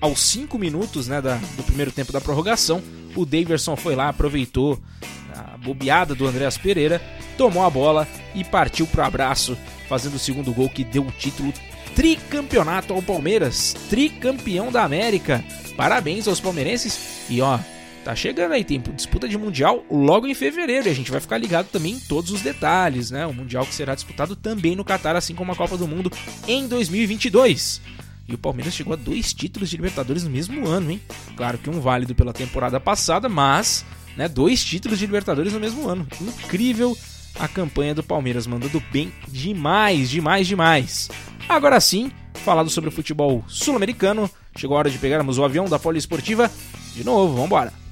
aos 0.00 0.20
5 0.20 0.58
minutos 0.58 1.08
né, 1.08 1.20
da, 1.20 1.36
do 1.56 1.62
primeiro 1.62 1.92
tempo 1.92 2.12
da 2.12 2.20
prorrogação, 2.20 2.82
o 3.14 3.24
Daverson 3.24 3.76
foi 3.76 3.94
lá, 3.94 4.08
aproveitou 4.08 4.78
a 5.34 5.56
bobeada 5.56 6.14
do 6.14 6.26
Andréas 6.26 6.58
Pereira, 6.58 7.00
tomou 7.36 7.64
a 7.64 7.70
bola 7.70 8.06
e 8.34 8.44
partiu 8.44 8.86
pro 8.86 9.04
abraço, 9.04 9.56
fazendo 9.88 10.14
o 10.14 10.18
segundo 10.18 10.52
gol 10.52 10.68
que 10.68 10.84
deu 10.84 11.02
o 11.02 11.12
título 11.12 11.52
tricampeonato 11.94 12.92
ao 12.92 13.02
Palmeiras, 13.02 13.74
tricampeão 13.88 14.70
da 14.70 14.84
América. 14.84 15.42
Parabéns 15.76 16.28
aos 16.28 16.40
palmeirenses 16.40 17.26
e 17.28 17.40
ó, 17.40 17.58
tá 18.04 18.14
chegando 18.14 18.52
aí, 18.52 18.64
tem 18.64 18.80
disputa 18.94 19.28
de 19.28 19.38
Mundial 19.38 19.84
logo 19.90 20.26
em 20.26 20.34
fevereiro 20.34 20.88
e 20.88 20.90
a 20.90 20.94
gente 20.94 21.10
vai 21.10 21.20
ficar 21.20 21.38
ligado 21.38 21.68
também 21.68 21.94
em 21.94 22.00
todos 22.00 22.30
os 22.30 22.42
detalhes, 22.42 23.10
né? 23.10 23.26
O 23.26 23.32
Mundial 23.32 23.64
que 23.64 23.74
será 23.74 23.94
disputado 23.94 24.36
também 24.36 24.76
no 24.76 24.84
Catar, 24.84 25.16
assim 25.16 25.34
como 25.34 25.52
a 25.52 25.56
Copa 25.56 25.76
do 25.76 25.88
Mundo 25.88 26.12
em 26.46 26.68
2022. 26.68 27.80
E 28.28 28.34
o 28.34 28.38
Palmeiras 28.38 28.74
chegou 28.74 28.92
a 28.92 28.96
dois 28.96 29.32
títulos 29.32 29.70
de 29.70 29.76
Libertadores 29.76 30.24
no 30.24 30.30
mesmo 30.30 30.66
ano, 30.66 30.90
hein? 30.90 31.00
Claro 31.36 31.58
que 31.58 31.70
um 31.70 31.80
válido 31.80 32.14
pela 32.14 32.32
temporada 32.32 32.80
passada, 32.80 33.28
mas 33.28 33.84
né, 34.16 34.28
dois 34.28 34.64
títulos 34.64 34.98
de 34.98 35.06
Libertadores 35.06 35.52
no 35.52 35.60
mesmo 35.60 35.88
ano. 35.88 36.06
Incrível 36.20 36.96
a 37.38 37.46
campanha 37.46 37.94
do 37.94 38.02
Palmeiras, 38.02 38.46
mandando 38.46 38.82
bem 38.90 39.12
demais, 39.28 40.10
demais, 40.10 40.46
demais. 40.46 41.10
Agora 41.48 41.80
sim, 41.80 42.10
falado 42.34 42.70
sobre 42.70 42.88
o 42.88 42.92
futebol 42.92 43.44
sul-americano, 43.46 44.28
chegou 44.56 44.76
a 44.76 44.80
hora 44.80 44.90
de 44.90 44.98
pegarmos 44.98 45.38
o 45.38 45.44
avião 45.44 45.66
da 45.66 45.78
Poliesportiva. 45.78 46.50
De 46.94 47.04
novo, 47.04 47.34
vamos 47.34 47.85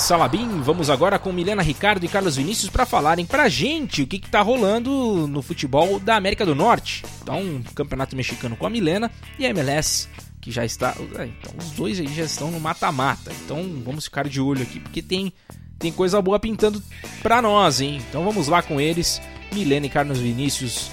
Salabim. 0.00 0.60
Vamos 0.60 0.90
agora 0.90 1.18
com 1.18 1.32
Milena 1.32 1.62
Ricardo 1.62 2.04
e 2.04 2.08
Carlos 2.08 2.36
Vinícius 2.36 2.70
para 2.70 2.86
falarem 2.86 3.26
pra 3.26 3.48
gente 3.48 4.02
o 4.02 4.06
que, 4.06 4.18
que 4.18 4.30
tá 4.30 4.40
rolando 4.40 5.26
no 5.26 5.42
futebol 5.42 6.00
da 6.00 6.16
América 6.16 6.44
do 6.44 6.54
Norte. 6.54 7.04
Então, 7.22 7.62
Campeonato 7.74 8.16
Mexicano 8.16 8.56
com 8.56 8.66
a 8.66 8.70
Milena 8.70 9.10
e 9.38 9.46
a 9.46 9.50
MLS, 9.50 10.08
que 10.40 10.50
já 10.50 10.64
está. 10.64 10.94
É, 11.18 11.26
então, 11.26 11.52
os 11.58 11.70
dois 11.72 12.00
aí 12.00 12.08
já 12.08 12.24
estão 12.24 12.50
no 12.50 12.58
mata-mata. 12.58 13.30
Então, 13.44 13.62
vamos 13.84 14.04
ficar 14.04 14.28
de 14.28 14.40
olho 14.40 14.62
aqui, 14.62 14.80
porque 14.80 15.02
tem 15.02 15.32
tem 15.80 15.90
coisa 15.90 16.20
boa 16.20 16.38
pintando 16.38 16.80
pra 17.22 17.40
nós, 17.40 17.80
hein? 17.80 18.02
Então 18.08 18.22
vamos 18.22 18.48
lá 18.48 18.62
com 18.62 18.78
eles, 18.78 19.20
Milena 19.50 19.86
e 19.86 19.88
Carlos 19.88 20.18
Vinícius, 20.18 20.90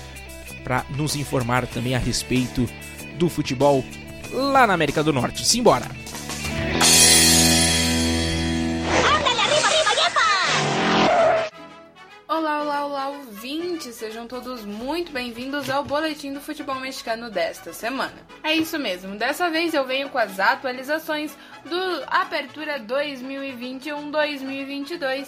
para 0.64 0.86
nos 0.92 1.14
informar 1.16 1.68
também 1.68 1.94
a 1.94 2.00
respeito 2.00 2.68
do 3.20 3.28
futebol 3.28 3.84
lá 4.32 4.66
na 4.66 4.74
América 4.74 5.04
do 5.04 5.12
Norte. 5.12 5.46
Simbora! 5.46 6.07
Olá, 12.48 12.62
olá, 12.62 12.86
olá, 12.86 13.10
ouvintes! 13.10 13.96
Sejam 13.96 14.26
todos 14.26 14.64
muito 14.64 15.12
bem-vindos 15.12 15.70
ao 15.70 15.84
Boletim 15.84 16.32
do 16.32 16.40
Futebol 16.40 16.80
Mexicano 16.80 17.30
desta 17.30 17.74
semana. 17.74 18.16
É 18.42 18.54
isso 18.54 18.80
mesmo, 18.80 19.18
dessa 19.18 19.50
vez 19.50 19.74
eu 19.74 19.86
venho 19.86 20.08
com 20.08 20.18
as 20.18 20.40
atualizações 20.40 21.36
do 21.66 21.76
Apertura 22.08 22.80
2021-2022 22.80 25.28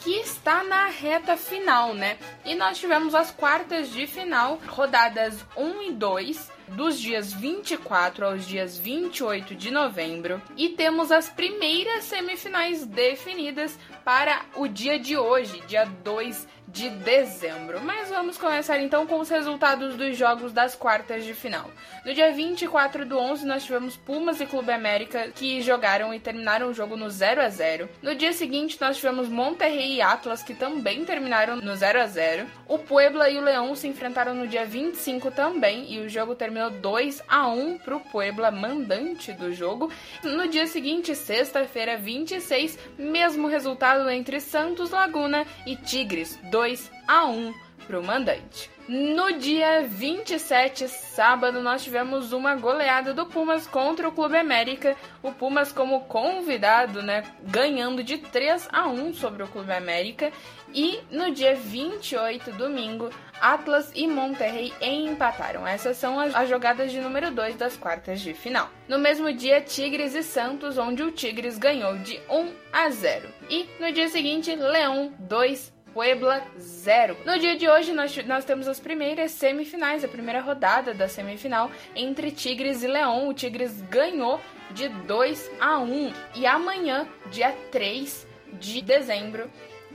que 0.00 0.10
está 0.20 0.62
na 0.62 0.88
reta 0.88 1.34
final, 1.34 1.94
né? 1.94 2.18
E 2.44 2.54
nós 2.54 2.78
tivemos 2.78 3.14
as 3.14 3.30
quartas 3.30 3.90
de 3.90 4.06
final, 4.06 4.60
rodadas 4.68 5.42
1 5.56 5.82
e 5.84 5.92
2, 5.92 6.50
dos 6.70 6.98
dias 6.98 7.32
24 7.32 8.26
aos 8.26 8.46
dias 8.46 8.78
28 8.78 9.54
de 9.54 9.70
novembro, 9.70 10.40
e 10.56 10.70
temos 10.70 11.10
as 11.10 11.28
primeiras 11.28 12.04
semifinais 12.04 12.86
definidas 12.86 13.78
para 14.04 14.42
o 14.56 14.66
dia 14.66 14.98
de 14.98 15.16
hoje, 15.16 15.62
dia 15.66 15.84
2 15.84 16.36
de 16.44 16.59
dezembro. 16.70 17.80
Mas 17.82 18.08
vamos 18.08 18.38
começar 18.38 18.78
então 18.78 19.06
com 19.06 19.18
os 19.18 19.28
resultados 19.28 19.96
dos 19.96 20.16
jogos 20.16 20.52
das 20.52 20.74
quartas 20.74 21.24
de 21.24 21.34
final. 21.34 21.70
No 22.04 22.14
dia 22.14 22.32
24 22.32 23.04
do 23.04 23.18
11, 23.18 23.46
nós 23.46 23.64
tivemos 23.64 23.96
Pumas 23.96 24.40
e 24.40 24.46
Clube 24.46 24.72
América 24.72 25.28
que 25.34 25.60
jogaram 25.60 26.14
e 26.14 26.20
terminaram 26.20 26.68
o 26.68 26.74
jogo 26.74 26.96
no 26.96 27.10
0 27.10 27.42
a 27.42 27.48
0. 27.48 27.88
No 28.00 28.14
dia 28.14 28.32
seguinte, 28.32 28.78
nós 28.80 28.96
tivemos 28.96 29.28
Monterrey 29.28 29.96
e 29.96 30.02
Atlas 30.02 30.42
que 30.42 30.54
também 30.54 31.04
terminaram 31.04 31.56
no 31.56 31.74
0 31.74 32.00
a 32.00 32.06
0. 32.06 32.46
O 32.68 32.78
Puebla 32.78 33.28
e 33.28 33.38
o 33.38 33.42
Leão 33.42 33.74
se 33.74 33.88
enfrentaram 33.88 34.34
no 34.34 34.46
dia 34.46 34.64
25 34.64 35.30
também 35.32 35.92
e 35.92 35.98
o 35.98 36.08
jogo 36.08 36.34
terminou 36.34 36.70
2 36.70 37.22
a 37.28 37.48
1 37.48 37.78
para 37.78 37.96
o 37.96 38.00
Puebla, 38.00 38.50
mandante 38.50 39.32
do 39.32 39.52
jogo. 39.52 39.90
No 40.22 40.46
dia 40.46 40.66
seguinte, 40.66 41.14
sexta-feira, 41.14 41.96
26, 41.96 42.78
mesmo 42.96 43.48
resultado 43.48 44.08
entre 44.08 44.40
Santos 44.40 44.90
Laguna 44.90 45.44
e 45.66 45.74
Tigres, 45.74 46.38
2 46.44 46.59
a 47.06 47.24
1 47.24 47.54
para 47.86 47.98
o 47.98 48.04
mandante. 48.04 48.70
No 48.88 49.38
dia 49.38 49.86
27, 49.86 50.88
sábado, 50.88 51.62
nós 51.62 51.84
tivemos 51.84 52.32
uma 52.32 52.56
goleada 52.56 53.14
do 53.14 53.24
Pumas 53.24 53.64
contra 53.64 54.08
o 54.08 54.12
Clube 54.12 54.36
América. 54.36 54.96
O 55.22 55.30
Pumas 55.30 55.70
como 55.70 56.00
convidado, 56.00 57.00
né, 57.00 57.22
ganhando 57.42 58.02
de 58.02 58.18
3 58.18 58.68
a 58.72 58.88
1 58.88 59.14
sobre 59.14 59.44
o 59.44 59.48
Clube 59.48 59.72
América. 59.72 60.32
E 60.74 61.00
no 61.10 61.32
dia 61.32 61.54
28, 61.54 62.50
domingo, 62.52 63.10
Atlas 63.40 63.92
e 63.94 64.08
Monterrey 64.08 64.72
empataram. 64.80 65.66
Essas 65.66 65.96
são 65.96 66.18
as 66.18 66.48
jogadas 66.48 66.90
de 66.90 67.00
número 67.00 67.30
2 67.30 67.54
das 67.56 67.76
quartas 67.76 68.20
de 68.20 68.34
final. 68.34 68.68
No 68.88 68.98
mesmo 68.98 69.32
dia, 69.32 69.60
Tigres 69.60 70.14
e 70.14 70.22
Santos, 70.22 70.78
onde 70.78 71.02
o 71.02 71.12
Tigres 71.12 71.58
ganhou 71.58 71.96
de 71.98 72.20
1 72.28 72.52
a 72.72 72.90
0. 72.90 73.28
E 73.48 73.68
no 73.78 73.92
dia 73.92 74.08
seguinte, 74.08 74.54
Leão 74.54 75.12
2 75.18 75.79
Puebla 75.92 76.42
0. 76.58 77.16
No 77.24 77.38
dia 77.38 77.56
de 77.56 77.68
hoje, 77.68 77.92
nós, 77.92 78.16
nós 78.26 78.44
temos 78.44 78.68
as 78.68 78.78
primeiras 78.78 79.32
semifinais, 79.32 80.04
a 80.04 80.08
primeira 80.08 80.40
rodada 80.40 80.94
da 80.94 81.08
semifinal 81.08 81.70
entre 81.94 82.30
Tigres 82.30 82.82
e 82.82 82.86
Leão. 82.86 83.28
O 83.28 83.34
Tigres 83.34 83.80
ganhou 83.82 84.40
de 84.70 84.88
2 84.88 85.50
a 85.60 85.78
1. 85.78 86.12
E 86.36 86.46
amanhã, 86.46 87.08
dia 87.30 87.52
3 87.70 88.26
de 88.54 88.82
dezembro, 88.82 89.50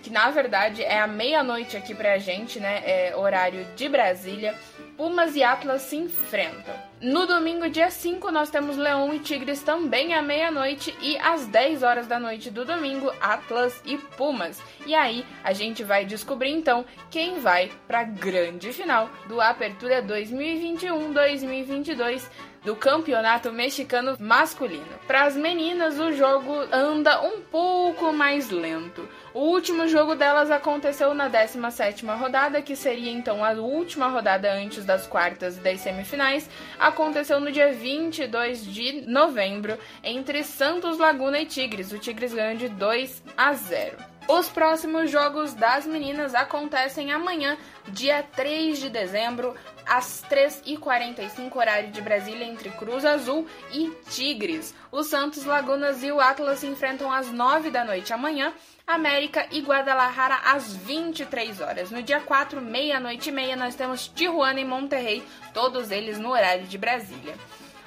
que 0.05 0.11
na 0.11 0.29
verdade 0.29 0.83
é 0.83 0.99
a 0.99 1.07
meia-noite 1.07 1.75
aqui 1.75 1.95
pra 1.95 2.19
gente, 2.19 2.59
né? 2.59 2.83
É 2.85 3.15
horário 3.15 3.65
de 3.75 3.89
Brasília. 3.89 4.53
Pumas 4.95 5.35
e 5.35 5.41
Atlas 5.41 5.81
se 5.81 5.95
enfrentam. 5.95 6.75
No 7.01 7.25
domingo, 7.25 7.67
dia 7.67 7.89
5, 7.89 8.31
nós 8.31 8.51
temos 8.51 8.77
Leão 8.77 9.11
e 9.11 9.19
Tigres 9.19 9.63
também 9.63 10.13
à 10.13 10.21
meia-noite 10.21 10.95
e 11.01 11.17
às 11.17 11.47
10 11.47 11.81
horas 11.81 12.05
da 12.05 12.19
noite 12.19 12.51
do 12.51 12.63
domingo, 12.63 13.11
Atlas 13.19 13.81
e 13.83 13.97
Pumas. 13.97 14.61
E 14.85 14.93
aí 14.93 15.25
a 15.43 15.53
gente 15.53 15.83
vai 15.83 16.05
descobrir 16.05 16.51
então 16.51 16.85
quem 17.09 17.39
vai 17.39 17.71
para 17.87 18.01
a 18.01 18.03
grande 18.03 18.71
final 18.71 19.09
do 19.27 19.41
Apertura 19.41 20.03
2021-2022 20.03 22.29
do 22.65 22.75
Campeonato 22.75 23.53
Mexicano 23.53 24.17
Masculino. 24.19 24.83
Para 25.05 25.25
as 25.25 25.35
meninas, 25.35 25.99
o 25.99 26.11
jogo 26.11 26.51
anda 26.71 27.21
um 27.21 27.41
pouco 27.41 28.11
mais 28.11 28.49
lento. 28.49 29.07
O 29.35 29.49
último 29.49 29.85
jogo 29.85 30.15
delas 30.15 30.49
aconteceu 30.49 31.13
na 31.13 31.29
17ª 31.29 32.17
rodada, 32.17 32.61
que 32.61 32.73
seria 32.73 33.11
então 33.11 33.43
a 33.43 33.51
última 33.51 34.07
rodada 34.07 34.49
antes 34.53 34.85
das 34.85 35.05
quartas 35.07 35.57
das 35.57 35.81
semifinais. 35.81 36.49
Aconteceu 36.79 37.41
no 37.41 37.51
dia 37.51 37.73
22 37.73 38.65
de 38.65 39.01
novembro 39.01 39.77
entre 40.01 40.41
Santos 40.41 40.97
Laguna 40.97 41.37
e 41.37 41.45
Tigres. 41.45 41.91
O 41.91 41.99
Tigres 41.99 42.33
ganhou 42.33 42.55
de 42.55 42.69
2 42.69 43.23
a 43.35 43.51
0. 43.51 43.97
Os 44.29 44.47
próximos 44.47 45.11
jogos 45.11 45.53
das 45.53 45.85
meninas 45.85 46.33
acontecem 46.33 47.11
amanhã, 47.11 47.57
dia 47.89 48.23
3 48.23 48.79
de 48.79 48.89
dezembro, 48.89 49.53
às 49.85 50.23
3h45, 50.29 51.55
horário 51.55 51.91
de 51.91 52.01
Brasília, 52.01 52.45
entre 52.45 52.69
Cruz 52.71 53.05
Azul 53.05 53.47
e 53.71 53.89
Tigres. 54.09 54.73
O 54.91 55.03
Santos, 55.03 55.45
Lagunas 55.45 56.03
e 56.03 56.11
o 56.11 56.19
Atlas 56.19 56.59
se 56.59 56.67
enfrentam 56.67 57.11
às 57.11 57.31
9 57.31 57.69
da 57.69 57.83
noite 57.83 58.13
amanhã. 58.13 58.53
América 58.87 59.47
e 59.51 59.61
Guadalajara 59.61 60.35
às 60.45 60.75
23 60.75 61.59
horas. 61.59 61.89
No 61.89 62.03
dia 62.03 62.19
4, 62.19 62.61
meia-noite 62.61 63.29
e 63.29 63.31
meia, 63.31 63.55
nós 63.55 63.73
temos 63.73 64.07
Tijuana 64.07 64.59
e 64.59 64.65
Monterrey, 64.65 65.23
todos 65.53 65.89
eles 65.89 66.19
no 66.19 66.29
horário 66.29 66.65
de 66.65 66.77
Brasília. 66.77 67.35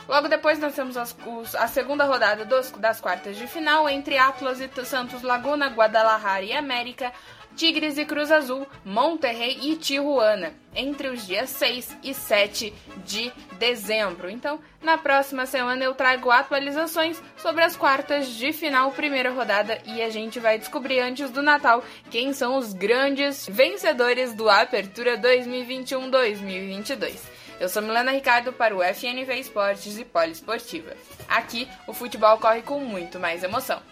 Logo 0.09 0.27
depois 0.27 0.59
nós 0.59 0.75
temos 0.75 0.97
as, 0.97 1.15
os, 1.27 1.55
a 1.55 1.69
segunda 1.69 2.05
rodada 2.05 2.45
dos, 2.45 2.71
das 2.73 2.99
quartas 2.99 3.37
de 3.37 3.47
final 3.47 3.87
entre 3.89 4.17
Atlas 4.17 4.59
e 4.59 4.85
Santos 4.85 5.23
Laguna, 5.23 5.69
Guadalajara 5.69 6.43
e 6.43 6.53
América, 6.55 7.13
Tigres 7.59 7.99
e 7.99 8.05
Cruz 8.05 8.31
Azul, 8.31 8.69
Monterrey 8.85 9.59
e 9.61 9.75
Tijuana, 9.75 10.55
entre 10.77 11.09
os 11.09 11.27
dias 11.27 11.51
6 11.51 11.97
e 12.05 12.15
7 12.15 12.73
de 13.05 13.33
dezembro. 13.59 14.31
Então, 14.31 14.61
na 14.81 14.97
próxima 14.97 15.45
semana 15.45 15.85
eu 15.85 15.93
trago 15.93 16.31
atualizações 16.31 17.21
sobre 17.37 17.65
as 17.65 17.77
quartas 17.77 18.29
de 18.29 18.53
final, 18.53 18.93
primeira 18.93 19.33
rodada, 19.33 19.77
e 19.85 20.01
a 20.01 20.09
gente 20.09 20.39
vai 20.39 20.57
descobrir 20.57 21.01
antes 21.01 21.31
do 21.31 21.43
Natal 21.43 21.83
quem 22.13 22.33
são 22.33 22.57
os 22.57 22.73
grandes 22.73 23.49
vencedores 23.51 24.33
do 24.33 24.49
Apertura 24.49 25.19
2021-2022. 25.19 27.19
Eu 27.59 27.69
sou 27.69 27.83
Milena 27.83 28.13
Ricardo 28.13 28.53
para 28.53 28.73
o 28.73 28.81
FNV 28.81 29.35
Esportes 29.35 29.99
e 29.99 30.05
Poliesportiva. 30.05 30.93
Aqui, 31.29 31.67
o 31.89 31.93
futebol 31.93 32.39
corre 32.39 32.63
com 32.63 32.79
muito 32.79 33.19
mais 33.19 33.43
emoção. 33.43 33.83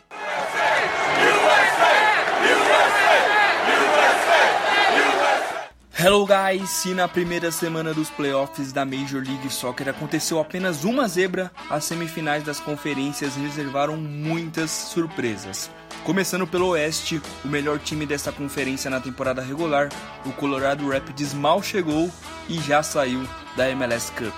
Hello 5.98 6.26
guys! 6.26 6.84
E 6.84 6.92
na 6.92 7.08
primeira 7.08 7.50
semana 7.50 7.94
dos 7.94 8.10
playoffs 8.10 8.70
da 8.70 8.84
Major 8.84 9.24
League 9.26 9.48
Soccer 9.48 9.88
aconteceu 9.88 10.38
apenas 10.38 10.84
uma 10.84 11.08
zebra, 11.08 11.50
as 11.70 11.84
semifinais 11.84 12.44
das 12.44 12.60
conferências 12.60 13.34
reservaram 13.34 13.96
muitas 13.96 14.70
surpresas. 14.70 15.70
Começando 16.04 16.46
pelo 16.46 16.68
Oeste, 16.68 17.22
o 17.42 17.48
melhor 17.48 17.78
time 17.78 18.04
desta 18.04 18.30
conferência 18.30 18.90
na 18.90 19.00
temporada 19.00 19.40
regular, 19.40 19.88
o 20.26 20.32
Colorado 20.32 20.86
Rapids 20.86 21.32
mal 21.32 21.62
chegou 21.62 22.10
e 22.46 22.60
já 22.60 22.82
saiu 22.82 23.26
da 23.56 23.70
MLS 23.70 24.12
Cup. 24.12 24.34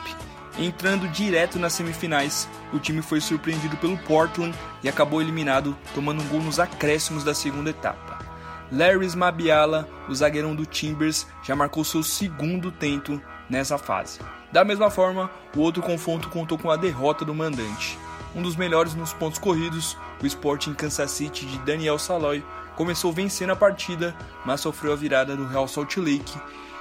Entrando 0.60 1.08
direto 1.08 1.58
nas 1.58 1.72
semifinais, 1.72 2.48
o 2.72 2.78
time 2.78 3.02
foi 3.02 3.20
surpreendido 3.20 3.76
pelo 3.78 3.98
Portland 3.98 4.56
e 4.80 4.88
acabou 4.88 5.20
eliminado, 5.20 5.76
tomando 5.92 6.22
um 6.22 6.28
gol 6.28 6.40
nos 6.40 6.60
acréscimos 6.60 7.24
da 7.24 7.34
segunda 7.34 7.70
etapa. 7.70 8.07
Larry 8.70 9.16
Mabiala, 9.16 9.88
o 10.08 10.14
zagueirão 10.14 10.54
do 10.54 10.66
Timbers, 10.66 11.26
já 11.42 11.56
marcou 11.56 11.84
seu 11.84 12.02
segundo 12.02 12.70
tento 12.70 13.20
nessa 13.48 13.78
fase. 13.78 14.20
Da 14.52 14.64
mesma 14.64 14.90
forma, 14.90 15.30
o 15.56 15.60
outro 15.60 15.82
confronto 15.82 16.28
contou 16.28 16.58
com 16.58 16.70
a 16.70 16.76
derrota 16.76 17.24
do 17.24 17.34
mandante. 17.34 17.98
Um 18.34 18.42
dos 18.42 18.56
melhores 18.56 18.94
nos 18.94 19.12
pontos 19.12 19.38
corridos, 19.38 19.96
o 20.22 20.26
Sporting 20.26 20.74
Kansas 20.74 21.10
City 21.10 21.46
de 21.46 21.58
Daniel 21.60 21.98
Saloy 21.98 22.44
começou 22.76 23.12
vencendo 23.12 23.50
a 23.50 23.56
partida, 23.56 24.14
mas 24.44 24.60
sofreu 24.60 24.92
a 24.92 24.96
virada 24.96 25.34
do 25.34 25.46
Real 25.46 25.66
Salt 25.66 25.96
Lake 25.96 26.38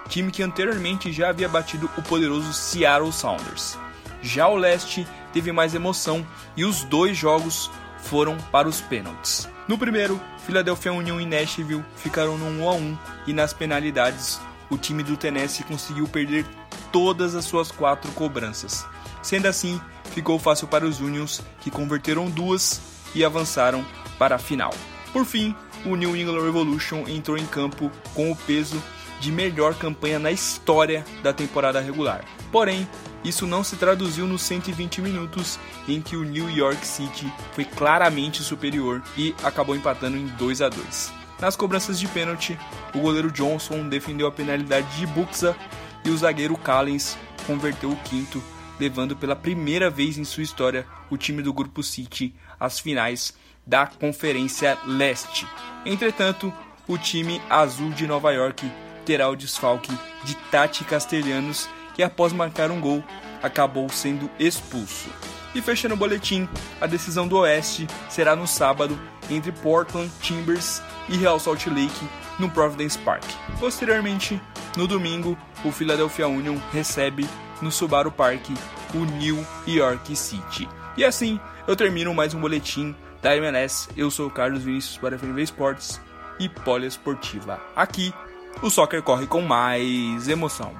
time 0.07 0.31
que 0.31 0.43
anteriormente 0.43 1.11
já 1.11 1.29
havia 1.29 1.47
batido 1.47 1.89
o 1.97 2.01
poderoso 2.01 2.53
Seattle 2.53 3.11
Sounders. 3.11 3.77
Já 4.21 4.47
o 4.47 4.55
leste 4.55 5.07
teve 5.33 5.51
mais 5.51 5.75
emoção 5.75 6.25
e 6.55 6.65
os 6.65 6.83
dois 6.83 7.15
jogos 7.17 7.69
foram 7.99 8.37
para 8.51 8.67
os 8.67 8.81
pênaltis. 8.81 9.47
No 9.67 9.77
primeiro, 9.77 10.19
Philadelphia 10.45 10.93
Union 10.93 11.19
e 11.19 11.25
Nashville 11.25 11.83
ficaram 11.97 12.37
no 12.37 12.63
1 12.63 12.69
a 12.69 12.73
1 12.73 12.97
e 13.27 13.33
nas 13.33 13.51
penalidades 13.53 14.39
o 14.69 14.77
time 14.77 15.03
do 15.03 15.17
Tennessee 15.17 15.65
conseguiu 15.65 16.07
perder 16.07 16.45
todas 16.91 17.35
as 17.35 17.43
suas 17.43 17.69
quatro 17.69 18.09
cobranças. 18.13 18.85
Sendo 19.21 19.45
assim, 19.47 19.79
ficou 20.11 20.39
fácil 20.39 20.67
para 20.67 20.85
os 20.85 21.01
Unions 21.01 21.43
que 21.59 21.69
converteram 21.69 22.29
duas 22.29 22.79
e 23.13 23.25
avançaram 23.25 23.85
para 24.17 24.35
a 24.35 24.39
final. 24.39 24.73
Por 25.11 25.25
fim, 25.25 25.53
o 25.85 25.97
New 25.97 26.15
England 26.15 26.41
Revolution 26.41 27.03
entrou 27.05 27.37
em 27.37 27.45
campo 27.45 27.91
com 28.13 28.31
o 28.31 28.35
peso 28.35 28.81
de 29.19 29.31
melhor 29.31 29.75
campanha 29.75 30.19
na 30.19 30.31
história 30.31 31.03
da 31.21 31.33
temporada 31.33 31.81
regular. 31.81 32.23
Porém, 32.51 32.87
isso 33.27 33.45
não 33.45 33.63
se 33.63 33.75
traduziu 33.75 34.25
nos 34.25 34.41
120 34.43 35.01
minutos 35.01 35.59
em 35.87 36.01
que 36.01 36.15
o 36.15 36.23
New 36.23 36.49
York 36.49 36.85
City 36.85 37.31
foi 37.53 37.65
claramente 37.65 38.41
superior 38.41 39.01
e 39.17 39.35
acabou 39.43 39.75
empatando 39.75 40.17
em 40.17 40.27
2 40.27 40.61
a 40.61 40.69
2. 40.69 41.13
Nas 41.39 41.55
cobranças 41.55 41.99
de 41.99 42.07
pênalti, 42.07 42.57
o 42.95 42.99
goleiro 42.99 43.31
Johnson 43.31 43.87
defendeu 43.87 44.27
a 44.27 44.31
penalidade 44.31 44.97
de 44.97 45.05
Buxa 45.05 45.55
e 46.03 46.09
o 46.09 46.17
zagueiro 46.17 46.57
Callens 46.57 47.17
converteu 47.45 47.91
o 47.91 47.95
quinto, 47.97 48.41
levando 48.79 49.15
pela 49.15 49.35
primeira 49.35 49.89
vez 49.89 50.17
em 50.17 50.23
sua 50.23 50.43
história 50.43 50.85
o 51.09 51.17
time 51.17 51.41
do 51.41 51.53
grupo 51.53 51.83
City 51.83 52.33
às 52.59 52.79
finais 52.79 53.33
da 53.65 53.85
Conferência 53.85 54.77
Leste. 54.85 55.45
Entretanto, 55.85 56.51
o 56.87 56.97
time 56.97 57.41
azul 57.49 57.91
de 57.91 58.07
Nova 58.07 58.31
York 58.31 58.71
terá 59.05 59.29
o 59.29 59.35
desfalque 59.35 59.91
de 60.23 60.35
Tati 60.49 60.83
Castelhanos, 60.83 61.69
que 61.97 62.03
após 62.03 62.31
marcar 62.31 62.69
um 62.69 62.79
gol 62.79 63.03
acabou 63.41 63.89
sendo 63.89 64.29
expulso. 64.39 65.09
E 65.55 65.61
fechando 65.63 65.95
o 65.95 65.97
boletim, 65.97 66.47
a 66.79 66.85
decisão 66.85 67.27
do 67.27 67.39
Oeste 67.39 67.87
será 68.07 68.35
no 68.35 68.45
sábado 68.45 68.97
entre 69.31 69.51
Portland 69.51 70.11
Timbers 70.21 70.79
e 71.09 71.17
Real 71.17 71.39
Salt 71.39 71.65
Lake 71.65 72.07
no 72.37 72.51
Providence 72.51 72.99
Park. 72.99 73.23
Posteriormente, 73.59 74.39
no 74.75 74.87
domingo, 74.87 75.35
o 75.65 75.71
Philadelphia 75.71 76.27
Union 76.27 76.57
recebe 76.71 77.27
no 77.63 77.71
Subaru 77.71 78.11
Park 78.11 78.47
o 78.93 78.99
New 78.99 79.43
York 79.67 80.15
City. 80.15 80.69
E 80.95 81.03
assim, 81.03 81.39
eu 81.67 81.75
termino 81.75 82.13
mais 82.13 82.35
um 82.35 82.39
boletim 82.39 82.95
da 83.23 83.35
MLS. 83.37 83.89
Eu 83.97 84.11
sou 84.11 84.27
o 84.27 84.31
Carlos 84.31 84.61
Vinícius 84.61 84.97
para 84.99 85.17
FNV 85.17 85.41
Esportes 85.41 85.99
e 86.39 86.47
Poliesportiva. 86.47 87.59
Aqui, 87.75 88.13
o 88.61 88.69
soccer 88.69 89.01
corre 89.01 89.25
com 89.25 89.41
mais 89.41 90.27
emoção. 90.27 90.75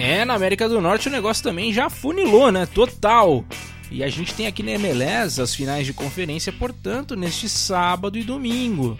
É, 0.00 0.24
na 0.24 0.32
América 0.32 0.66
do 0.66 0.80
Norte 0.80 1.08
o 1.08 1.12
negócio 1.12 1.44
também 1.44 1.74
já 1.74 1.90
funilou, 1.90 2.50
né? 2.50 2.64
Total. 2.64 3.44
E 3.90 4.02
a 4.02 4.08
gente 4.08 4.32
tem 4.32 4.46
aqui 4.46 4.62
na 4.62 4.70
MLS 4.70 5.38
as 5.38 5.54
finais 5.54 5.84
de 5.84 5.92
conferência, 5.92 6.50
portanto, 6.50 7.14
neste 7.14 7.50
sábado 7.50 8.16
e 8.16 8.22
domingo. 8.22 8.96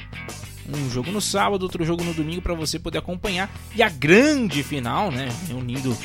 Um 0.68 0.90
jogo 0.90 1.10
no 1.10 1.18
sábado, 1.18 1.62
outro 1.62 1.86
jogo 1.86 2.04
no 2.04 2.12
domingo 2.12 2.42
para 2.42 2.52
você 2.52 2.78
poder 2.78 2.98
acompanhar. 2.98 3.50
E 3.74 3.82
a 3.82 3.88
grande 3.88 4.62
final, 4.62 5.10
né? 5.10 5.30
Reunindo 5.48 5.96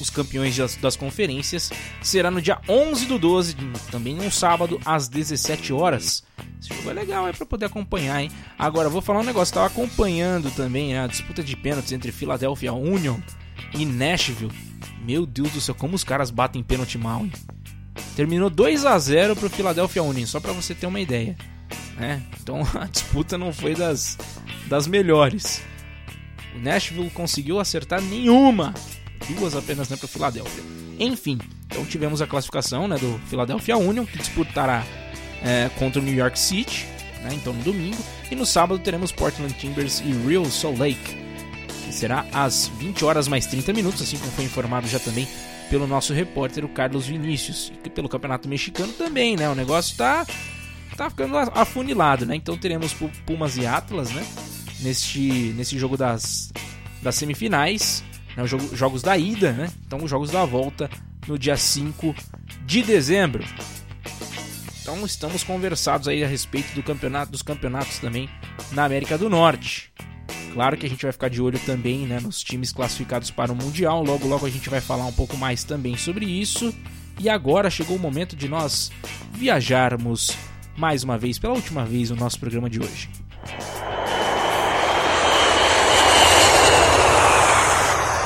os 0.00 0.10
campeões 0.10 0.56
das, 0.56 0.76
das, 0.76 0.94
conferências, 0.94 1.72
será 2.00 2.30
no 2.30 2.40
dia 2.40 2.60
11 2.68 3.06
do 3.06 3.18
12, 3.18 3.56
também 3.90 4.14
no 4.14 4.30
sábado, 4.30 4.80
às 4.84 5.08
17 5.08 5.72
horas. 5.72 6.22
Esse 6.60 6.72
jogo 6.72 6.90
é 6.90 6.92
legal, 6.92 7.26
é 7.26 7.32
para 7.32 7.46
poder 7.46 7.64
acompanhar, 7.66 8.22
hein? 8.22 8.30
Agora, 8.56 8.88
vou 8.88 9.02
falar 9.02 9.18
um 9.18 9.24
negócio, 9.24 9.50
estava 9.50 9.66
acompanhando 9.66 10.52
também 10.52 10.96
a 10.96 11.08
disputa 11.08 11.42
de 11.42 11.56
pênaltis 11.56 11.90
entre 11.90 12.12
Philadelphia 12.12 12.72
Union 12.72 13.18
e 13.74 13.84
Nashville. 13.84 14.52
Meu 15.04 15.24
Deus 15.24 15.52
do 15.52 15.60
céu, 15.60 15.74
como 15.74 15.94
os 15.94 16.04
caras 16.04 16.30
batem 16.30 16.62
pênalti 16.62 16.98
mal, 16.98 17.24
hein? 17.24 17.32
Terminou 18.14 18.50
2 18.50 18.84
a 18.84 18.98
0 18.98 19.36
pro 19.36 19.50
Philadelphia 19.50 20.02
Union, 20.02 20.26
só 20.26 20.40
para 20.40 20.52
você 20.52 20.74
ter 20.74 20.86
uma 20.86 21.00
ideia. 21.00 21.36
Né? 21.96 22.22
Então 22.40 22.60
a 22.74 22.86
disputa 22.86 23.38
não 23.38 23.52
foi 23.52 23.74
das, 23.74 24.18
das 24.66 24.86
melhores. 24.86 25.62
O 26.54 26.58
Nashville 26.58 27.10
conseguiu 27.10 27.60
acertar 27.60 28.00
nenhuma, 28.00 28.74
duas 29.28 29.54
apenas 29.54 29.88
né, 29.88 29.96
para 29.96 30.06
o 30.06 30.08
Philadelphia. 30.08 30.64
Enfim, 30.98 31.38
então 31.66 31.84
tivemos 31.84 32.22
a 32.22 32.26
classificação 32.26 32.88
né, 32.88 32.96
do 32.96 33.18
Philadelphia 33.26 33.76
Union, 33.76 34.06
que 34.06 34.18
disputará 34.18 34.84
é, 35.42 35.68
contra 35.78 36.00
o 36.00 36.04
New 36.04 36.14
York 36.14 36.38
City, 36.38 36.86
né, 37.22 37.30
então 37.34 37.52
no 37.52 37.62
domingo. 37.62 38.02
E 38.30 38.34
no 38.34 38.46
sábado 38.46 38.78
teremos 38.78 39.12
Portland 39.12 39.52
Timbers 39.54 40.00
e 40.00 40.12
Real 40.26 40.44
Salt 40.46 40.78
Lake, 40.78 41.25
será 41.92 42.26
às 42.32 42.68
20 42.78 43.04
horas 43.04 43.28
mais 43.28 43.46
30 43.46 43.72
minutos, 43.72 44.02
assim 44.02 44.18
como 44.18 44.30
foi 44.32 44.44
informado 44.44 44.86
já 44.86 44.98
também 44.98 45.26
pelo 45.68 45.86
nosso 45.86 46.12
repórter, 46.12 46.64
o 46.64 46.68
Carlos 46.68 47.06
Vinícius. 47.06 47.72
E 47.84 47.90
pelo 47.90 48.08
Campeonato 48.08 48.48
Mexicano 48.48 48.92
também, 48.92 49.36
né? 49.36 49.48
O 49.48 49.54
negócio 49.54 49.92
está 49.92 50.26
tá 50.96 51.10
ficando 51.10 51.36
afunilado, 51.36 52.24
né? 52.24 52.36
Então 52.36 52.56
teremos 52.56 52.94
Pumas 53.24 53.56
e 53.56 53.66
Atlas, 53.66 54.10
né? 54.10 54.24
Neste, 54.80 55.54
nesse 55.56 55.78
jogo 55.78 55.96
das, 55.96 56.52
das 57.02 57.14
semifinais, 57.14 58.04
né? 58.36 58.42
Os 58.42 58.50
jogo, 58.50 58.76
jogos 58.76 59.02
da 59.02 59.16
ida, 59.16 59.52
né? 59.52 59.70
Então 59.86 60.02
os 60.02 60.10
jogos 60.10 60.30
da 60.30 60.44
volta 60.44 60.88
no 61.26 61.38
dia 61.38 61.56
5 61.56 62.14
de 62.64 62.82
dezembro. 62.82 63.44
Então 64.80 65.04
estamos 65.04 65.42
conversados 65.42 66.06
aí 66.06 66.22
a 66.22 66.28
respeito 66.28 66.72
do 66.74 66.82
campeonato, 66.82 67.32
dos 67.32 67.42
campeonatos 67.42 67.98
também 67.98 68.30
na 68.70 68.84
América 68.84 69.18
do 69.18 69.28
Norte. 69.28 69.92
Claro 70.56 70.78
que 70.78 70.86
a 70.86 70.88
gente 70.88 71.02
vai 71.02 71.12
ficar 71.12 71.28
de 71.28 71.42
olho 71.42 71.58
também 71.66 72.06
né, 72.06 72.18
nos 72.18 72.42
times 72.42 72.72
classificados 72.72 73.30
para 73.30 73.52
o 73.52 73.54
Mundial. 73.54 74.02
Logo, 74.02 74.26
logo 74.26 74.46
a 74.46 74.48
gente 74.48 74.70
vai 74.70 74.80
falar 74.80 75.04
um 75.04 75.12
pouco 75.12 75.36
mais 75.36 75.64
também 75.64 75.98
sobre 75.98 76.24
isso. 76.24 76.74
E 77.20 77.28
agora 77.28 77.68
chegou 77.68 77.94
o 77.94 78.00
momento 78.00 78.34
de 78.34 78.48
nós 78.48 78.90
viajarmos 79.32 80.34
mais 80.74 81.04
uma 81.04 81.18
vez, 81.18 81.38
pela 81.38 81.52
última 81.52 81.84
vez, 81.84 82.08
no 82.08 82.16
nosso 82.16 82.40
programa 82.40 82.70
de 82.70 82.80
hoje. 82.80 83.10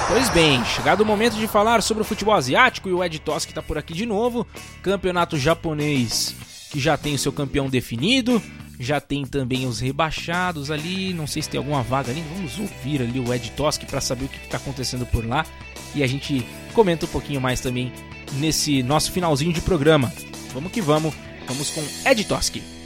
Pois 0.06 0.28
bem, 0.28 0.64
chegado 0.66 1.00
o 1.00 1.06
momento 1.06 1.34
de 1.34 1.48
falar 1.48 1.82
sobre 1.82 2.04
o 2.04 2.06
futebol 2.06 2.36
asiático 2.36 2.88
e 2.88 2.92
o 2.92 3.02
Ed 3.02 3.18
Toski 3.18 3.50
está 3.50 3.60
por 3.60 3.76
aqui 3.76 3.92
de 3.92 4.06
novo. 4.06 4.46
Campeonato 4.84 5.36
japonês 5.36 6.36
que 6.70 6.78
já 6.78 6.96
tem 6.96 7.16
o 7.16 7.18
seu 7.18 7.32
campeão 7.32 7.68
definido, 7.68 8.40
já 8.80 8.98
tem 8.98 9.26
também 9.26 9.66
os 9.66 9.78
rebaixados 9.78 10.70
ali. 10.70 11.12
Não 11.12 11.26
sei 11.26 11.42
se 11.42 11.50
tem 11.50 11.58
alguma 11.58 11.82
vaga 11.82 12.10
ali. 12.10 12.24
Vamos 12.34 12.58
ouvir 12.58 13.02
ali 13.02 13.20
o 13.20 13.32
Ed 13.32 13.50
Toski 13.50 13.84
para 13.84 14.00
saber 14.00 14.24
o 14.24 14.28
que 14.28 14.38
está 14.38 14.56
acontecendo 14.56 15.04
por 15.04 15.24
lá. 15.24 15.44
E 15.94 16.02
a 16.02 16.06
gente 16.06 16.46
comenta 16.72 17.04
um 17.04 17.08
pouquinho 17.08 17.40
mais 17.40 17.60
também 17.60 17.92
nesse 18.38 18.82
nosso 18.82 19.12
finalzinho 19.12 19.52
de 19.52 19.60
programa. 19.60 20.10
Vamos 20.54 20.72
que 20.72 20.80
vamos. 20.80 21.14
Vamos 21.46 21.70
com 21.70 21.82
Ed 22.08 22.24
Toski. 22.24 22.79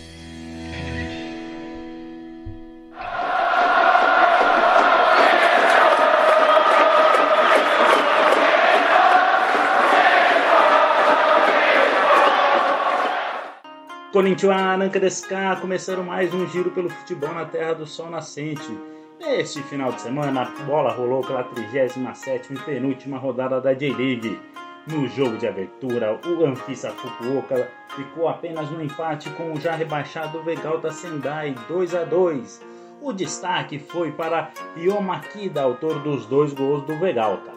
Konnichiwa, 14.15 14.77
Nanka 14.77 15.01
Deska, 15.01 15.57
começando 15.61 16.05
mais 16.05 16.33
um 16.33 16.47
giro 16.47 16.71
pelo 16.71 16.89
futebol 16.89 17.35
na 17.35 17.47
Terra 17.47 17.75
do 17.75 17.85
Sol 17.85 18.09
Nascente. 18.09 18.71
Neste 19.19 19.61
final 19.65 19.91
de 19.91 20.03
semana, 20.03 20.43
a 20.43 20.62
bola 20.62 20.93
rolou 20.93 21.21
pela 21.21 21.43
37ª 21.43 22.53
e 22.53 22.59
penúltima 22.61 23.19
rodada 23.19 23.61
da 23.61 23.75
J-League. 23.75 24.39
No 24.87 25.09
jogo 25.09 25.37
de 25.37 25.49
abertura, 25.49 26.21
o 26.25 26.47
Anfisa 26.47 26.91
Fukuoka 26.91 27.69
ficou 27.97 28.29
apenas 28.29 28.71
no 28.71 28.81
empate 28.81 29.29
com 29.31 29.53
o 29.53 29.61
já 29.61 29.75
rebaixado 29.75 30.45
Vegalta 30.45 30.93
Sendai 30.93 31.53
2 31.67 31.95
a 31.97 32.05
2. 32.05 32.62
O 33.03 33.12
destaque 33.12 33.81
foi 33.81 34.12
para 34.12 34.53
Yomakida, 34.77 35.62
autor 35.62 35.99
dos 36.05 36.25
dois 36.27 36.53
gols 36.53 36.85
do 36.85 36.97
Vegalta. 37.01 37.54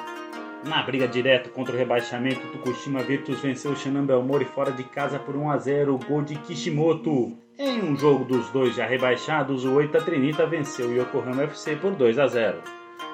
Na 0.68 0.84
briga 0.84 1.08
direta 1.08 1.50
contra 1.50 1.74
o 1.74 1.78
rebaixamento, 1.78 2.46
Tokushima 2.52 3.02
Virtus 3.02 3.40
venceu 3.40 3.72
o 3.72 3.76
Shannon 3.76 4.06
Belmore 4.06 4.44
fora 4.44 4.70
de 4.70 4.84
casa 4.84 5.18
por 5.18 5.34
1 5.34 5.50
a 5.50 5.58
0, 5.58 5.98
gol 6.06 6.22
de 6.22 6.36
Kishimoto. 6.36 7.38
Em 7.58 7.82
um 7.82 7.96
jogo 7.96 8.26
dos 8.26 8.50
dois 8.50 8.76
já 8.76 8.86
rebaixados, 8.86 9.64
o 9.64 9.76
Oita 9.76 10.02
Trinita 10.02 10.46
venceu 10.46 10.90
o 10.90 10.94
Yokohama 10.94 11.44
FC 11.44 11.78
por 11.78 11.96
2 11.96 12.20
a 12.20 12.28
0. 12.28 12.58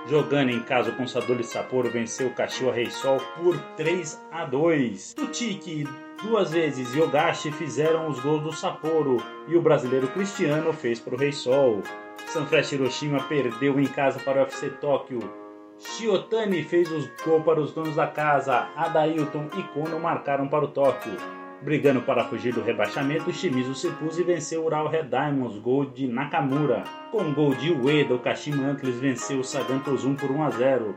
Jogando 0.08 0.50
em 0.50 0.62
casa, 0.62 0.90
o 0.90 0.96
Consadole 0.96 1.44
Sapporo 1.44 1.92
venceu 1.92 2.28
o 2.28 2.34
Kashiwa 2.34 2.74
Reysol 2.74 3.20
por 3.38 3.56
3 3.78 4.20
a 4.32 4.46
2. 4.46 5.14
Tutiki 5.14 5.88
duas 6.24 6.52
vezes 6.52 6.96
Yogashi 6.96 7.52
fizeram 7.52 8.10
os 8.10 8.20
gols 8.20 8.42
do 8.42 8.52
Sapporo 8.52 9.18
e 9.48 9.56
o 9.56 9.62
brasileiro 9.62 10.08
Cristiano 10.08 10.74
fez 10.74 11.00
para 11.00 11.14
o 11.14 11.20
Reysol. 11.20 11.84
Sanfrecce 12.26 12.74
Hiroshima 12.74 13.22
perdeu 13.26 13.80
em 13.80 13.86
casa 13.86 14.20
para 14.20 14.40
o 14.40 14.44
FC 14.44 14.72
Tóquio 14.72 15.43
Shiotani 15.80 16.64
fez 16.64 16.92
os 16.92 17.10
gols 17.26 17.44
para 17.44 17.60
os 17.60 17.74
donos 17.74 17.96
da 17.96 18.08
casa. 18.08 18.68
Adailton 18.76 19.50
e 19.58 19.64
Kono 19.64 20.00
marcaram 20.00 20.48
para 20.48 20.66
o 20.66 20.70
Tóquio. 20.70 21.18
Brigando 21.62 22.02
para 22.02 22.26
fugir 22.26 22.54
do 22.54 22.62
rebaixamento, 22.62 23.32
Shimizu 23.32 23.74
se 23.74 23.88
e 23.88 24.24
venceu 24.24 24.64
o 24.64 24.66
Ural 24.66 24.88
Red 24.88 25.04
Diamonds, 25.04 25.58
gol 25.60 25.86
de 25.86 26.08
Nakamura. 26.08 26.84
Com 27.10 27.34
gol 27.34 27.56
de 27.56 27.72
Ueda, 27.72 28.16
o 28.16 28.20
Kashima 28.20 28.68
Antlers 28.68 29.00
venceu 29.00 29.40
o 29.40 29.44
Sagan 29.44 29.80
Tozum 29.80 30.14
por 30.14 30.30
1 30.30 30.44
a 30.44 30.50
0. 30.50 30.96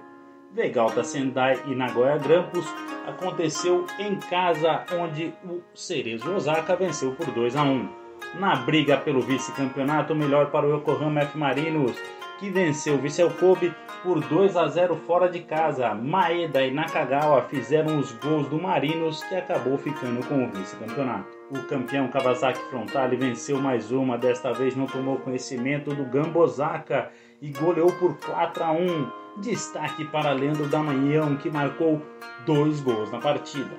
Vegalta 0.53 1.05
Sendai 1.05 1.61
e 1.67 1.75
Nagoya 1.75 2.19
Grampus 2.19 2.67
aconteceu 3.07 3.87
em 3.99 4.17
casa, 4.17 4.85
onde 4.99 5.33
o 5.45 5.63
Cerezo 5.73 6.33
Osaka 6.35 6.75
venceu 6.75 7.13
por 7.13 7.27
2 7.27 7.55
a 7.55 7.63
1. 7.63 7.89
Na 8.41 8.57
briga 8.57 8.97
pelo 8.97 9.21
vice-campeonato, 9.21 10.15
melhor 10.15 10.51
para 10.51 10.67
o 10.67 10.77
Yokohama 10.77 11.21
F 11.21 11.39
Marinos, 11.39 11.97
que 12.39 12.51
venceu 12.51 12.95
o 12.95 12.99
Vissel 12.99 13.31
Kobe 13.31 13.75
por 14.03 14.21
2 14.21 14.57
a 14.57 14.67
0 14.67 14.97
fora 15.07 15.29
de 15.29 15.41
casa. 15.41 15.95
Maeda 15.95 16.65
e 16.65 16.71
Nakagawa 16.71 17.43
fizeram 17.49 17.99
os 17.99 18.13
gols 18.13 18.49
do 18.49 18.61
Marinos, 18.61 19.23
que 19.25 19.35
acabou 19.35 19.79
ficando 19.79 20.25
com 20.27 20.45
o 20.45 20.51
vice-campeonato. 20.51 21.37
O 21.51 21.63
campeão 21.63 22.09
Kawasaki 22.09 22.61
Frontale 22.71 23.17
venceu 23.17 23.61
mais 23.61 23.91
uma, 23.91 24.19
desta 24.19 24.53
vez 24.53 24.75
não 24.77 24.87
tomou 24.87 25.19
conhecimento 25.19 25.95
do 25.95 26.05
Gambosaka 26.05 27.11
e 27.41 27.51
goleou 27.51 27.93
por 27.93 28.17
4 28.19 28.65
a 28.65 28.73
1. 28.73 29.11
Destaque 29.39 30.05
para 30.07 30.33
Leandro 30.33 30.67
Damanhão, 30.67 31.37
que 31.37 31.51
marcou 31.51 32.03
dois 32.45 32.81
gols 32.81 33.11
na 33.13 33.19
partida. 33.19 33.75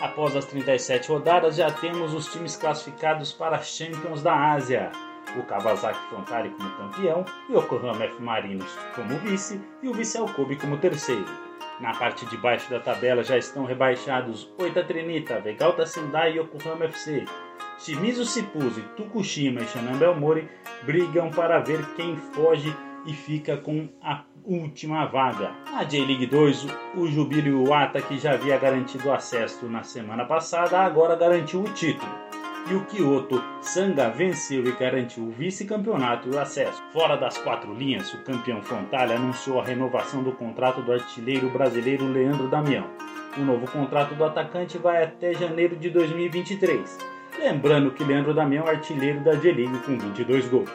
Após 0.00 0.36
as 0.36 0.44
37 0.44 1.08
rodadas, 1.08 1.56
já 1.56 1.70
temos 1.70 2.14
os 2.14 2.30
times 2.32 2.56
classificados 2.56 3.32
para 3.32 3.58
Champions 3.58 4.22
da 4.22 4.52
Ásia 4.52 4.92
o 5.36 5.42
Kawasaki 5.42 5.98
Frontale 6.08 6.50
como 6.50 6.70
campeão, 6.76 7.24
o 7.48 7.52
Yokohama 7.52 8.04
F 8.04 8.22
Marinos 8.22 8.78
como 8.94 9.18
vice 9.18 9.60
e 9.82 9.88
o 9.88 9.94
Vissel 9.94 10.26
Kobe 10.26 10.56
como 10.56 10.78
terceiro. 10.78 11.26
Na 11.80 11.94
parte 11.94 12.26
de 12.26 12.36
baixo 12.36 12.68
da 12.70 12.80
tabela 12.80 13.22
já 13.22 13.38
estão 13.38 13.64
rebaixados 13.64 14.52
Oita 14.58 14.82
Trinita, 14.82 15.40
Vegalta 15.40 15.86
Sendai 15.86 16.32
e 16.32 16.38
Yokohama 16.38 16.86
FC. 16.86 17.24
Shimizu 17.78 18.24
Sipuse, 18.24 18.82
Tukushima 18.96 19.60
e 19.60 19.66
Shannon 19.66 19.96
Belmori 19.96 20.48
brigam 20.82 21.30
para 21.30 21.60
ver 21.60 21.84
quem 21.94 22.16
foge 22.16 22.74
e 23.06 23.12
fica 23.12 23.56
com 23.56 23.88
a 24.02 24.24
última 24.44 25.06
vaga. 25.06 25.52
Na 25.72 25.84
J-League 25.84 26.26
2, 26.26 26.66
o 26.96 27.06
Jubilo 27.06 27.64
Iwata, 27.64 28.02
que 28.02 28.18
já 28.18 28.32
havia 28.32 28.58
garantido 28.58 29.12
acesso 29.12 29.66
na 29.66 29.84
semana 29.84 30.24
passada, 30.24 30.80
agora 30.80 31.14
garantiu 31.14 31.60
o 31.60 31.72
título 31.72 32.10
e 32.70 32.74
o 32.74 32.84
Kyoto 32.84 33.42
Sanga 33.62 34.10
venceu 34.10 34.66
e 34.66 34.72
garantiu 34.72 35.24
o 35.24 35.30
vice-campeonato 35.30 36.28
e 36.28 36.34
o 36.34 36.38
acesso. 36.38 36.82
Fora 36.92 37.16
das 37.16 37.38
quatro 37.38 37.72
linhas, 37.72 38.12
o 38.12 38.22
campeão 38.22 38.62
Frontale 38.62 39.14
anunciou 39.14 39.60
a 39.60 39.64
renovação 39.64 40.22
do 40.22 40.32
contrato 40.32 40.82
do 40.82 40.92
artilheiro 40.92 41.48
brasileiro 41.48 42.06
Leandro 42.06 42.48
Damião. 42.48 42.86
O 43.36 43.40
novo 43.40 43.70
contrato 43.70 44.14
do 44.14 44.24
atacante 44.24 44.76
vai 44.76 45.02
até 45.02 45.32
janeiro 45.32 45.76
de 45.76 45.88
2023. 45.88 46.98
Lembrando 47.38 47.92
que 47.92 48.04
Leandro 48.04 48.34
Damião 48.34 48.66
é 48.66 48.70
artilheiro 48.70 49.20
da 49.20 49.34
J-League 49.34 49.78
com 49.80 49.98
22 49.98 50.48
gols. 50.48 50.70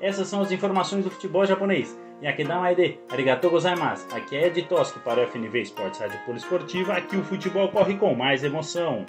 Essas 0.00 0.28
são 0.28 0.40
as 0.40 0.50
informações 0.50 1.04
do 1.04 1.10
futebol 1.10 1.46
japonês. 1.46 1.98
E 2.20 2.26
aqui 2.26 2.44
dá 2.44 2.58
uma 2.58 2.72
ideia. 2.72 2.98
Arigatou 3.10 3.50
gozaimasu. 3.50 4.06
Aqui 4.14 4.36
é 4.36 4.46
Ed 4.46 4.62
Toski 4.62 4.98
para 5.00 5.22
o 5.22 5.26
FNV 5.26 5.60
Esportes 5.60 6.00
Rádio 6.00 6.18
Poliesportiva. 6.24 6.94
Aqui 6.94 7.16
o 7.16 7.24
futebol 7.24 7.68
corre 7.68 7.96
com 7.96 8.14
mais 8.14 8.42
emoção. 8.42 9.04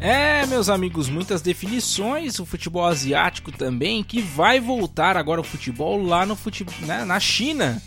É, 0.00 0.44
meus 0.46 0.68
amigos, 0.68 1.08
muitas 1.08 1.40
definições, 1.40 2.38
o 2.38 2.46
futebol 2.46 2.84
asiático 2.84 3.52
também, 3.52 4.02
que 4.02 4.20
vai 4.20 4.60
voltar 4.60 5.16
agora 5.16 5.40
o 5.40 5.44
futebol 5.44 6.02
lá 6.02 6.26
no 6.26 6.34
futebol, 6.34 6.74
né, 6.80 7.04
na 7.04 7.20
China. 7.20 7.80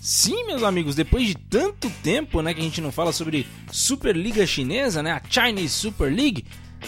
Sim, 0.00 0.46
meus 0.46 0.62
amigos, 0.62 0.94
depois 0.94 1.26
de 1.26 1.34
tanto 1.34 1.90
tempo, 2.02 2.40
né, 2.40 2.54
que 2.54 2.60
a 2.60 2.64
gente 2.64 2.80
não 2.80 2.92
fala 2.92 3.12
sobre 3.12 3.46
Superliga 3.70 4.46
Chinesa, 4.46 5.02
né, 5.02 5.12
a 5.12 5.22
Chinese 5.28 5.70
Super 5.70 6.12
League, 6.12 6.44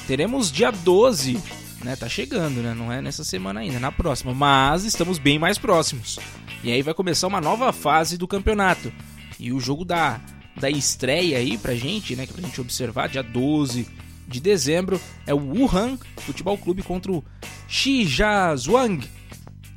teremos 0.07 0.53
dia 0.53 0.71
12, 0.71 1.39
né, 1.83 1.97
tá 1.97 2.09
chegando, 2.09 2.63
né, 2.63 2.73
não 2.73 2.93
é 2.93 3.03
nessa 3.03 3.25
semana 3.25 3.61
ainda, 3.61 3.77
é 3.77 3.81
na 3.81 3.91
próxima, 3.91 4.33
mas 4.33 4.85
estamos 4.85 5.19
bem 5.19 5.39
mais 5.39 5.59
próximos. 5.59 6.19
E 6.63 6.71
aí 6.71 6.83
vai 6.83 6.95
começar 6.95 7.27
uma 7.27 7.41
nova 7.41 7.73
fase 7.73 8.17
do 8.17 8.29
campeonato. 8.29 8.93
E 9.39 9.53
o 9.53 9.61
jogo 9.61 9.85
da, 9.85 10.21
da 10.59 10.71
estreia 10.71 11.39
aí 11.39 11.59
pra 11.59 11.75
gente, 11.75 12.15
né, 12.15 12.27
pra 12.27 12.43
gente 12.43 12.61
observar, 12.61 13.09
dia 13.09 13.23
12 13.23 13.87
de 14.27 14.41
dezembro 14.41 15.01
é 15.27 15.33
o 15.33 15.39
Wuhan 15.39 15.99
Futebol 16.19 16.59
Clube 16.59 16.83
contra 16.83 17.13
o 17.13 17.25
Shijiazhuang 17.69 19.09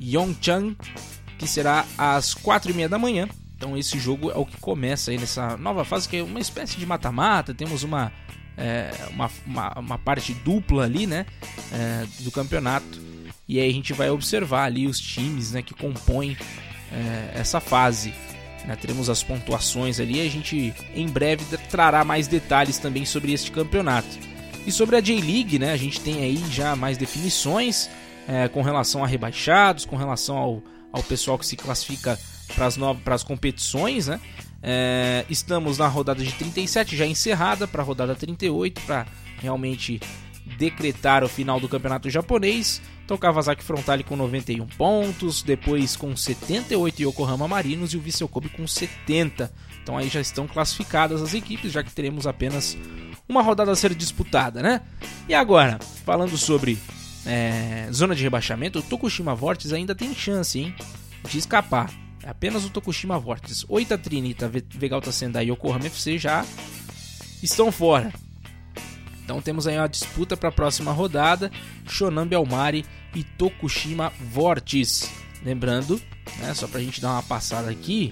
Yongchang, 0.01 0.75
que 1.37 1.47
será 1.47 1.85
às 1.97 2.33
quatro 2.33 2.71
e 2.71 2.73
meia 2.73 2.89
da 2.89 2.97
manhã. 2.97 3.27
Então 3.55 3.77
esse 3.77 3.99
jogo 3.99 4.31
é 4.31 4.35
o 4.35 4.45
que 4.45 4.57
começa 4.57 5.11
aí 5.11 5.17
nessa 5.17 5.57
nova 5.57 5.83
fase, 5.83 6.07
que 6.07 6.17
é 6.17 6.23
uma 6.23 6.39
espécie 6.39 6.77
de 6.77 6.85
mata-mata. 6.85 7.53
Temos 7.53 7.83
uma, 7.83 8.11
é, 8.57 8.91
uma, 9.11 9.29
uma, 9.45 9.79
uma, 9.79 9.97
parte 9.97 10.33
dupla 10.33 10.85
ali, 10.85 11.05
né, 11.05 11.25
é, 11.73 12.05
do 12.21 12.31
campeonato. 12.31 13.01
E 13.47 13.59
aí 13.59 13.69
a 13.69 13.73
gente 13.73 13.91
vai 13.91 14.09
observar 14.09 14.65
ali 14.65 14.87
os 14.87 14.99
times, 14.99 15.51
né, 15.51 15.61
que 15.61 15.73
compõem 15.73 16.37
é, 16.91 17.31
essa 17.35 17.59
fase. 17.59 18.13
Né, 18.65 18.77
teremos 18.77 19.09
as 19.09 19.23
pontuações 19.23 19.99
ali 19.99 20.17
e 20.17 20.25
a 20.25 20.29
gente 20.29 20.73
em 20.95 21.07
breve 21.07 21.43
trará 21.69 22.05
mais 22.05 22.27
detalhes 22.27 22.77
também 22.77 23.03
sobre 23.03 23.33
este 23.33 23.51
campeonato. 23.51 24.28
E 24.65 24.71
sobre 24.71 24.95
a 24.95 25.01
J-League, 25.01 25.57
né, 25.57 25.71
a 25.71 25.77
gente 25.77 25.99
tem 26.01 26.23
aí 26.23 26.43
já 26.51 26.75
mais 26.75 26.97
definições 26.97 27.89
é, 28.27 28.47
com 28.47 28.61
relação 28.61 29.03
a 29.03 29.07
rebaixados, 29.07 29.85
com 29.85 29.95
relação 29.95 30.37
ao, 30.37 30.63
ao 30.91 31.01
pessoal 31.03 31.37
que 31.37 31.45
se 31.45 31.55
classifica 31.55 32.19
para 33.03 33.15
as 33.15 33.23
competições, 33.23 34.07
né? 34.07 34.19
É, 34.61 35.25
estamos 35.29 35.77
na 35.77 35.87
rodada 35.87 36.23
de 36.23 36.33
37, 36.33 36.95
já 36.95 37.05
encerrada, 37.05 37.67
para 37.67 37.81
a 37.81 37.85
rodada 37.85 38.13
38, 38.15 38.81
para 38.81 39.07
realmente 39.41 39.99
decretar 40.57 41.23
o 41.23 41.29
final 41.29 41.59
do 41.59 41.69
campeonato 41.69 42.09
japonês. 42.09 42.81
Então, 43.05 43.17
Kawasaki 43.17 43.63
Frontale 43.63 44.03
com 44.03 44.15
91 44.15 44.67
pontos, 44.67 45.41
depois 45.41 45.95
com 45.95 46.15
78 46.15 47.01
Yokohama 47.01 47.47
Marinos 47.47 47.93
e 47.93 47.97
o 47.97 48.01
Vissel 48.01 48.27
Kobe 48.27 48.49
com 48.49 48.67
70. 48.67 49.51
Então, 49.81 49.97
aí 49.97 50.09
já 50.09 50.21
estão 50.21 50.47
classificadas 50.47 51.21
as 51.21 51.33
equipes, 51.33 51.71
já 51.71 51.81
que 51.81 51.91
teremos 51.91 52.27
apenas 52.27 52.77
uma 53.29 53.43
rodada 53.43 53.71
a 53.71 53.75
ser 53.75 53.93
disputada, 53.93 54.61
né? 54.61 54.81
E 55.27 55.35
agora, 55.35 55.77
falando 56.03 56.35
sobre 56.35 56.79
é, 57.25 57.87
zona 57.91 58.15
de 58.15 58.23
rebaixamento, 58.23 58.79
o 58.79 58.81
Tokushima 58.81 59.35
Vortex 59.35 59.71
ainda 59.71 59.93
tem 59.93 60.13
chance, 60.15 60.59
hein? 60.59 60.75
De 61.29 61.37
escapar. 61.37 61.91
É 62.23 62.29
apenas 62.29 62.65
o 62.65 62.71
Tokushima 62.71 63.19
Vortex. 63.19 63.65
Oita 63.69 63.97
Trinita, 63.97 64.49
Vegalta 64.49 65.11
Sendai 65.11 65.45
e 65.45 65.51
Yokohama 65.51 65.85
FC 65.85 66.17
já 66.17 66.43
estão 67.43 67.71
fora. 67.71 68.11
Então 69.23 69.39
temos 69.39 69.67
aí 69.67 69.77
uma 69.77 69.87
disputa 69.87 70.35
para 70.35 70.49
a 70.49 70.51
próxima 70.51 70.91
rodada: 70.91 71.51
Shonan 71.87 72.27
Belmari 72.27 72.83
e 73.13 73.23
Tokushima 73.23 74.11
Vortex. 74.31 75.11
Lembrando, 75.43 76.01
né, 76.39 76.53
só 76.55 76.67
para 76.67 76.79
a 76.79 76.83
gente 76.83 76.99
dar 76.99 77.11
uma 77.11 77.23
passada 77.23 77.69
aqui, 77.69 78.11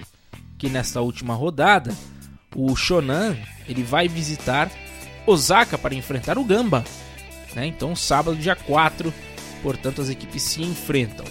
que 0.60 0.70
nesta 0.70 1.02
última 1.02 1.34
rodada 1.34 1.94
o 2.56 2.76
Shonan 2.76 3.36
ele 3.68 3.84
vai 3.84 4.08
visitar 4.08 4.72
Osaka 5.28 5.78
para 5.78 5.94
enfrentar 5.94 6.38
o 6.38 6.44
Gamba. 6.44 6.84
Né? 7.54 7.68
Então, 7.68 7.96
sábado, 7.96 8.38
dia 8.38 8.56
4, 8.56 9.14
portanto, 9.62 10.02
as 10.02 10.10
equipes 10.10 10.42
se 10.42 10.64
enfrentam. 10.64 11.26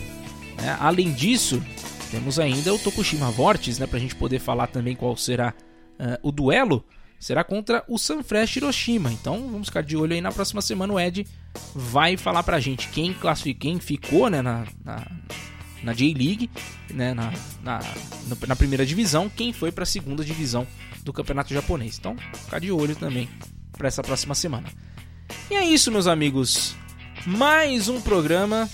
Né? 0.58 0.76
Além 0.78 1.12
disso, 1.12 1.62
temos 2.10 2.38
ainda 2.38 2.72
o 2.74 2.78
Tokushima 2.78 3.30
Vortex, 3.30 3.78
né? 3.78 3.86
para 3.86 3.96
a 3.96 4.00
gente 4.00 4.14
poder 4.14 4.38
falar 4.38 4.66
também 4.66 4.94
qual 4.94 5.16
será 5.16 5.54
uh, 5.98 6.18
o 6.22 6.30
duelo. 6.30 6.84
Será 7.18 7.42
contra 7.42 7.82
o 7.88 7.98
Sanfrecce 7.98 8.58
Hiroshima. 8.58 9.10
Então 9.10 9.48
vamos 9.50 9.68
ficar 9.68 9.82
de 9.82 9.96
olho 9.96 10.12
aí 10.12 10.20
na 10.20 10.30
próxima 10.30 10.60
semana. 10.60 10.92
O 10.92 11.00
Ed 11.00 11.26
vai 11.74 12.14
falar 12.18 12.42
pra 12.42 12.60
gente 12.60 12.88
quem 12.88 13.14
classificou, 13.14 13.60
quem 13.60 13.80
ficou 13.80 14.28
né, 14.28 14.42
na, 14.42 14.66
na, 14.84 15.06
na 15.82 15.94
J-League, 15.94 16.50
né, 16.92 17.14
na, 17.14 17.32
na, 17.62 17.80
na 18.46 18.54
primeira 18.54 18.84
divisão, 18.84 19.30
quem 19.30 19.50
foi 19.50 19.72
para 19.72 19.84
a 19.84 19.86
segunda 19.86 20.22
divisão 20.22 20.66
do 21.02 21.12
campeonato 21.12 21.54
japonês. 21.54 21.96
Então, 21.98 22.16
ficar 22.44 22.60
de 22.60 22.70
olho 22.70 22.94
também 22.94 23.30
para 23.76 23.88
essa 23.88 24.02
próxima 24.02 24.34
semana. 24.34 24.68
E 25.50 25.54
é 25.54 25.64
isso, 25.64 25.90
meus 25.92 26.06
amigos. 26.06 26.74
Mais 27.26 27.88
um 27.88 28.00
programa 28.00 28.68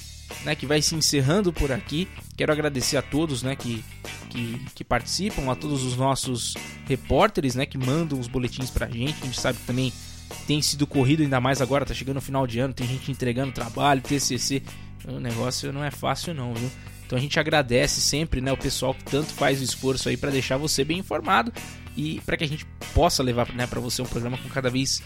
né, 0.44 0.54
que 0.54 0.66
vai 0.66 0.82
se 0.82 0.94
encerrando 0.94 1.52
por 1.52 1.72
aqui. 1.72 2.08
Quero 2.36 2.52
agradecer 2.52 2.96
a 2.96 3.02
todos 3.02 3.42
né, 3.42 3.56
que, 3.56 3.84
que, 4.30 4.60
que, 4.74 4.84
participam, 4.84 5.50
a 5.50 5.54
todos 5.54 5.84
os 5.84 5.96
nossos 5.96 6.54
repórteres 6.86 7.54
né, 7.54 7.66
que 7.66 7.78
mandam 7.78 8.18
os 8.18 8.28
boletins 8.28 8.70
pra 8.70 8.88
gente. 8.88 9.22
A 9.22 9.26
gente 9.26 9.40
sabe 9.40 9.58
que 9.58 9.66
também 9.66 9.92
tem 10.46 10.60
sido 10.62 10.86
corrido, 10.86 11.22
ainda 11.22 11.40
mais 11.40 11.60
agora, 11.60 11.84
tá 11.84 11.94
chegando 11.94 12.16
o 12.16 12.22
final 12.22 12.46
de 12.46 12.58
ano, 12.58 12.72
tem 12.72 12.86
gente 12.86 13.10
entregando 13.10 13.52
trabalho, 13.52 14.00
TCC. 14.00 14.62
O 15.06 15.20
negócio 15.20 15.72
não 15.72 15.84
é 15.84 15.90
fácil 15.90 16.34
não, 16.34 16.54
viu? 16.54 16.70
Então 17.04 17.18
a 17.18 17.20
gente 17.20 17.38
agradece 17.38 18.00
sempre, 18.00 18.40
né, 18.40 18.50
o 18.52 18.56
pessoal 18.56 18.94
que 18.94 19.04
tanto 19.04 19.32
faz 19.34 19.60
o 19.60 19.64
esforço 19.64 20.08
aí 20.08 20.16
para 20.16 20.30
deixar 20.30 20.56
você 20.56 20.82
bem 20.82 20.98
informado 20.98 21.52
e 21.96 22.20
para 22.24 22.36
que 22.36 22.44
a 22.44 22.48
gente 22.48 22.66
possa 22.94 23.22
levar 23.22 23.52
né, 23.52 23.66
para 23.66 23.80
você 23.80 24.02
um 24.02 24.06
programa 24.06 24.38
com 24.38 24.48
cada 24.48 24.70
vez 24.70 25.02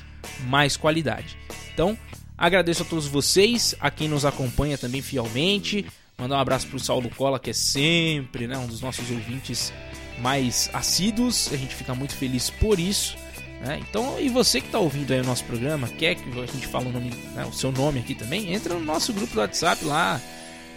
mais 0.47 0.77
qualidade. 0.77 1.37
Então, 1.73 1.97
agradeço 2.37 2.83
a 2.83 2.87
todos 2.87 3.07
vocês, 3.07 3.75
a 3.81 3.91
quem 3.91 4.09
nos 4.09 4.25
acompanha 4.25 4.79
também 4.79 5.03
fielmente. 5.03 5.87
Mandar 6.19 6.37
um 6.37 6.41
abraço 6.41 6.67
para 6.67 6.77
o 6.77 6.81
Saulo 6.81 7.11
Cola, 7.11 7.39
que 7.39 7.51
é 7.51 7.53
sempre 7.53 8.47
né, 8.47 8.57
um 8.57 8.67
dos 8.67 8.81
nossos 8.81 9.11
ouvintes 9.11 9.73
mais 10.19 10.71
assíduos. 10.73 11.53
A 11.53 11.57
gente 11.57 11.75
fica 11.75 11.95
muito 11.95 12.15
feliz 12.15 12.49
por 12.49 12.79
isso. 12.79 13.17
Né? 13.61 13.81
Então, 13.89 14.19
e 14.19 14.29
você 14.29 14.61
que 14.61 14.67
está 14.67 14.79
ouvindo 14.79 15.13
aí 15.13 15.21
o 15.21 15.25
nosso 15.25 15.45
programa, 15.45 15.89
quer 15.89 16.15
que 16.15 16.41
a 16.41 16.47
gente 16.47 16.67
fale 16.67 16.89
o, 16.89 16.93
nome, 16.93 17.11
né, 17.35 17.45
o 17.45 17.53
seu 17.53 17.71
nome 17.73 18.01
aqui 18.01 18.15
também, 18.15 18.53
entra 18.53 18.75
no 18.75 18.81
nosso 18.81 19.13
grupo 19.13 19.35
do 19.35 19.41
WhatsApp 19.41 19.85
lá. 19.85 20.21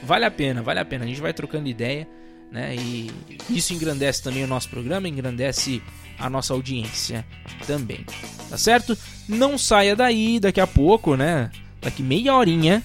Vale 0.04 0.26
a 0.26 0.32
pena, 0.32 0.62
vale 0.62 0.80
a 0.80 0.86
pena. 0.86 1.06
A 1.06 1.08
gente 1.08 1.22
vai 1.22 1.34
trocando 1.34 1.68
ideia 1.70 2.08
né? 2.52 2.76
E 2.76 3.12
isso 3.50 3.74
engrandece 3.74 4.24
também 4.24 4.44
o 4.44 4.48
nosso 4.48 4.70
programa, 4.70 5.08
engrandece 5.08 5.82
a 6.18 6.30
nossa 6.30 6.54
audiência 6.54 7.26
também. 7.66 8.06
Tá 8.50 8.58
certo? 8.58 8.98
Não 9.28 9.58
saia 9.58 9.96
daí, 9.96 10.40
daqui 10.40 10.60
a 10.60 10.68
pouco, 10.68 11.16
né? 11.16 11.52
Daqui 11.82 12.04
meia 12.04 12.36
horinha 12.36 12.84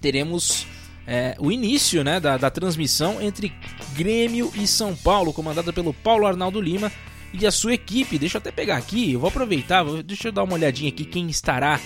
teremos 0.00 0.66
é, 1.06 1.34
o 1.38 1.50
início 1.50 2.04
né, 2.04 2.20
da, 2.20 2.36
da 2.36 2.50
transmissão 2.50 3.20
entre 3.20 3.52
Grêmio 3.96 4.52
e 4.54 4.66
São 4.66 4.94
Paulo, 4.94 5.32
comandada 5.32 5.72
pelo 5.72 5.92
Paulo 5.92 6.26
Arnaldo 6.26 6.60
Lima 6.60 6.92
e 7.32 7.46
a 7.46 7.50
sua 7.50 7.74
equipe. 7.74 8.18
Deixa 8.18 8.36
eu 8.36 8.40
até 8.40 8.52
pegar 8.52 8.76
aqui, 8.76 9.12
eu 9.12 9.20
vou 9.20 9.28
aproveitar, 9.28 9.84
deixa 10.02 10.28
eu 10.28 10.32
dar 10.32 10.44
uma 10.44 10.54
olhadinha 10.54 10.90
aqui 10.90 11.04
quem 11.04 11.28
estará 11.28 11.80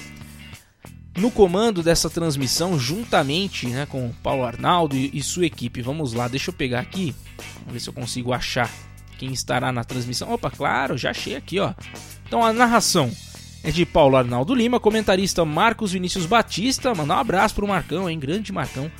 no 1.16 1.30
comando 1.30 1.82
dessa 1.82 2.08
transmissão 2.08 2.78
juntamente 2.78 3.66
né, 3.66 3.86
com 3.86 4.06
o 4.06 4.14
Paulo 4.22 4.44
Arnaldo 4.44 4.96
e, 4.96 5.10
e 5.12 5.22
sua 5.22 5.46
equipe. 5.46 5.82
Vamos 5.82 6.12
lá, 6.12 6.28
deixa 6.28 6.50
eu 6.50 6.54
pegar 6.54 6.80
aqui, 6.80 7.14
vamos 7.58 7.74
ver 7.74 7.80
se 7.80 7.88
eu 7.88 7.92
consigo 7.92 8.32
achar 8.32 8.70
quem 9.18 9.32
estará 9.32 9.70
na 9.70 9.84
transmissão. 9.84 10.32
Opa, 10.32 10.50
claro, 10.50 10.96
já 10.96 11.10
achei 11.10 11.36
aqui, 11.36 11.60
ó. 11.60 11.74
Então 12.26 12.44
a 12.44 12.52
narração 12.52 13.10
é 13.62 13.70
de 13.70 13.86
Paulo 13.86 14.16
Arnaldo 14.16 14.54
Lima, 14.54 14.80
comentarista 14.80 15.44
Marcos 15.44 15.92
Vinícius 15.92 16.26
Batista. 16.26 16.94
Mandar 16.94 17.16
um 17.16 17.20
abraço 17.20 17.54
pro 17.54 17.68
Marcão, 17.68 18.10
hein? 18.10 18.18
Grande 18.18 18.52
Marcão. 18.52 18.90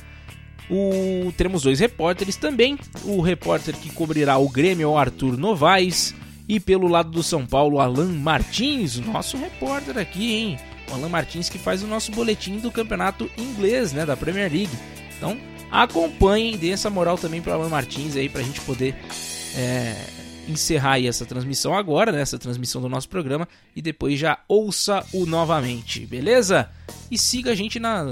O... 0.69 1.33
Teremos 1.35 1.63
dois 1.63 1.79
repórteres 1.79 2.37
também. 2.37 2.77
O 3.03 3.21
repórter 3.21 3.75
que 3.75 3.91
cobrirá 3.91 4.37
o 4.37 4.47
Grêmio 4.47 4.85
é 4.85 4.87
o 4.87 4.97
Arthur 4.97 5.37
Novaes. 5.37 6.15
E 6.47 6.59
pelo 6.59 6.87
lado 6.87 7.09
do 7.09 7.23
São 7.23 7.45
Paulo, 7.45 7.79
Alan 7.79 8.11
Martins, 8.11 8.99
nosso 8.99 9.37
repórter 9.37 9.97
aqui, 9.97 10.33
hein? 10.33 10.59
O 10.91 10.93
Alan 10.93 11.09
Martins 11.09 11.49
que 11.49 11.57
faz 11.57 11.83
o 11.83 11.87
nosso 11.87 12.11
boletim 12.11 12.57
do 12.57 12.71
campeonato 12.71 13.29
inglês, 13.37 13.93
né? 13.93 14.05
Da 14.05 14.17
Premier 14.17 14.51
League. 14.51 14.77
Então 15.17 15.37
acompanhem, 15.71 16.57
dê 16.57 16.69
essa 16.69 16.89
moral 16.89 17.17
também 17.17 17.41
para 17.41 17.53
Alan 17.53 17.69
Martins 17.69 18.15
aí 18.15 18.29
pra 18.29 18.43
gente 18.43 18.61
poder 18.61 18.95
é, 19.55 19.95
encerrar 20.47 20.93
aí 20.93 21.07
essa 21.07 21.25
transmissão 21.25 21.73
agora, 21.73 22.11
né? 22.11 22.21
Essa 22.21 22.37
transmissão 22.37 22.81
do 22.81 22.89
nosso 22.89 23.09
programa 23.09 23.47
e 23.75 23.81
depois 23.81 24.19
já 24.19 24.39
ouça-o 24.47 25.25
novamente, 25.25 26.05
beleza? 26.05 26.69
E 27.09 27.17
siga 27.17 27.51
a 27.51 27.55
gente 27.55 27.79
na, 27.79 28.11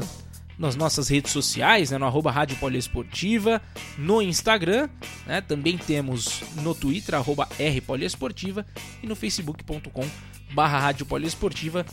nas 0.57 0.75
nossas 0.75 1.07
redes 1.07 1.31
sociais, 1.31 1.91
né? 1.91 1.97
No 1.97 2.05
arroba 2.05 2.31
Rádio 2.31 2.57
Poliesportiva, 2.57 3.61
no 3.97 4.21
Instagram, 4.21 4.89
né? 5.25 5.41
Também 5.41 5.77
temos 5.77 6.41
no 6.61 6.73
Twitter, 6.73 7.15
arroba 7.15 7.47
R 7.59 7.81
Poliesportiva 7.81 8.65
e 9.01 9.07
no 9.07 9.15
facebook.com 9.15 10.07
barra 10.53 10.79
Rádio 10.79 11.05
Poliesportiva. 11.05 11.85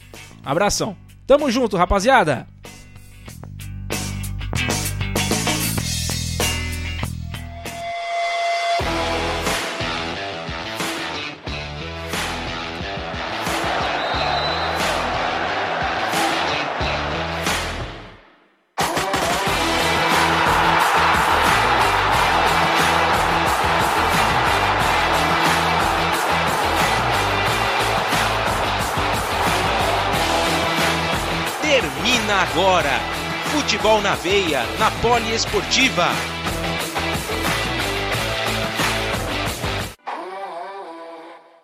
Abração. 0.45 0.97
Tamo 1.27 1.51
junto, 1.51 1.77
rapaziada! 1.77 2.47
Futebol 33.81 34.03
na 34.03 34.15
veia, 34.15 34.61
na 34.79 34.91
Poliesportiva. 35.01 36.13